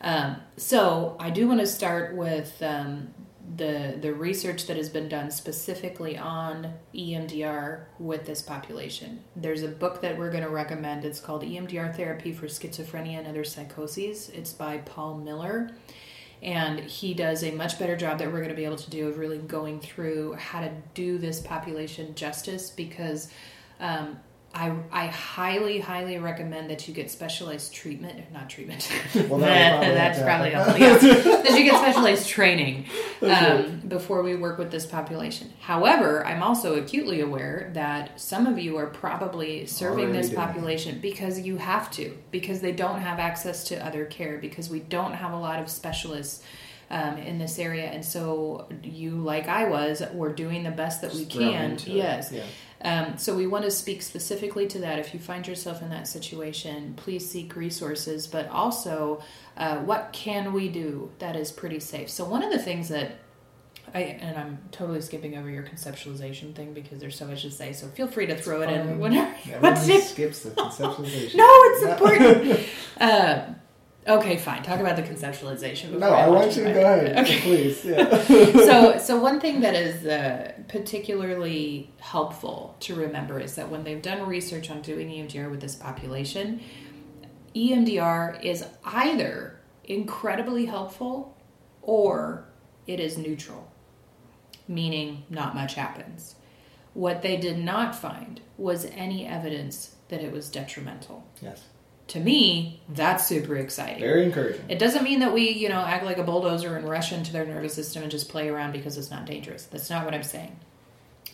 Um, 0.00 0.36
so 0.56 1.16
I 1.18 1.30
do 1.30 1.48
want 1.48 1.60
to 1.60 1.66
start 1.66 2.14
with 2.14 2.62
um, 2.62 3.08
the 3.56 3.96
the 4.00 4.12
research 4.12 4.66
that 4.66 4.76
has 4.76 4.88
been 4.88 5.08
done 5.08 5.30
specifically 5.30 6.18
on 6.18 6.74
EMDR 6.94 7.84
with 7.98 8.26
this 8.26 8.42
population. 8.42 9.22
There's 9.36 9.62
a 9.62 9.68
book 9.68 10.00
that 10.02 10.18
we're 10.18 10.30
going 10.30 10.44
to 10.44 10.50
recommend. 10.50 11.04
It's 11.04 11.20
called 11.20 11.42
EMDR 11.42 11.96
Therapy 11.96 12.32
for 12.32 12.46
Schizophrenia 12.46 13.18
and 13.18 13.26
Other 13.26 13.44
Psychoses. 13.44 14.28
It's 14.30 14.52
by 14.52 14.78
Paul 14.78 15.18
Miller. 15.18 15.70
And 16.40 16.78
he 16.78 17.14
does 17.14 17.42
a 17.42 17.50
much 17.50 17.78
better 17.80 17.96
job 17.96 18.18
that 18.18 18.28
we're 18.28 18.38
going 18.38 18.50
to 18.50 18.54
be 18.54 18.64
able 18.64 18.76
to 18.76 18.90
do 18.90 19.08
of 19.08 19.18
really 19.18 19.38
going 19.38 19.80
through 19.80 20.34
how 20.34 20.60
to 20.60 20.70
do 20.94 21.18
this 21.18 21.40
population 21.40 22.14
justice 22.14 22.70
because 22.70 23.28
um, 23.80 24.20
I, 24.54 24.74
I 24.90 25.06
highly, 25.06 25.78
highly 25.78 26.18
recommend 26.18 26.70
that 26.70 26.88
you 26.88 26.94
get 26.94 27.10
specialized 27.10 27.72
treatment, 27.72 28.32
not 28.32 28.48
treatment. 28.48 28.90
Well, 29.28 29.38
that 29.40 29.80
that's 29.80 30.20
probably 30.20 30.50
helpful. 30.50 30.78
Yeah. 30.78 30.96
that 30.96 31.50
you 31.58 31.64
get 31.64 31.80
specialized 31.80 32.28
training 32.28 32.86
um, 33.22 33.82
before 33.86 34.22
we 34.22 34.34
work 34.36 34.58
with 34.58 34.70
this 34.70 34.86
population. 34.86 35.52
However, 35.60 36.26
I'm 36.26 36.42
also 36.42 36.76
acutely 36.76 37.20
aware 37.20 37.70
that 37.74 38.18
some 38.20 38.46
of 38.46 38.58
you 38.58 38.76
are 38.78 38.86
probably 38.86 39.66
serving 39.66 40.06
Already 40.06 40.18
this 40.18 40.30
doing 40.30 40.40
population 40.40 40.98
because 41.00 41.38
you 41.40 41.58
have 41.58 41.90
to, 41.92 42.16
because 42.30 42.60
they 42.60 42.72
don't 42.72 43.00
have 43.00 43.18
access 43.18 43.64
to 43.64 43.86
other 43.86 44.06
care, 44.06 44.38
because 44.38 44.70
we 44.70 44.80
don't 44.80 45.12
have 45.12 45.32
a 45.32 45.38
lot 45.38 45.60
of 45.60 45.68
specialists. 45.68 46.42
Um, 46.90 47.18
in 47.18 47.36
this 47.38 47.58
area, 47.58 47.84
and 47.84 48.02
so 48.02 48.66
you, 48.82 49.10
like 49.10 49.46
I 49.46 49.68
was, 49.68 50.02
were 50.14 50.32
doing 50.32 50.62
the 50.62 50.70
best 50.70 51.02
that 51.02 51.12
we 51.12 51.26
Just 51.26 51.32
thrown 51.32 51.76
can. 51.76 51.78
Yes, 51.84 52.32
Yeah. 52.32 52.44
Um, 52.82 53.18
so 53.18 53.34
we 53.34 53.46
want 53.46 53.64
to 53.64 53.70
speak 53.70 54.02
specifically 54.02 54.66
to 54.68 54.78
that. 54.80 54.98
If 54.98 55.12
you 55.12 55.20
find 55.20 55.46
yourself 55.46 55.82
in 55.82 55.90
that 55.90 56.06
situation, 56.06 56.94
please 56.96 57.28
seek 57.28 57.56
resources, 57.56 58.26
but 58.26 58.48
also 58.48 59.22
uh, 59.56 59.78
what 59.78 60.10
can 60.12 60.52
we 60.52 60.68
do 60.68 61.10
that 61.18 61.34
is 61.34 61.50
pretty 61.50 61.80
safe. 61.80 62.08
So 62.08 62.24
one 62.24 62.42
of 62.42 62.52
the 62.52 62.58
things 62.58 62.88
that 62.88 63.18
I 63.94 64.00
and 64.00 64.36
I'm 64.36 64.58
totally 64.70 65.00
skipping 65.00 65.36
over 65.36 65.48
your 65.50 65.62
conceptualization 65.62 66.54
thing 66.54 66.74
because 66.74 66.98
there's 66.98 67.16
so 67.16 67.26
much 67.26 67.42
to 67.42 67.50
say. 67.50 67.72
So 67.72 67.88
feel 67.88 68.06
free 68.06 68.26
to 68.26 68.36
throw 68.36 68.62
it 68.62 68.70
in 68.70 68.98
whenever. 68.98 69.34
Everyone 69.50 69.76
skips 70.02 70.40
the 70.40 70.50
conceptualization. 70.50 71.34
No, 71.36 71.48
it's 71.50 71.84
important. 71.84 72.60
uh, 73.00 73.44
okay, 74.08 74.36
fine. 74.36 74.62
Talk 74.62 74.80
about 74.80 74.96
the 74.96 75.02
conceptualization. 75.02 75.90
No, 75.90 75.98
before 75.98 76.14
I 76.14 76.28
want 76.28 76.56
you 76.56 76.64
to 76.64 76.72
go 76.72 76.80
ahead. 76.80 77.18
Okay. 77.18 77.40
Please. 77.42 77.84
Yeah. 77.84 78.22
so, 78.24 78.98
so 79.02 79.20
one 79.20 79.40
thing 79.40 79.60
that 79.60 79.74
is 79.74 80.06
uh, 80.06 80.52
particularly 80.68 81.92
helpful 81.98 82.76
to 82.80 82.94
remember 82.94 83.38
is 83.38 83.54
that 83.56 83.70
when 83.70 83.84
they've 83.84 84.02
done 84.02 84.26
research 84.26 84.70
on 84.70 84.82
doing 84.82 85.08
EMDR 85.08 85.50
with 85.50 85.60
this 85.60 85.74
population, 85.74 86.60
EMDR 87.54 88.42
is 88.42 88.64
either 88.84 89.60
incredibly 89.84 90.66
helpful 90.66 91.36
or 91.82 92.46
it 92.86 93.00
is 93.00 93.18
neutral, 93.18 93.70
meaning 94.66 95.24
not 95.28 95.54
much 95.54 95.74
happens. 95.74 96.34
What 96.94 97.22
they 97.22 97.36
did 97.36 97.58
not 97.58 97.94
find 97.94 98.40
was 98.56 98.86
any 98.86 99.26
evidence 99.26 99.94
that 100.08 100.22
it 100.22 100.32
was 100.32 100.50
detrimental. 100.50 101.26
yes. 101.40 101.62
To 102.08 102.20
me, 102.20 102.80
that's 102.88 103.26
super 103.26 103.56
exciting. 103.56 104.00
Very 104.00 104.24
encouraging. 104.24 104.64
It 104.68 104.78
doesn't 104.78 105.04
mean 105.04 105.20
that 105.20 105.32
we, 105.32 105.50
you 105.50 105.68
know, 105.68 105.80
act 105.80 106.04
like 106.04 106.16
a 106.16 106.24
bulldozer 106.24 106.76
and 106.76 106.88
rush 106.88 107.12
into 107.12 107.32
their 107.32 107.44
nervous 107.44 107.74
system 107.74 108.02
and 108.02 108.10
just 108.10 108.30
play 108.30 108.48
around 108.48 108.72
because 108.72 108.96
it's 108.96 109.10
not 109.10 109.26
dangerous. 109.26 109.64
That's 109.64 109.90
not 109.90 110.06
what 110.06 110.14
I'm 110.14 110.22
saying. 110.22 110.58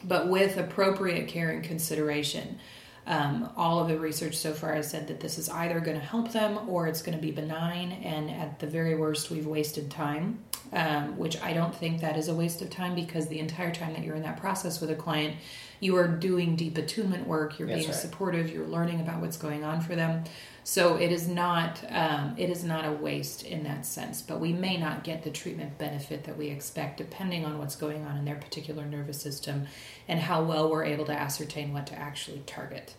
But 0.03 0.29
with 0.29 0.57
appropriate 0.57 1.29
care 1.29 1.51
and 1.51 1.63
consideration, 1.63 2.59
um, 3.07 3.51
all 3.57 3.81
of 3.81 3.89
the 3.89 3.99
research 3.99 4.37
so 4.37 4.53
far 4.53 4.75
has 4.75 4.91
said 4.91 5.07
that 5.09 5.21
this 5.21 5.39
is 5.39 5.49
either 5.49 5.79
going 5.79 5.99
to 5.99 6.05
help 6.05 6.33
them 6.33 6.69
or 6.69 6.89
it's 6.89 7.03
going 7.03 7.17
to 7.17 7.23
be 7.23 7.31
benign, 7.31 7.93
and 8.03 8.31
at 8.31 8.59
the 8.59 8.67
very 8.67 8.97
worst, 8.97 9.31
we've 9.31 9.47
wasted 9.47 9.91
time. 9.91 10.41
Um, 10.73 11.19
which 11.19 11.41
I 11.41 11.53
don't 11.53 11.73
think 11.73 12.01
that 12.01 12.17
is 12.17 12.27
a 12.27 12.35
waste 12.35 12.61
of 12.61 12.69
time 12.69 12.97
because 12.97 13.29
the 13.29 13.39
entire 13.39 13.73
time 13.73 13.93
that 13.93 14.03
you're 14.03 14.17
in 14.17 14.23
that 14.23 14.41
process 14.41 14.81
with 14.81 14.91
a 14.91 14.95
client, 14.97 15.37
you 15.79 15.95
are 15.97 16.09
doing 16.09 16.57
deep 16.57 16.77
attunement 16.79 17.29
work. 17.29 17.61
You're 17.61 17.69
That's 17.69 17.81
being 17.81 17.91
right. 17.91 18.01
supportive. 18.01 18.51
You're 18.51 18.67
learning 18.67 18.99
about 18.99 19.21
what's 19.21 19.37
going 19.37 19.63
on 19.63 19.83
for 19.83 19.95
them. 19.95 20.25
So 20.67 20.97
it 20.97 21.13
is 21.13 21.29
not 21.29 21.85
um, 21.91 22.35
it 22.39 22.49
is 22.49 22.65
not 22.65 22.87
a 22.87 22.93
waste 22.93 23.45
in 23.45 23.65
that 23.65 23.85
sense. 23.85 24.23
But 24.23 24.41
we 24.41 24.53
may 24.53 24.79
not 24.79 25.05
get 25.05 25.23
the 25.23 25.31
treatment 25.31 25.77
benefit 25.79 26.25
that 26.25 26.39
we 26.39 26.49
expect, 26.49 26.97
depending 26.97 27.45
on 27.45 27.59
what's 27.59 27.77
going 27.77 28.05
on 28.07 28.17
in 28.17 28.25
their 28.25 28.37
particular 28.37 28.87
nervous 28.87 29.21
system 29.21 29.67
and 30.09 30.19
how 30.19 30.43
well 30.43 30.71
we're 30.71 30.85
able 30.85 31.05
to 31.05 31.13
ascertain 31.13 31.73
what 31.75 31.87
to 31.89 31.95
actually 31.95 32.43
target. 32.47 32.95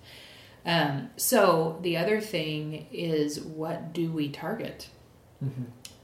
Um, 0.63 1.09
so 1.17 1.79
the 1.81 1.97
other 1.97 2.21
thing 2.21 2.87
is, 2.91 3.39
what 3.41 3.93
do 3.93 4.11
we 4.11 4.29
target? 4.29 4.89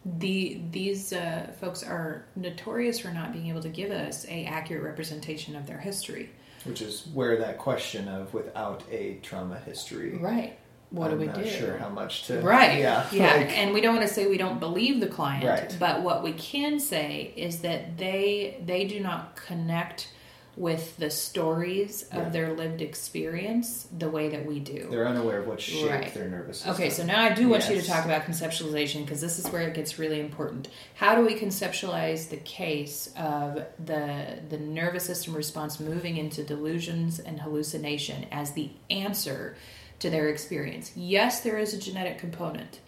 The 0.04 0.62
these 0.72 1.14
uh, 1.14 1.54
folks 1.60 1.84
are 1.84 2.26
notorious 2.36 3.00
for 3.00 3.10
not 3.10 3.34
being 3.34 3.48
able 3.48 3.62
to 3.62 3.70
give 3.70 3.92
us 3.92 4.26
a 4.28 4.46
accurate 4.46 4.84
representation 4.84 5.56
of 5.56 5.68
their 5.68 5.78
history. 5.80 6.32
Which 6.64 6.82
is 6.82 7.08
where 7.14 7.38
that 7.38 7.58
question 7.58 8.08
of 8.08 8.34
without 8.34 8.84
a 8.92 9.20
trauma 9.22 9.60
history. 9.60 10.18
Right. 10.18 10.58
What 10.92 11.06
I'm 11.10 11.14
do 11.14 11.20
we 11.22 11.26
not 11.28 11.36
do? 11.36 11.50
sure 11.50 11.78
how 11.78 11.90
much 11.90 12.24
to. 12.28 12.42
Right. 12.42 12.80
Yeah. 12.80 13.06
Yeah. 13.12 13.36
like- 13.38 13.58
and 13.58 13.74
we 13.74 13.82
don't 13.82 13.96
want 13.96 14.08
to 14.08 14.14
say 14.14 14.28
we 14.28 14.38
don't 14.38 14.60
believe 14.60 15.00
the 15.00 15.08
client, 15.08 15.46
Right. 15.46 15.76
but 15.80 16.02
what 16.04 16.22
we 16.22 16.34
can 16.34 16.80
say 16.80 17.34
is 17.36 17.60
that 17.62 17.98
they 17.98 18.62
they 18.66 18.84
do 18.86 19.00
not 19.00 19.36
connect 19.36 20.10
with 20.58 20.98
the 20.98 21.10
stories 21.10 22.04
of 22.12 22.34
their 22.34 22.52
lived 22.52 22.82
experience 22.82 23.88
the 23.98 24.10
way 24.10 24.28
that 24.28 24.46
we 24.46 24.60
do. 24.60 24.86
they're 24.92 25.08
unaware 25.08 25.40
of 25.40 25.48
what 25.48 25.62
shaped 25.62 25.90
Right. 25.90 26.14
their 26.14 26.28
nervous 26.28 26.58
system. 26.58 26.74
Okay, 26.76 26.90
so 26.90 27.06
now 27.06 27.24
I 27.24 27.34
do 27.34 27.48
want 27.48 27.70
you 27.70 27.80
to 27.80 27.88
talk 27.88 28.04
about 28.04 28.24
conceptualization 28.24 29.06
because 29.06 29.22
this 29.22 29.40
is 29.40 29.48
where 29.48 29.62
it 29.62 29.74
gets 29.74 29.98
really 29.98 30.20
important. 30.20 30.68
How 30.96 31.16
do 31.16 31.26
we 31.26 31.36
conceptualize 31.36 32.28
the 32.30 32.38
case 32.38 33.10
of 33.18 33.64
the 33.84 34.26
the 34.50 34.58
nervous 34.58 35.06
system 35.06 35.34
response 35.36 35.80
moving 35.80 36.18
into 36.18 36.44
delusions 36.44 37.18
and 37.20 37.40
hallucination 37.40 38.26
as 38.30 38.52
the 38.52 38.72
answer 38.90 39.56
to 40.02 40.10
their 40.10 40.30
experience? 40.30 40.92
Yes, 40.96 41.42
there 41.42 41.58
is 41.58 41.74
a 41.74 41.80
genetic 41.80 42.18
component, 42.20 42.80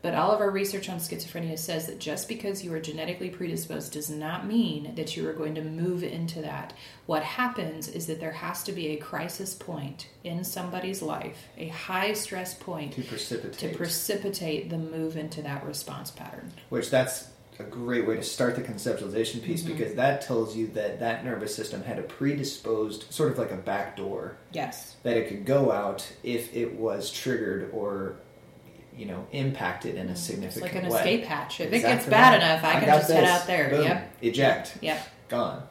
But 0.00 0.14
all 0.14 0.30
of 0.30 0.40
our 0.40 0.50
research 0.50 0.88
on 0.88 0.98
schizophrenia 0.98 1.58
says 1.58 1.86
that 1.86 1.98
just 1.98 2.28
because 2.28 2.62
you 2.64 2.72
are 2.72 2.78
genetically 2.80 3.30
predisposed 3.30 3.92
does 3.92 4.08
not 4.08 4.46
mean 4.46 4.94
that 4.94 5.16
you 5.16 5.28
are 5.28 5.32
going 5.32 5.56
to 5.56 5.62
move 5.62 6.04
into 6.04 6.40
that. 6.42 6.72
What 7.06 7.24
happens 7.24 7.88
is 7.88 8.06
that 8.06 8.20
there 8.20 8.30
has 8.30 8.62
to 8.64 8.72
be 8.72 8.88
a 8.88 8.96
crisis 8.96 9.54
point 9.54 10.06
in 10.22 10.44
somebody's 10.44 11.02
life, 11.02 11.48
a 11.56 11.68
high 11.68 12.12
stress 12.12 12.54
point 12.54 12.92
to 12.92 13.02
precipitate. 13.02 13.72
to 13.72 13.76
precipitate 13.76 14.70
the 14.70 14.78
move 14.78 15.16
into 15.16 15.42
that 15.42 15.66
response 15.66 16.12
pattern. 16.12 16.52
Which 16.68 16.90
that's 16.90 17.30
a 17.60 17.64
great 17.64 18.06
way 18.06 18.16
to 18.16 18.22
start 18.22 18.54
the 18.56 18.62
conceptualization 18.62 19.42
piece 19.42 19.62
Mm-hmm. 19.62 19.76
because 19.76 19.94
that 19.94 20.22
tells 20.22 20.56
you 20.56 20.68
that 20.68 21.00
that 21.00 21.24
nervous 21.24 21.54
system 21.54 21.82
had 21.82 21.98
a 21.98 22.02
predisposed, 22.02 23.12
sort 23.12 23.32
of 23.32 23.38
like 23.38 23.50
a 23.50 23.56
back 23.56 23.96
door, 23.96 24.36
Yes. 24.52 24.96
that 25.02 25.16
it 25.16 25.28
could 25.28 25.44
go 25.44 25.72
out 25.72 26.10
if 26.22 26.54
it 26.54 26.74
was 26.74 27.10
triggered 27.10 27.70
or, 27.72 28.16
you 28.96 29.06
know, 29.06 29.26
impacted 29.32 29.96
in 29.96 30.08
a 30.08 30.16
significant 30.16 30.62
way. 30.62 30.68
It's 30.68 30.74
like 30.74 30.84
an 30.84 30.90
way. 30.90 30.98
escape 30.98 31.24
hatch. 31.24 31.60
If 31.60 31.72
it 31.72 31.80
gets 31.80 32.06
bad 32.06 32.34
enough, 32.34 32.64
I, 32.64 32.72
can 32.80 32.86
got 32.88 32.98
just 32.98 33.10
head 33.10 33.24
out 33.24 33.46
there. 33.46 33.70
Boom. 33.70 33.82
Yep. 33.84 34.14
Eject. 34.22 34.78
Yep. 34.80 35.08
Gone. 35.28 35.62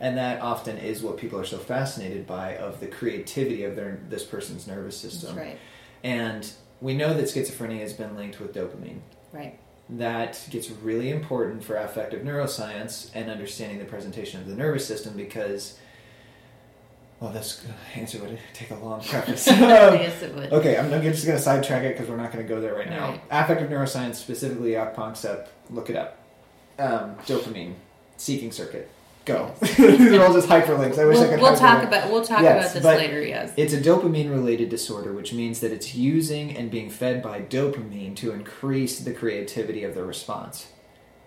And 0.00 0.18
that 0.18 0.40
often 0.40 0.76
is 0.78 1.02
what 1.02 1.16
people 1.16 1.38
are 1.38 1.44
so 1.44 1.58
fascinated 1.58 2.26
by 2.26 2.56
of 2.56 2.80
the 2.80 2.86
creativity 2.88 3.64
of 3.64 3.76
their 3.76 4.00
this 4.08 4.24
person's 4.24 4.66
nervous 4.66 4.96
system. 4.98 5.34
That's 5.36 5.46
right. 5.46 5.58
And 6.02 6.50
we 6.80 6.94
know 6.94 7.14
that 7.14 7.24
schizophrenia 7.26 7.78
has 7.80 7.92
been 7.92 8.16
linked 8.16 8.40
with 8.40 8.52
dopamine. 8.54 8.98
Right. 9.32 9.58
That 9.88 10.46
gets 10.50 10.70
really 10.70 11.10
important 11.10 11.62
for 11.62 11.76
affective 11.76 12.22
neuroscience 12.22 13.10
and 13.14 13.30
understanding 13.30 13.78
the 13.78 13.84
presentation 13.84 14.40
of 14.40 14.46
the 14.46 14.54
nervous 14.54 14.86
system 14.86 15.14
because, 15.14 15.78
well, 17.20 17.30
this 17.30 17.62
answer 17.94 18.18
would 18.20 18.38
take 18.54 18.70
a 18.70 18.76
long 18.76 19.02
preface. 19.02 19.46
Um, 19.46 19.60
yes, 19.60 20.22
it 20.22 20.34
would. 20.34 20.52
Okay, 20.52 20.78
I'm 20.78 20.90
just 21.02 21.26
going 21.26 21.36
to 21.36 21.42
sidetrack 21.42 21.82
it 21.82 21.94
because 21.94 22.08
we're 22.08 22.16
not 22.16 22.32
going 22.32 22.46
to 22.46 22.48
go 22.48 22.60
there 22.62 22.74
right 22.74 22.88
now. 22.88 23.10
Right. 23.10 23.22
Affective 23.30 23.68
neuroscience, 23.68 24.14
specifically 24.14 24.72
Jaak 24.72 24.96
Panksepp, 24.96 25.48
look 25.68 25.90
it 25.90 25.96
up. 25.96 26.18
Um, 26.78 27.16
dopamine, 27.26 27.74
seeking 28.16 28.52
circuit, 28.52 28.90
go. 29.24 29.52
These 29.60 30.12
are 30.12 30.22
all 30.24 30.32
just 30.32 30.48
hyperlinks. 30.48 30.98
I 30.98 31.04
wish 31.04 31.16
I 31.16 31.20
We'll, 31.20 31.28
could. 31.30 31.40
we'll 31.40 31.56
talk 31.56 31.82
about 31.84 32.10
we'll 32.10 32.24
talk 32.24 32.42
Yes, 32.42 32.72
about 32.72 32.82
this 32.82 32.98
later. 32.98 33.22
Yes. 33.22 33.52
It's 33.56 33.72
a 33.72 33.80
dopamine 33.80 34.30
related 34.30 34.68
disorder, 34.68 35.12
which 35.12 35.32
means 35.32 35.60
that 35.60 35.72
it's 35.72 35.94
using 35.94 36.56
and 36.56 36.70
being 36.70 36.90
fed 36.90 37.22
by 37.22 37.40
dopamine 37.40 38.14
to 38.16 38.32
increase 38.32 38.98
the 39.00 39.12
creativity 39.12 39.84
of 39.84 39.94
the 39.94 40.04
response. 40.04 40.66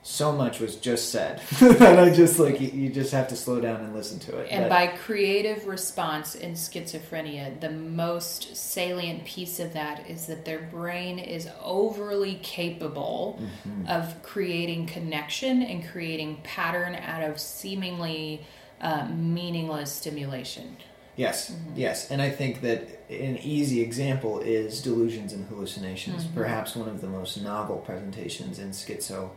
So 0.09 0.31
much 0.31 0.61
was 0.61 0.77
just 0.77 1.09
said 1.11 1.41
that 1.59 1.99
I 1.99 2.09
just 2.13 2.39
like 2.39 2.61
you, 2.61 2.69
you 2.69 2.87
just 2.89 3.11
have 3.11 3.27
to 3.27 3.35
slow 3.35 3.59
down 3.59 3.81
and 3.81 3.93
listen 3.93 4.19
to 4.19 4.37
it. 4.37 4.47
And 4.49 4.63
But- 4.63 4.69
by 4.69 4.87
creative 4.87 5.67
response 5.67 6.33
in 6.33 6.53
schizophrenia, 6.53 7.59
the 7.59 7.69
most 7.71 8.55
salient 8.55 9.25
piece 9.25 9.59
of 9.59 9.73
that 9.73 10.09
is 10.09 10.25
that 10.27 10.45
their 10.45 10.59
brain 10.71 11.19
is 11.19 11.49
overly 11.61 12.35
capable 12.41 13.37
Mm-hmm. 13.41 13.87
of 13.89 14.23
creating 14.23 14.85
connection 14.87 15.61
and 15.61 15.85
creating 15.85 16.39
pattern 16.43 16.95
out 16.95 17.21
of 17.29 17.37
seemingly 17.37 18.45
uh, 18.79 19.07
meaningless 19.09 19.91
stimulation. 19.91 20.77
Yes, 21.17 21.51
Mm-hmm. 21.51 21.73
yes, 21.75 22.09
and 22.11 22.21
I 22.21 22.29
think 22.29 22.61
that 22.61 22.87
an 23.09 23.37
easy 23.39 23.81
example 23.81 24.39
is 24.39 24.81
delusions 24.81 25.33
and 25.33 25.47
hallucinations. 25.49 26.23
Mm-hmm. 26.23 26.33
Perhaps 26.39 26.75
one 26.77 26.87
of 26.87 27.01
the 27.01 27.07
most 27.07 27.41
novel 27.41 27.77
presentations 27.77 28.57
in 28.59 28.69
schizo 28.69 29.31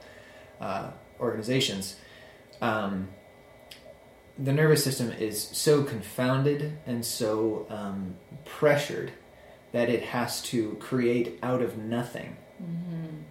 uh, 0.61 0.90
organizations. 1.18 1.96
Um, 2.61 3.08
the 4.38 4.52
nervous 4.52 4.82
system 4.84 5.12
is 5.12 5.40
so 5.42 5.82
confounded 5.82 6.78
and 6.86 7.04
so 7.04 7.66
um, 7.68 8.16
pressured 8.44 9.12
that 9.72 9.88
it 9.88 10.02
has 10.02 10.42
to 10.42 10.74
create 10.80 11.38
out 11.42 11.62
of 11.62 11.76
nothing 11.78 12.36
Mm-hmm. 12.62 13.22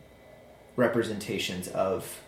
representations 0.75 1.67
of 1.67 2.21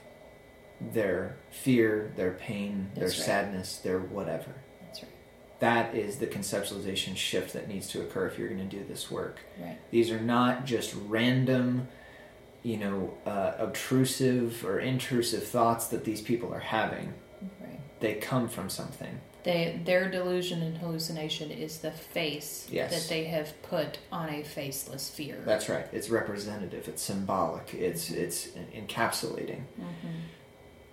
their 0.79 1.37
fear, 1.49 2.13
their 2.15 2.31
pain, 2.33 2.91
their 2.93 3.05
right. 3.07 3.11
sadness, 3.13 3.77
their 3.77 3.99
whatever 3.99 4.53
That's 4.85 5.01
right. 5.03 5.11
that 5.59 5.95
is 5.95 6.17
the 6.17 6.27
conceptualization 6.27 7.15
shift 7.15 7.53
that 7.53 7.67
needs 7.67 7.87
to 7.89 8.01
occur 8.01 8.27
if 8.27 8.37
you're 8.37 8.49
going 8.49 8.67
to 8.69 8.77
do 8.77 8.83
this 8.87 9.09
work. 9.09 9.39
Right. 9.59 9.79
These 9.89 10.11
are 10.11 10.19
not 10.19 10.65
just 10.65 10.95
random, 11.07 11.87
you 12.63 12.77
know, 12.77 13.13
uh, 13.25 13.53
obtrusive 13.59 14.65
or 14.65 14.79
intrusive 14.79 15.45
thoughts 15.47 15.87
that 15.87 16.03
these 16.05 16.21
people 16.21 16.53
are 16.53 16.59
having. 16.59 17.13
Right. 17.59 17.79
They 17.99 18.13
come 18.15 18.47
from 18.47 18.69
something. 18.69 19.19
They, 19.43 19.81
their 19.83 20.09
delusion 20.11 20.61
and 20.61 20.77
hallucination 20.77 21.49
is 21.49 21.79
the 21.79 21.91
face 21.91 22.67
Yes. 22.69 22.91
that 22.91 23.09
they 23.09 23.23
have 23.25 23.59
put 23.63 23.97
on 24.11 24.29
a 24.29 24.43
faceless 24.43 25.09
fear. 25.09 25.41
That's 25.45 25.67
right. 25.67 25.87
It's 25.91 26.09
representative. 26.09 26.87
It's 26.87 27.01
symbolic. 27.01 27.73
It's 27.73 28.11
it's 28.11 28.49
encapsulating. 28.75 29.61
Mm-hmm. 29.79 30.19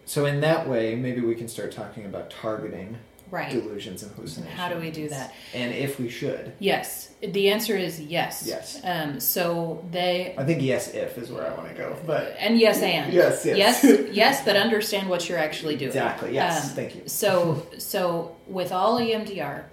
So 0.07 0.25
in 0.25 0.41
that 0.41 0.67
way, 0.67 0.95
maybe 0.95 1.21
we 1.21 1.35
can 1.35 1.49
start 1.49 1.73
talking 1.73 2.07
about 2.07 2.31
targeting 2.31 2.97
right. 3.31 3.51
delusions 3.51 4.03
and 4.03 4.13
hallucinations. 4.15 4.59
How 4.59 4.69
do 4.69 4.79
we 4.79 4.91
do 4.91 5.09
that? 5.09 5.35
And 5.55 5.73
if 5.75 5.99
we 5.99 6.09
should, 6.09 6.53
Yes. 6.59 7.07
The 7.21 7.51
answer 7.51 7.77
is 7.77 8.01
yes. 8.01 8.45
Yes. 8.47 8.81
Um, 8.85 9.19
so 9.19 9.85
they 9.91 10.35
I 10.39 10.45
think 10.45 10.63
yes, 10.63 10.95
if 10.95 11.19
is 11.19 11.31
where 11.33 11.45
I 11.51 11.55
want 11.57 11.69
to 11.69 11.75
go. 11.75 11.97
But 12.07 12.37
and 12.39 12.59
yes 12.59 12.81
and 12.81 13.13
Yes, 13.13 13.45
yes. 13.45 13.83
yes 13.83 14.09
yes, 14.13 14.45
but 14.45 14.55
understand 14.55 15.09
what 15.09 15.29
you're 15.29 15.39
actually 15.39 15.75
doing. 15.77 15.89
exactly, 15.89 16.33
yes. 16.35 16.69
Um, 16.71 16.77
thank 16.77 16.95
you. 16.95 17.03
So 17.07 17.67
so 17.79 18.37
with 18.47 18.71
all 18.71 19.01
EMDR, 19.01 19.65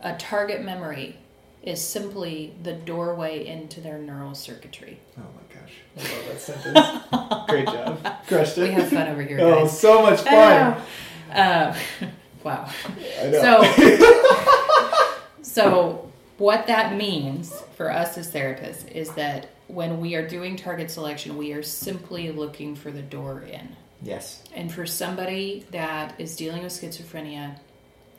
a 0.00 0.16
target 0.16 0.64
memory 0.64 1.16
is 1.62 1.80
simply 1.80 2.54
the 2.62 2.72
doorway 2.72 3.46
into 3.46 3.80
their 3.80 3.98
neural 3.98 4.34
circuitry. 4.34 4.98
Oh 5.16 5.22
my 5.22 5.54
gosh. 5.54 5.72
I 5.96 6.16
love 6.16 6.26
that 6.26 6.40
sentence. 6.40 7.48
Great 7.48 7.66
job. 7.66 8.26
Crushed 8.26 8.58
it. 8.58 8.62
We 8.62 8.70
have 8.72 8.88
fun 8.88 9.08
over 9.08 9.22
here, 9.22 9.38
Oh, 9.40 9.66
so 9.68 10.02
much 10.02 10.20
fun. 10.22 10.82
Uh, 11.32 11.74
wow. 12.44 12.68
So, 13.20 13.62
so 15.42 16.12
what 16.38 16.66
that 16.66 16.96
means 16.96 17.52
for 17.76 17.90
us 17.90 18.18
as 18.18 18.30
therapists 18.30 18.90
is 18.90 19.10
that 19.12 19.50
when 19.68 20.00
we 20.00 20.14
are 20.14 20.26
doing 20.26 20.56
target 20.56 20.90
selection, 20.90 21.36
we 21.36 21.52
are 21.52 21.62
simply 21.62 22.30
looking 22.30 22.74
for 22.74 22.90
the 22.90 23.02
door 23.02 23.42
in. 23.42 23.76
yes. 24.02 24.42
And 24.54 24.70
for 24.70 24.86
somebody 24.86 25.64
that 25.70 26.14
is 26.20 26.36
dealing 26.36 26.62
with 26.62 26.72
schizophrenia, 26.72 27.58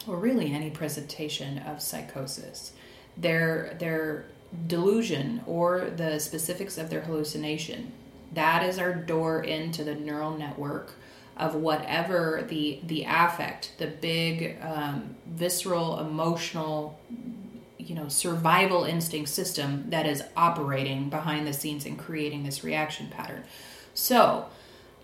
or 0.07 0.17
really 0.17 0.51
any 0.53 0.69
presentation 0.69 1.59
of 1.59 1.81
psychosis, 1.81 2.73
their 3.17 3.75
their 3.79 4.25
delusion 4.67 5.41
or 5.45 5.91
the 5.95 6.19
specifics 6.19 6.77
of 6.77 6.89
their 6.89 7.01
hallucination, 7.01 7.91
that 8.33 8.63
is 8.63 8.79
our 8.79 8.93
door 8.93 9.43
into 9.43 9.83
the 9.83 9.95
neural 9.95 10.37
network 10.37 10.93
of 11.37 11.55
whatever 11.55 12.45
the 12.47 12.79
the 12.83 13.03
affect, 13.03 13.71
the 13.77 13.87
big 13.87 14.57
um, 14.61 15.15
visceral 15.27 15.99
emotional 15.99 16.99
you 17.77 17.93
know 17.93 18.07
survival 18.07 18.83
instinct 18.83 19.29
system 19.29 19.85
that 19.89 20.05
is 20.05 20.23
operating 20.35 21.09
behind 21.09 21.45
the 21.45 21.53
scenes 21.53 21.85
and 21.85 21.99
creating 21.99 22.43
this 22.43 22.63
reaction 22.63 23.07
pattern. 23.09 23.43
So, 23.93 24.45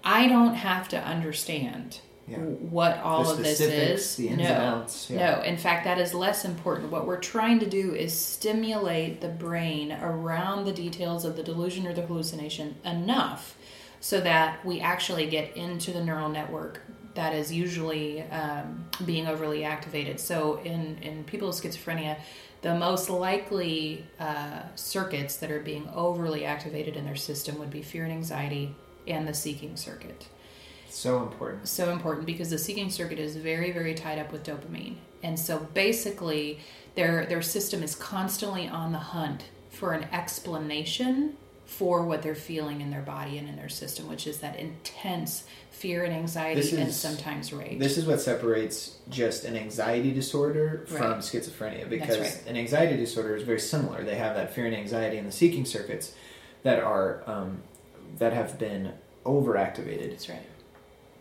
I 0.04 0.28
don't 0.28 0.56
have 0.56 0.88
to 0.90 0.98
understand 0.98 2.00
Yeah. 2.28 2.38
what 2.38 2.98
all 3.00 3.24
The 3.24 3.32
of 3.32 3.38
this 3.44 3.60
is. 3.60 4.16
the 4.16 4.30
ins 4.30 4.40
no, 4.40 4.46
and 4.46 4.64
outs, 4.64 5.10
yeah. 5.10 5.36
no. 5.38 5.42
In 5.44 5.58
fact, 5.58 5.84
that 5.86 6.00
is 6.00 6.14
less 6.14 6.44
important. 6.46 6.92
What 6.92 7.06
we're 7.06 7.20
trying 7.20 7.60
to 7.60 7.70
do 7.70 7.94
is 7.94 8.14
stimulate 8.18 9.22
the 9.22 9.28
brain 9.30 9.92
around 9.92 10.66
the 10.66 10.72
details 10.74 11.24
of 11.26 11.36
the 11.36 11.44
delusion 11.44 11.86
or 11.88 11.94
the 11.94 12.02
hallucination 12.06 12.76
enough 12.84 13.56
so 14.02 14.20
that 14.20 14.64
we 14.66 14.82
actually 14.82 15.28
get 15.28 15.56
into 15.56 15.92
the 15.92 16.04
neural 16.04 16.28
network 16.28 16.82
that 17.14 17.34
is 17.34 17.52
usually 17.52 18.24
um, 18.24 18.86
being 19.06 19.28
overly 19.28 19.64
activated. 19.64 20.20
So, 20.20 20.60
in, 20.64 20.98
in 21.02 21.24
people 21.26 21.48
with 21.50 21.62
schizophrenia, 21.62 22.18
the 22.62 22.76
most 22.76 23.10
likely 23.10 24.06
uh, 24.20 24.64
circuits 24.76 25.38
that 25.38 25.52
are 25.52 25.60
being 25.60 25.90
overly 25.94 26.46
activated 26.46 26.96
in 26.96 27.06
their 27.06 27.16
system 27.16 27.58
would 27.60 27.72
be 27.72 27.82
fear 27.82 28.04
and 28.04 28.14
anxiety 28.14 28.76
and 29.08 29.28
the 29.28 29.34
seeking 29.34 29.76
circuit 29.76 30.28
So 30.90 31.24
important. 31.24 31.68
so 31.68 31.92
important 31.92 32.26
because 32.28 32.52
the 32.52 32.60
seeking 32.60 32.92
circuit 32.92 33.18
is 33.18 33.36
very 33.36 33.72
very 33.72 33.96
tied 33.96 34.20
up 34.20 34.32
with 34.32 34.44
dopamine 34.44 34.98
and 35.24 35.40
so 35.40 35.58
basically 35.74 36.60
their 36.94 37.26
their 37.26 37.42
system 37.42 37.82
is 37.82 37.96
constantly 37.96 38.68
on 38.68 38.92
the 38.92 39.00
hunt 39.00 39.46
for 39.72 39.94
an 39.94 40.04
explanation 40.12 41.36
for 41.78 42.04
what 42.04 42.22
they're 42.22 42.36
feeling 42.36 42.82
in 42.82 42.92
their 42.92 43.02
body 43.02 43.38
and 43.38 43.48
in 43.48 43.56
their 43.56 43.70
system 43.70 44.08
which 44.10 44.28
is 44.28 44.40
that 44.40 44.58
intense 44.60 45.44
fear 45.72 46.04
and 46.04 46.14
anxiety 46.14 46.60
This 46.62 46.74
and 46.74 46.94
sometimes 46.94 47.54
rage 47.54 47.80
This 47.80 47.98
is 47.98 48.06
what 48.06 48.20
separates 48.20 48.98
just 49.10 49.46
an 49.46 49.56
anxiety 49.56 50.12
disorder 50.12 50.84
from 50.88 51.02
Right. 51.14 51.18
schizophrenia 51.20 51.90
because 51.90 52.20
right. 52.20 52.44
an 52.48 52.58
anxiety 52.58 52.98
disorder 52.98 53.36
is 53.36 53.44
very 53.44 53.60
similar. 53.60 54.04
They 54.04 54.16
have 54.16 54.36
that 54.36 54.54
fear 54.54 54.66
and 54.66 54.76
anxiety 54.76 55.18
in 55.18 55.26
the 55.26 55.32
seeking 55.32 55.66
circuits 55.66 56.14
that 56.64 56.80
are 56.84 57.24
um, 57.26 57.64
that 58.20 58.34
have 58.34 58.60
been 58.60 58.92
overactivated. 59.26 60.10
that's 60.12 60.28
right 60.30 60.46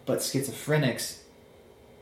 But 0.05 0.19
schizophrenics 0.19 1.19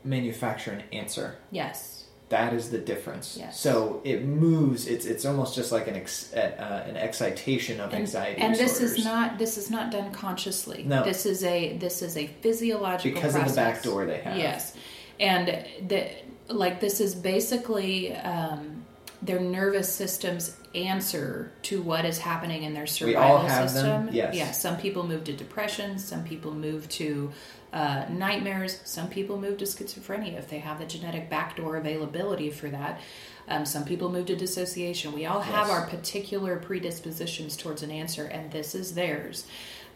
manufacture 0.03 0.71
an 0.71 0.83
answer. 0.91 1.35
yes 1.51 1.98
that 2.29 2.53
is 2.53 2.69
the 2.69 2.77
difference. 2.77 3.35
Yes. 3.39 3.59
So 3.59 4.01
it 4.03 4.23
moves. 4.23 4.87
It's 4.87 5.05
it's 5.05 5.25
almost 5.25 5.55
just 5.55 5.71
like 5.71 5.87
an 5.87 5.95
ex, 5.95 6.31
uh, 6.33 6.85
an 6.87 6.95
excitation 6.95 7.79
of 7.79 7.91
and, 7.91 8.01
anxiety. 8.01 8.41
and 8.41 8.55
this 8.55 8.79
is 8.81 9.03
not 9.03 9.37
this 9.39 9.57
is 9.57 9.69
not 9.69 9.91
done 9.91 10.11
consciously. 10.11 10.83
No. 10.83 11.03
This 11.03 11.25
is 11.25 11.43
a 11.43 11.77
this 11.77 12.01
is 12.01 12.15
a 12.17 12.27
physiological 12.41 13.15
because 13.15 13.33
process. 13.33 13.49
of 13.49 13.55
the 13.55 13.61
back 13.61 13.83
door 13.83 14.05
they 14.05 14.19
have. 14.19 14.37
Yes, 14.37 14.75
and 15.19 15.47
the 15.87 16.11
like 16.49 16.79
this 16.79 17.01
is 17.01 17.15
basically 17.15 18.15
um, 18.15 18.85
their 19.21 19.39
nervous 19.39 19.91
system's 19.91 20.55
answer 20.75 21.51
to 21.63 21.81
what 21.81 22.05
is 22.05 22.19
happening 22.19 22.61
in 22.63 22.73
their 22.75 22.85
We 23.01 23.15
all 23.15 23.39
survival 23.41 23.47
have 23.47 23.73
them, 23.73 24.05
system. 24.05 24.15
yes. 24.15 24.35
Yeah. 24.35 24.51
Some 24.51 24.77
people 24.77 25.07
move 25.07 25.23
to 25.23 25.33
depression. 25.33 25.97
Some 25.97 26.23
people 26.23 26.53
move 26.53 26.87
to 26.89 27.31
uh, 27.73 28.05
nightmares. 28.09 28.79
Some 28.85 29.09
people 29.09 29.39
move 29.39 29.57
to 29.59 29.65
schizophrenia 29.65 30.37
if 30.37 30.49
they 30.49 30.59
have 30.59 30.79
the 30.79 30.85
genetic 30.85 31.29
backdoor 31.29 31.77
availability 31.77 32.49
for 32.49 32.69
that. 32.69 32.99
Um, 33.47 33.65
some 33.65 33.83
people 33.85 34.11
move 34.11 34.27
to 34.27 34.35
dissociation. 34.35 35.11
We 35.13 35.25
all 35.25 35.41
have 35.41 35.67
Yes. 35.67 35.69
our 35.77 35.87
particular 35.87 36.57
predispositions 36.57 37.57
towards 37.57 37.81
an 37.83 37.91
answer, 37.91 38.25
and 38.25 38.51
this 38.51 38.75
is 38.75 38.93
theirs. 38.93 39.45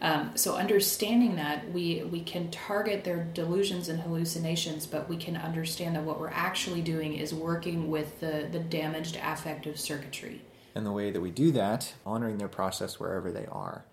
Um, 0.02 0.32
so 0.34 0.56
understanding 0.56 1.36
that 1.36 1.72
we 1.72 2.02
we 2.10 2.20
can 2.20 2.50
target 2.50 3.04
their 3.04 3.24
delusions 3.32 3.88
and 3.88 4.00
hallucinations, 4.00 4.86
but 4.86 5.08
we 5.08 5.16
can 5.16 5.36
understand 5.36 5.94
that 5.96 6.02
what 6.02 6.18
we're 6.20 6.28
actually 6.30 6.82
doing 6.82 7.14
is 7.14 7.32
working 7.32 7.90
with 7.90 8.18
the 8.20 8.48
the 8.50 8.58
damaged 8.58 9.16
affective 9.22 9.78
circuitry. 9.78 10.40
and 10.76 10.84
the 10.84 10.90
way 10.92 11.12
that 11.12 11.20
we 11.20 11.30
do 11.30 11.52
that, 11.52 11.94
honoring 12.04 12.38
their 12.38 12.48
process 12.48 12.98
wherever 12.98 13.30
they 13.30 13.46
are. 13.46 13.84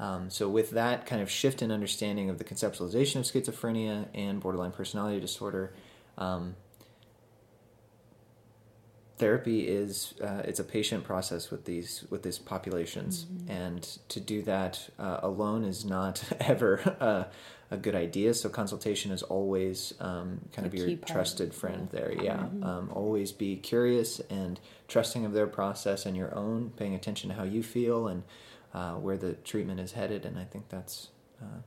Um, 0.00 0.30
so, 0.30 0.48
with 0.48 0.70
that 0.70 1.04
kind 1.04 1.20
of 1.20 1.30
shift 1.30 1.60
in 1.60 1.70
understanding 1.70 2.30
of 2.30 2.38
the 2.38 2.44
conceptualization 2.44 3.16
of 3.16 3.26
schizophrenia 3.26 4.06
and 4.14 4.40
borderline 4.40 4.72
personality 4.72 5.20
disorder, 5.20 5.74
um, 6.16 6.56
therapy 9.18 9.68
is 9.68 10.14
uh, 10.22 10.40
it's 10.46 10.58
a 10.58 10.64
patient 10.64 11.04
process 11.04 11.50
with 11.50 11.66
these 11.66 12.04
with 12.08 12.22
these 12.22 12.38
populations, 12.38 13.26
and 13.46 13.98
to 14.08 14.20
do 14.20 14.40
that 14.40 14.88
uh, 14.98 15.20
alone 15.22 15.64
is 15.64 15.84
not 15.84 16.24
ever 16.40 16.76
a, 16.98 17.26
a 17.70 17.76
good 17.76 17.94
idea. 17.94 18.32
So, 18.32 18.48
consultation 18.48 19.10
is 19.10 19.22
always 19.22 19.92
um, 20.00 20.40
kind 20.54 20.66
of 20.66 20.74
your 20.74 20.96
part. 20.96 21.08
trusted 21.08 21.52
friend 21.52 21.90
there. 21.92 22.10
Yeah, 22.10 22.46
um, 22.62 22.90
always 22.94 23.32
be 23.32 23.56
curious 23.56 24.18
and 24.30 24.58
trusting 24.88 25.26
of 25.26 25.34
their 25.34 25.46
process 25.46 26.06
and 26.06 26.16
your 26.16 26.34
own, 26.34 26.70
paying 26.78 26.94
attention 26.94 27.28
to 27.28 27.36
how 27.36 27.44
you 27.44 27.62
feel 27.62 28.08
and 28.08 28.22
uh, 28.74 28.94
where 28.94 29.16
the 29.16 29.34
treatment 29.34 29.80
is 29.80 29.92
headed. 29.92 30.24
And 30.24 30.38
I 30.38 30.44
think 30.44 30.68
that's 30.68 31.08
uh, 31.42 31.60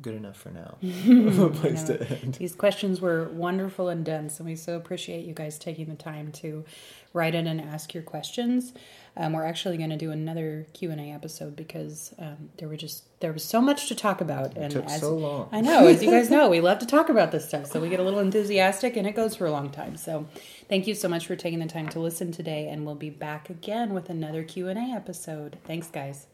good 0.00 0.14
enough 0.14 0.36
for 0.36 0.50
now. 0.50 0.76
a 0.82 1.50
place 1.50 1.88
know. 1.88 1.96
to 1.96 2.08
end. 2.22 2.34
These 2.34 2.54
questions 2.54 3.00
were 3.00 3.28
wonderful 3.28 3.88
and 3.88 4.04
dense, 4.04 4.38
and 4.38 4.48
we 4.48 4.56
so 4.56 4.76
appreciate 4.76 5.24
you 5.24 5.34
guys 5.34 5.58
taking 5.58 5.86
the 5.86 5.94
time 5.94 6.32
to 6.32 6.64
write 7.12 7.34
in 7.34 7.46
and 7.46 7.60
ask 7.60 7.94
your 7.94 8.02
questions. 8.02 8.72
Um, 9.16 9.34
we're 9.34 9.44
actually 9.44 9.76
going 9.76 9.90
to 9.90 9.96
do 9.96 10.10
another 10.10 10.66
Q 10.72 10.90
and 10.90 11.00
A 11.00 11.12
episode 11.12 11.54
because 11.54 12.14
um, 12.18 12.50
there 12.56 12.68
were 12.68 12.76
just 12.76 13.04
there 13.20 13.32
was 13.32 13.44
so 13.44 13.60
much 13.60 13.88
to 13.88 13.94
talk 13.94 14.20
about, 14.20 14.56
and 14.56 14.72
took 14.72 14.86
as, 14.86 15.00
so 15.00 15.14
long. 15.14 15.48
I 15.52 15.60
know, 15.60 15.86
as 15.86 16.02
you 16.02 16.10
guys 16.10 16.30
know, 16.36 16.48
we 16.48 16.60
love 16.60 16.78
to 16.78 16.86
talk 16.86 17.08
about 17.08 17.30
this 17.30 17.46
stuff, 17.46 17.66
so 17.66 17.80
we 17.80 17.90
get 17.90 18.00
a 18.00 18.02
little 18.02 18.20
enthusiastic, 18.20 18.96
and 18.96 19.06
it 19.06 19.14
goes 19.14 19.36
for 19.36 19.46
a 19.46 19.50
long 19.50 19.70
time. 19.70 19.96
So, 19.96 20.26
thank 20.68 20.86
you 20.86 20.94
so 20.94 21.08
much 21.08 21.26
for 21.26 21.36
taking 21.36 21.58
the 21.58 21.66
time 21.66 21.88
to 21.90 22.00
listen 22.00 22.32
today, 22.32 22.68
and 22.68 22.86
we'll 22.86 22.94
be 22.94 23.10
back 23.10 23.50
again 23.50 23.92
with 23.92 24.08
another 24.08 24.42
Q 24.42 24.68
and 24.68 24.78
A 24.78 24.96
episode. 24.96 25.58
Thanks, 25.64 25.88
guys. 25.88 26.26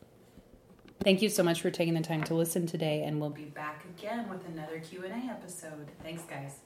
Thank 1.01 1.23
you 1.23 1.29
so 1.29 1.43
much 1.43 1.63
for 1.63 1.71
taking 1.71 1.95
the 1.95 2.01
time 2.01 2.25
to 2.25 2.35
listen 2.35 2.67
today, 2.67 3.05
and 3.05 3.21
we'll 3.21 3.31
be 3.31 3.45
back 3.45 3.85
again 3.97 4.29
with 4.29 4.47
another 4.49 4.81
Q 4.81 5.05
and 5.05 5.13
A 5.15 5.33
episode. 5.33 5.89
Thanks, 6.03 6.23
guys. 6.25 6.61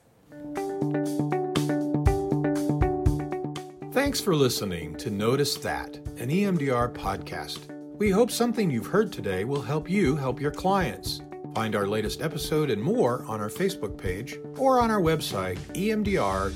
Thanks 3.93 4.21
for 4.21 4.35
listening 4.35 4.97
to 4.97 5.11
Notice 5.11 5.57
That, 5.57 5.97
an 6.19 6.29
EMDR 6.31 6.95
podcast. 6.95 7.69
We 7.99 8.11
hope 8.11 8.31
something 8.31 8.71
you've 8.71 8.87
heard 8.87 9.13
today 9.13 9.45
will 9.45 9.63
help 9.63 9.89
you 9.89 10.17
help 10.17 10.41
your 10.41 10.51
clients. 10.51 11.21
Find 11.55 11.77
our 11.77 11.87
latest 11.87 12.23
episode 12.23 12.71
and 12.71 12.83
more 12.83 13.25
on 13.29 13.41
our 13.41 13.51
Facebook 13.51 13.99
page 13.99 14.39
or 14.57 14.81
on 14.81 14.91
our 14.91 15.01
website, 15.01 15.59
E 15.77 15.91
emdr 15.91 16.51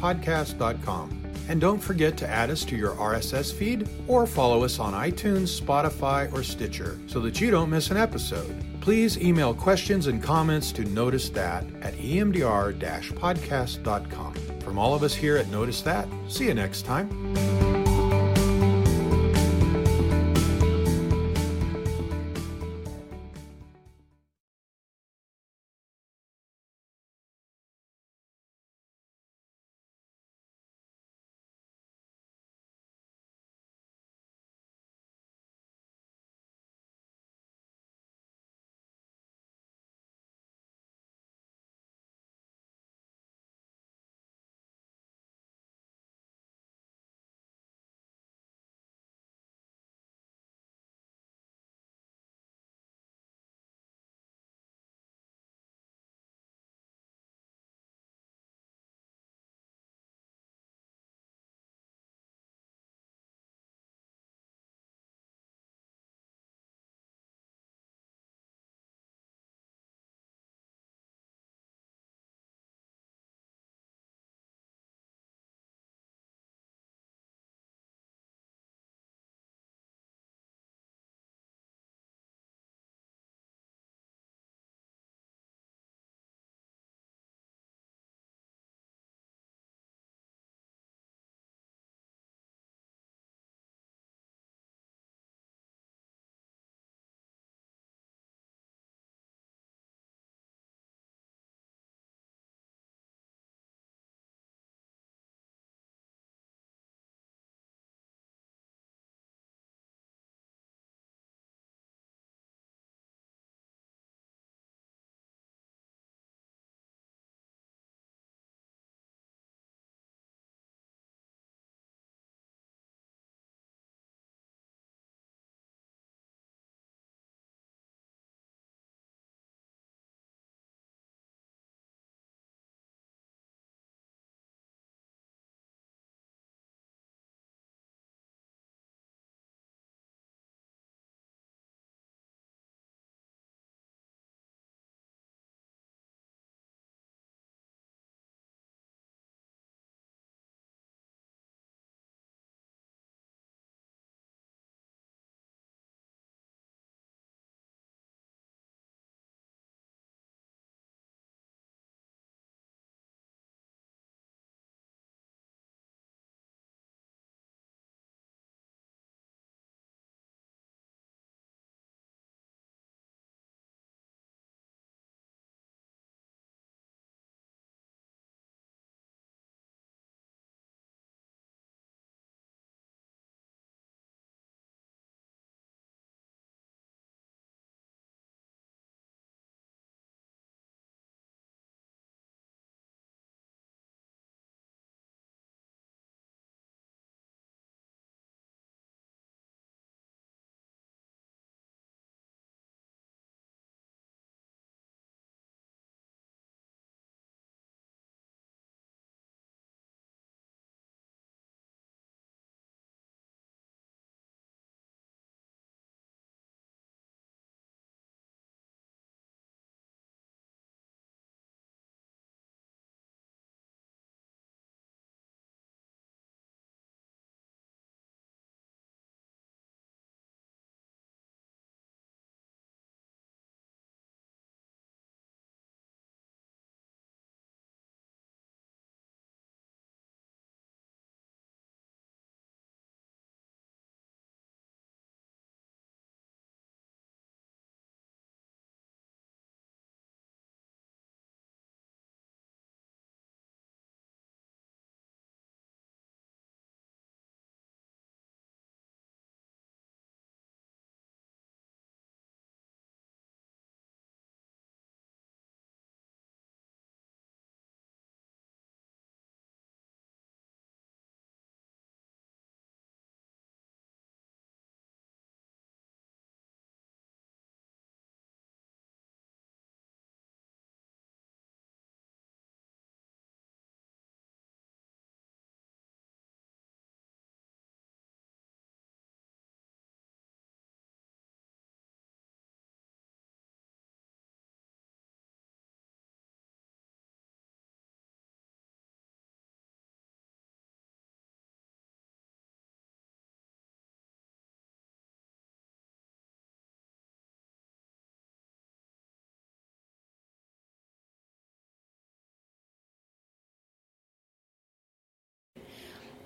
podcast.com. 0.00 1.21
And 1.48 1.60
don't 1.60 1.78
forget 1.78 2.16
to 2.18 2.28
add 2.28 2.50
us 2.50 2.64
to 2.66 2.76
your 2.76 2.94
RSS 2.94 3.52
feed 3.52 3.88
or 4.06 4.26
follow 4.26 4.64
us 4.64 4.78
on 4.78 4.92
iTunes, 4.92 5.60
Spotify, 5.60 6.32
or 6.32 6.42
Stitcher 6.42 6.98
so 7.06 7.20
that 7.20 7.40
you 7.40 7.50
don't 7.50 7.70
miss 7.70 7.90
an 7.90 7.96
episode. 7.96 8.54
Please 8.80 9.18
email 9.18 9.54
questions 9.54 10.06
and 10.08 10.22
comments 10.22 10.72
to 10.72 10.84
Notice 10.84 11.28
That 11.30 11.64
at 11.82 11.98
E 12.00 12.16
emdr 12.16 12.74
podcast.com. 12.74 14.34
From 14.60 14.78
all 14.78 14.94
of 14.94 15.02
us 15.02 15.14
here 15.14 15.36
at 15.36 15.48
Notice 15.48 15.82
That, 15.82 16.08
see 16.28 16.46
you 16.46 16.54
next 16.54 16.82
time. 16.82 17.61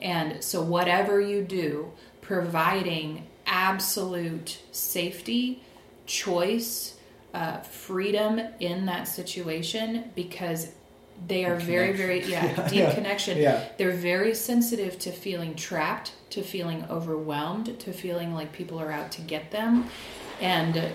And 0.01 0.43
so, 0.45 0.63
whatever 0.63 1.21
you 1.21 1.43
do, 1.43 1.93
providing 2.21 3.27
absolute 3.47 4.59
safety, 4.73 5.63
choice, 6.07 6.97
uh, 7.33 7.59
freedom 7.61 8.41
in 8.61 8.87
that 8.87 9.05
situation 9.09 10.11
because 10.15 10.69
they 11.27 11.45
are 11.45 11.57
very, 11.57 11.93
very, 11.93 12.23
yeah, 12.25 12.45
Yeah, 12.57 12.69
deep 12.69 12.79
yeah, 12.79 12.95
connection. 12.95 13.39
yeah. 13.39 13.65
They're 13.79 13.93
very 13.97 14.35
sensitive 14.35 14.99
to 15.01 15.11
feeling 15.13 15.55
trapped, 15.55 16.13
to 16.31 16.43
feeling 16.43 16.85
overwhelmed, 16.91 17.79
to 17.81 17.93
feeling 17.93 18.35
like 18.35 18.53
people 18.53 18.79
are 18.81 18.93
out 18.93 19.11
to 19.13 19.23
get 19.23 19.51
them. 19.51 19.89
And 20.41 20.91